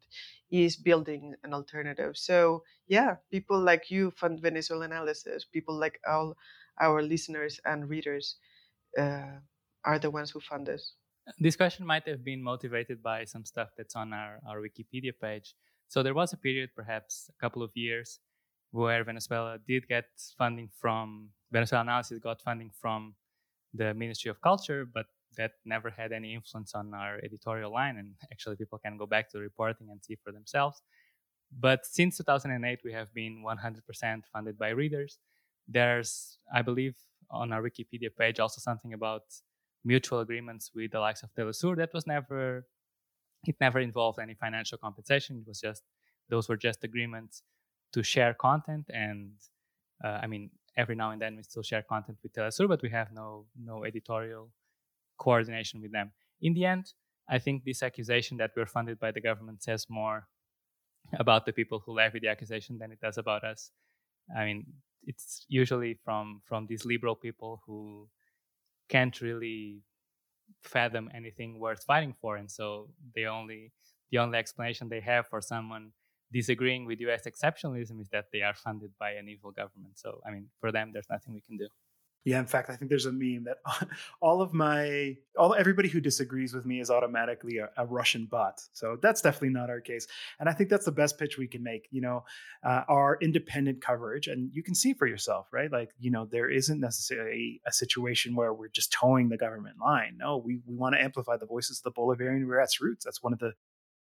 is 0.50 0.76
building 0.76 1.36
an 1.44 1.54
alternative. 1.54 2.18
So, 2.18 2.64
yeah, 2.88 3.16
people 3.32 3.60
like 3.60 3.92
you 3.92 4.12
fund 4.12 4.42
Venezuela 4.42 4.86
analysis, 4.86 5.46
people 5.46 5.78
like 5.78 6.00
all 6.08 6.36
our 6.82 7.02
listeners 7.02 7.60
and 7.66 7.90
readers 7.90 8.38
uh, 8.98 9.40
are 9.84 10.00
the 10.00 10.10
ones 10.10 10.32
who 10.32 10.40
fund 10.40 10.68
us. 10.70 10.94
This 11.40 11.56
question 11.56 11.86
might 11.86 12.08
have 12.08 12.24
been 12.24 12.42
motivated 12.42 13.02
by 13.02 13.26
some 13.26 13.46
stuff 13.46 13.70
that's 13.78 13.96
on 13.96 14.14
our, 14.14 14.40
our 14.48 14.62
Wikipedia 14.62 15.12
page. 15.20 15.56
So, 15.88 16.02
there 16.02 16.14
was 16.14 16.34
a 16.34 16.38
period, 16.38 16.72
perhaps 16.76 17.30
a 17.30 17.40
couple 17.40 17.62
of 17.62 17.72
years, 17.76 18.20
where 18.72 19.04
Venezuela 19.04 19.58
did 19.68 19.88
get 19.88 20.06
funding 20.38 20.70
from 20.82 21.30
Venezuela 21.52 21.84
Analysis 21.84 22.20
got 22.20 22.42
funding 22.42 22.72
from 22.82 23.16
the 23.74 23.94
Ministry 23.94 24.30
of 24.30 24.42
Culture, 24.42 24.86
but 24.86 25.06
that 25.38 25.52
never 25.66 25.90
had 25.90 26.12
any 26.12 26.34
influence 26.34 26.74
on 26.76 26.94
our 26.94 27.20
editorial 27.24 27.72
line. 27.72 27.98
And 27.98 28.14
actually, 28.32 28.56
people 28.56 28.78
can 28.78 28.98
go 28.98 29.06
back 29.06 29.30
to 29.32 29.38
the 29.38 29.42
reporting 29.42 29.88
and 29.90 30.04
see 30.04 30.16
for 30.24 30.32
themselves. 30.32 30.82
But 31.58 31.86
since 31.86 32.18
2008, 32.18 32.80
we 32.84 32.92
have 32.94 33.14
been 33.14 33.44
100% 33.46 34.22
funded 34.32 34.58
by 34.58 34.70
readers. 34.70 35.20
There's, 35.68 36.38
I 36.54 36.62
believe, 36.62 36.96
on 37.30 37.52
our 37.54 37.62
Wikipedia 37.62 38.10
page 38.18 38.40
also 38.40 38.60
something 38.60 38.94
about 38.94 39.24
mutual 39.84 40.20
agreements 40.20 40.72
with 40.74 40.92
the 40.92 41.00
likes 41.00 41.24
of 41.24 41.30
Telesur. 41.34 41.76
That 41.78 41.94
was 41.94 42.08
never, 42.08 42.66
it 43.46 43.56
never 43.60 43.80
involved 43.80 44.20
any 44.20 44.34
financial 44.34 44.78
compensation. 44.78 45.38
It 45.38 45.48
was 45.48 45.60
just, 45.60 45.84
those 46.30 46.50
were 46.50 46.58
just 46.58 46.84
agreements 46.84 47.44
to 47.96 48.04
share 48.04 48.34
content 48.34 48.86
and 48.94 49.32
uh, 50.04 50.20
I 50.24 50.28
mean 50.28 50.52
every 50.78 50.96
now 50.96 51.12
and 51.12 51.22
then 51.22 51.38
we 51.38 51.44
still 51.44 51.64
share 51.64 51.82
content 51.82 52.18
with 52.22 52.34
Telesur, 52.34 52.68
but 52.68 52.82
we 52.82 52.90
have 52.90 53.10
no 53.12 53.46
no 53.58 53.86
editorial 53.86 54.52
coordination 55.18 55.82
with 55.82 55.92
them. 55.92 56.12
In 56.42 56.54
the 56.54 56.66
end, 56.66 56.86
I 57.30 57.40
think 57.40 57.64
this 57.64 57.82
accusation 57.82 58.38
that 58.38 58.52
we're 58.56 58.74
funded 58.78 59.00
by 59.00 59.12
the 59.12 59.22
government 59.22 59.64
says 59.64 59.88
more 59.90 60.28
about 61.20 61.46
the 61.46 61.54
people 61.54 61.80
who 61.80 61.94
levy 61.94 62.20
the 62.20 62.28
accusation 62.28 62.78
than 62.78 62.92
it 62.92 63.00
does 63.00 63.18
about 63.18 63.44
us. 63.44 63.72
I 64.38 64.46
mean, 64.46 64.66
it's 65.04 65.46
usually 65.48 65.94
from 66.04 66.42
from 66.44 66.68
these 66.68 66.86
liberal 66.86 67.16
people 67.16 67.62
who 67.66 68.10
can't 68.90 69.22
really 69.22 69.82
fathom 70.64 71.10
anything 71.16 71.60
worth 71.60 71.84
fighting 71.86 72.14
for, 72.22 72.36
and 72.36 72.52
so 72.52 72.90
the 73.16 73.28
only 73.28 73.72
the 74.12 74.18
only 74.18 74.38
explanation 74.38 74.90
they 74.90 75.02
have 75.02 75.28
for 75.28 75.42
someone 75.42 75.92
disagreeing 76.32 76.86
with 76.86 77.00
US 77.02 77.26
exceptionalism 77.26 78.02
is 78.02 78.10
that 78.10 78.26
they 78.32 78.42
are 78.42 78.54
funded 78.54 78.92
by 79.00 79.12
an 79.12 79.30
evil 79.30 79.52
government. 79.52 79.98
So, 79.98 80.22
I 80.26 80.32
mean, 80.32 80.48
for 80.60 80.72
them, 80.72 80.92
there's 80.94 81.10
nothing 81.10 81.34
we 81.34 81.42
can 81.42 81.58
do. 81.58 81.68
Yeah, 82.26 82.40
in 82.40 82.48
fact, 82.48 82.72
I 82.72 82.76
think 82.76 82.90
there's 82.90 83.06
a 83.06 83.12
meme 83.12 83.44
that 83.44 83.58
all 84.22 84.42
of 84.42 84.52
my 84.52 85.16
all 85.38 85.54
everybody 85.54 85.90
who 85.90 86.02
disagrees 86.02 86.56
with 86.56 86.66
me 86.66 86.80
is 86.80 86.90
automatically 86.90 87.60
a, 87.60 87.70
a, 87.78 87.86
Russian 87.86 88.26
bot. 88.26 88.60
So 88.74 88.98
that's 89.00 89.22
definitely 89.22 89.50
not 89.50 89.70
our 89.70 89.80
case, 89.80 90.08
and 90.40 90.50
I 90.50 90.54
think 90.54 90.72
that's 90.72 90.86
the 90.86 90.92
best 90.92 91.20
pitch 91.20 91.38
we 91.38 91.48
can 91.48 91.62
make. 91.62 91.88
You 91.92 92.02
know, 92.02 92.24
uh, 92.64 92.82
our 92.88 93.20
independent 93.22 93.80
coverage, 93.80 94.26
and 94.26 94.50
you 94.52 94.64
can 94.64 94.74
see 94.74 94.96
for 94.96 95.06
yourself, 95.06 95.50
right? 95.54 95.72
Like, 95.72 95.92
you 96.00 96.10
know, 96.10 96.26
there 96.26 96.50
isn't 96.50 96.80
necessarily 96.80 97.62
a 97.68 97.72
situation 97.72 98.36
where 98.36 98.56
we're 98.56 98.70
just 98.70 98.92
toeing 98.92 99.30
the 99.30 99.38
government 99.38 99.76
line. 99.80 100.18
No, 100.18 100.38
we 100.38 100.62
we 100.66 100.76
want 100.76 100.96
to 100.96 101.02
amplify 101.04 101.38
the 101.38 101.46
voices 101.46 101.78
of 101.80 101.84
the 101.84 101.92
Bolivarian 101.92 102.44
grassroots. 102.44 103.04
That's 103.04 103.22
one 103.22 103.34
of 103.34 103.40
the 103.40 103.54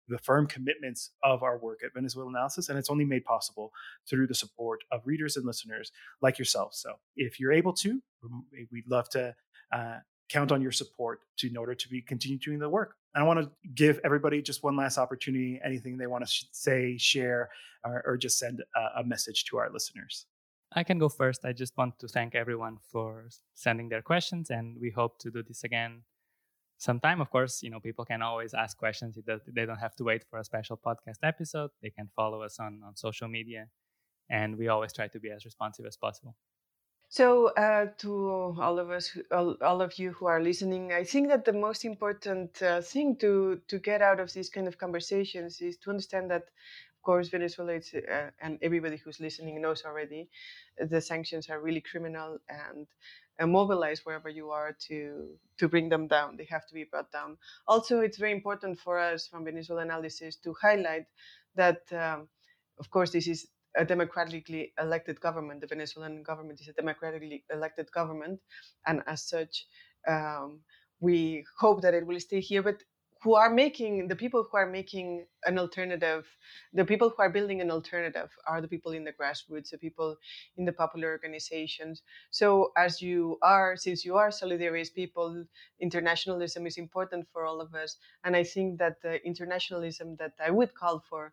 the 0.09 0.19
firm 0.19 0.47
commitments 0.47 1.11
of 1.23 1.43
our 1.43 1.59
work 1.59 1.81
at 1.85 1.95
Venezuela 1.95 2.29
Analysis, 2.29 2.69
and 2.69 2.79
it's 2.79 2.91
only 2.91 3.05
made 3.05 3.25
possible 3.25 3.73
through 4.09 4.27
the 4.27 4.35
support 4.35 4.81
of 4.93 5.01
readers 5.05 5.37
and 5.37 5.47
listeners 5.47 5.93
like 6.21 6.39
yourself. 6.39 6.75
So, 6.75 6.95
if 7.17 7.41
you're 7.41 7.53
able 7.53 7.73
to, 7.75 8.01
we'd 8.71 8.89
love 8.89 9.09
to 9.11 9.35
uh, 9.73 9.99
count 10.29 10.53
on 10.53 10.63
your 10.63 10.73
support 10.73 11.21
to, 11.39 11.49
in 11.49 11.57
order 11.57 11.75
to 11.75 11.89
be 11.89 12.03
continue 12.03 12.39
doing 12.39 12.59
the 12.59 12.69
work. 12.69 12.97
And 13.15 13.23
I 13.23 13.27
want 13.27 13.41
to 13.41 13.51
give 13.75 14.01
everybody 14.05 14.43
just 14.43 14.63
one 14.63 14.77
last 14.77 14.99
opportunity, 14.99 15.61
anything 15.65 15.97
they 15.97 16.07
want 16.07 16.27
to 16.27 16.31
sh- 16.31 16.45
say, 16.53 16.97
share, 16.99 17.51
or, 17.85 18.03
or 18.07 18.17
just 18.17 18.39
send 18.39 18.63
a, 18.75 19.01
a 19.01 19.05
message 19.05 19.45
to 19.47 19.59
our 19.59 19.71
listeners. 19.71 20.27
I 20.73 20.83
can 20.83 20.99
go 20.99 21.09
first. 21.09 21.45
I 21.45 21.53
just 21.53 21.77
want 21.77 21.99
to 22.01 22.09
thank 22.09 22.35
everyone 22.35 22.79
for 22.91 23.29
sending 23.55 23.89
their 23.89 24.03
questions, 24.03 24.51
and 24.51 24.77
we 24.81 24.91
hope 24.91 25.19
to 25.21 25.31
do 25.31 25.43
this 25.43 25.63
again 25.63 26.03
sometime 26.79 27.21
of 27.21 27.31
course 27.31 27.63
you 27.63 27.71
know 27.71 27.81
people 27.81 28.05
can 28.05 28.23
always 28.23 28.55
ask 28.55 28.77
questions 28.77 29.19
they 29.27 29.67
don't 29.67 29.79
have 29.79 29.95
to 29.97 30.05
wait 30.05 30.25
for 30.29 30.39
a 30.39 30.45
special 30.45 30.77
podcast 30.77 31.19
episode. 31.23 31.71
They 31.83 31.91
can 31.91 32.09
follow 32.17 32.43
us 32.43 32.59
on, 32.59 32.81
on 32.87 32.97
social 32.97 33.29
media 33.29 33.69
and 34.31 34.57
we 34.57 34.69
always 34.69 34.93
try 34.93 35.09
to 35.09 35.21
be 35.21 35.31
as 35.31 35.45
responsive 35.45 35.87
as 35.87 35.97
possible. 35.97 36.35
So 37.09 37.49
uh, 37.55 37.87
to 37.99 38.57
all 38.59 38.79
of 38.79 38.91
us 38.91 39.17
all, 39.31 39.83
of 39.83 39.99
you 39.99 40.13
who 40.13 40.27
are 40.27 40.43
listening 40.43 40.93
i 40.93 41.05
think 41.05 41.29
that 41.29 41.45
the 41.45 41.53
most 41.53 41.85
important 41.85 42.61
uh, 42.63 42.81
thing 42.81 43.17
to 43.17 43.61
to 43.69 43.79
get 43.79 44.03
out 44.03 44.19
of 44.21 44.33
these 44.33 44.49
kind 44.49 44.67
of 44.67 44.79
conversations 44.79 45.61
is 45.61 45.77
to 45.79 45.91
understand 45.91 46.31
that 46.31 46.43
of 46.43 47.03
course 47.03 47.29
venezuela 47.29 47.75
is, 47.75 47.95
uh, 47.95 48.31
and 48.41 48.59
everybody 48.63 48.97
who's 48.97 49.21
listening 49.21 49.61
knows 49.61 49.85
already 49.85 50.29
the 50.79 51.01
sanctions 51.01 51.49
are 51.51 51.61
really 51.61 51.83
criminal 51.83 52.39
and 52.49 52.87
and 53.39 53.51
mobilize 53.53 54.01
wherever 54.05 54.29
you 54.29 54.51
are 54.51 54.77
to 54.89 55.39
to 55.59 55.69
bring 55.69 55.89
them 55.89 56.07
down. 56.09 56.37
They 56.37 56.47
have 56.51 56.67
to 56.69 56.75
be 56.75 56.85
brought 56.85 57.11
down. 57.13 57.39
Also, 57.67 58.01
it's 58.01 58.19
very 58.19 58.33
important 58.33 58.79
for 58.79 58.99
us 58.99 59.27
from 59.27 59.45
Venezuela 59.45 59.83
analysis 59.83 60.37
to 60.45 60.55
highlight 60.61 61.07
that, 61.55 61.83
um, 61.93 62.29
of 62.79 62.91
course, 62.91 63.11
this 63.11 63.27
is 63.29 63.49
a 63.77 63.85
democratically 63.85 64.73
elected 64.81 65.21
government. 65.21 65.61
The 65.61 65.67
Venezuelan 65.67 66.23
government 66.23 66.61
is 66.61 66.69
a 66.69 66.73
democratically 66.73 67.45
elected 67.53 67.91
government, 67.93 68.41
and 68.87 69.03
as 69.07 69.29
such, 69.29 69.67
um, 70.09 70.61
we 71.01 71.45
hope 71.59 71.83
that 71.83 71.95
it 71.95 72.07
will 72.07 72.21
stay 72.21 72.41
here. 72.41 72.63
But 72.63 72.83
who 73.25 73.35
are 73.35 73.49
making 73.49 74.07
the 74.09 74.15
people 74.15 74.47
who 74.49 74.57
are 74.59 74.71
making 74.71 75.27
an 75.47 75.59
alternative 75.59 76.27
the 76.75 76.85
people 76.85 77.09
who 77.09 77.23
are 77.23 77.31
building 77.31 77.63
an 77.63 77.71
alternative 77.71 78.31
are 78.47 78.61
the 78.61 78.69
people 78.69 78.93
in 78.93 79.03
the 79.03 79.15
grassroots 79.15 79.71
the 79.71 79.79
people 79.79 80.17
in 80.59 80.67
the 80.67 80.73
popular 80.73 81.09
organizations. 81.09 82.03
So 82.31 82.73
as 82.77 83.01
you 83.01 83.39
are 83.41 83.77
since 83.77 84.05
you 84.05 84.17
are 84.17 84.29
solidarist 84.29 84.95
people 84.95 85.47
internationalism 85.81 86.67
is 86.67 86.77
important 86.77 87.27
for 87.33 87.47
all 87.47 87.61
of 87.63 87.75
us. 87.75 87.97
And 88.25 88.37
i 88.37 88.45
think 88.45 88.79
that 88.79 89.01
the 89.03 89.25
internationalism 89.25 90.17
that 90.17 90.35
i 90.39 90.51
would 90.51 90.75
call 90.75 91.03
for 91.09 91.33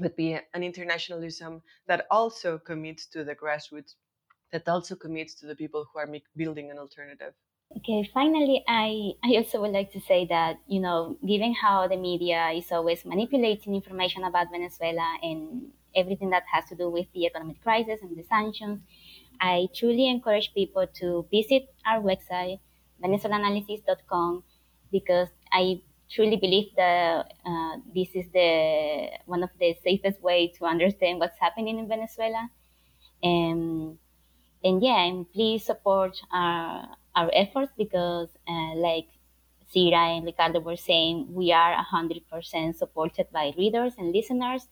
would 0.00 0.16
be 0.16 0.32
an 0.32 0.62
internationalism 0.62 1.62
that 1.86 2.06
also 2.10 2.58
commits 2.58 3.06
to 3.06 3.24
the 3.24 3.36
grassroots 3.36 3.94
that 4.52 4.68
also 4.68 4.94
commits 4.96 5.34
to 5.34 5.46
the 5.46 5.56
people 5.56 5.86
who 5.92 5.98
are 5.98 6.08
building 6.36 6.70
an 6.70 6.78
alternative 6.78 7.34
Okay, 7.74 8.08
finally, 8.14 8.62
I, 8.68 9.12
I 9.24 9.36
also 9.36 9.60
would 9.60 9.72
like 9.72 9.92
to 9.92 10.00
say 10.00 10.26
that, 10.26 10.56
you 10.68 10.80
know, 10.80 11.18
given 11.26 11.52
how 11.52 11.88
the 11.88 11.96
media 11.96 12.50
is 12.50 12.70
always 12.70 13.04
manipulating 13.04 13.74
information 13.74 14.24
about 14.24 14.50
Venezuela 14.50 15.18
and 15.22 15.72
everything 15.94 16.30
that 16.30 16.44
has 16.50 16.64
to 16.68 16.76
do 16.76 16.88
with 16.88 17.06
the 17.12 17.26
economic 17.26 17.60
crisis 17.62 17.98
and 18.02 18.16
the 18.16 18.22
sanctions, 18.22 18.80
I 19.40 19.68
truly 19.74 20.08
encourage 20.08 20.54
people 20.54 20.86
to 21.00 21.26
visit 21.30 21.68
our 21.84 22.00
website, 22.00 22.60
venezuelaanalysis.com, 23.02 24.44
because 24.92 25.28
I 25.52 25.82
truly 26.08 26.36
believe 26.36 26.68
that 26.76 27.34
uh, 27.44 27.76
this 27.94 28.08
is 28.14 28.26
the 28.32 29.08
one 29.26 29.42
of 29.42 29.50
the 29.58 29.74
safest 29.82 30.22
way 30.22 30.52
to 30.58 30.64
understand 30.66 31.18
what's 31.18 31.38
happening 31.40 31.78
in 31.78 31.88
Venezuela. 31.88 32.48
And, 33.22 33.98
and 34.62 34.82
yeah, 34.82 35.04
and 35.04 35.30
please 35.32 35.64
support 35.64 36.16
our 36.32 36.88
our 37.16 37.30
efforts 37.34 37.72
because, 37.76 38.28
uh, 38.46 38.74
like 38.76 39.08
Cira 39.74 40.16
and 40.16 40.24
Ricardo 40.24 40.60
were 40.60 40.76
saying, 40.76 41.26
we 41.30 41.52
are 41.52 41.74
100% 41.92 42.76
supported 42.76 43.26
by 43.32 43.52
readers 43.58 43.94
and 43.98 44.12
listeners 44.12 44.68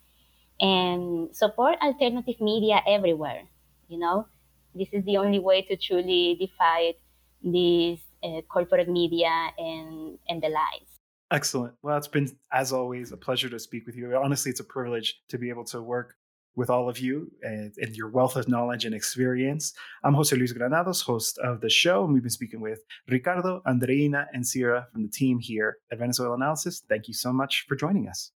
and 0.61 1.34
support 1.34 1.78
alternative 1.82 2.40
media 2.40 2.80
everywhere. 2.86 3.42
You 3.88 3.99
know, 3.99 4.28
this 4.74 4.88
is 4.92 5.05
the 5.05 5.16
only 5.16 5.38
way 5.38 5.62
to 5.62 5.76
truly 5.76 6.36
defy 6.38 6.95
these 7.42 8.01
uh, 8.22 8.40
corporate 8.49 8.88
media 8.88 9.51
and, 9.59 10.18
and 10.28 10.42
the 10.42 10.49
lies. 10.49 11.01
Excellent. 11.30 11.74
Well, 11.82 11.97
it's 11.97 12.07
been, 12.07 12.30
as 12.53 12.72
always, 12.72 13.11
a 13.11 13.16
pleasure 13.16 13.49
to 13.49 13.59
speak 13.59 13.86
with 13.86 13.97
you. 13.97 14.14
Honestly, 14.16 14.51
it's 14.51 14.61
a 14.61 14.64
privilege 14.64 15.20
to 15.28 15.38
be 15.38 15.49
able 15.49 15.64
to 15.64 15.82
work 15.82 16.14
with 16.57 16.70
all 16.70 16.88
of 16.88 16.98
you 16.98 17.30
and, 17.42 17.72
and, 17.78 17.96
your 17.96 18.09
wealth 18.09 18.36
of 18.36 18.48
knowledge 18.48 18.84
and 18.84 18.94
experience. 18.94 19.72
I'm 20.02 20.14
Jose 20.14 20.34
Luis 20.36 20.52
Granados, 20.52 21.02
host 21.02 21.38
of 21.38 21.61
the 21.61 21.70
show, 21.70 22.05
and 22.05 22.12
we've 22.12 22.22
been 22.22 22.30
speaking 22.30 22.61
with 22.61 22.80
Ricardo, 23.09 23.62
Andreina, 23.66 24.26
and 24.32 24.44
Cira 24.44 24.90
from 24.92 25.02
the 25.02 25.09
team 25.09 25.38
here 25.38 25.78
at 25.90 25.98
Venezuela 25.98 26.34
Analysis. 26.34 26.82
Thank 26.88 27.09
you 27.09 27.14
so 27.14 27.32
much 27.32 27.64
for 27.68 27.76
joining 27.76 28.09
us. 28.09 28.32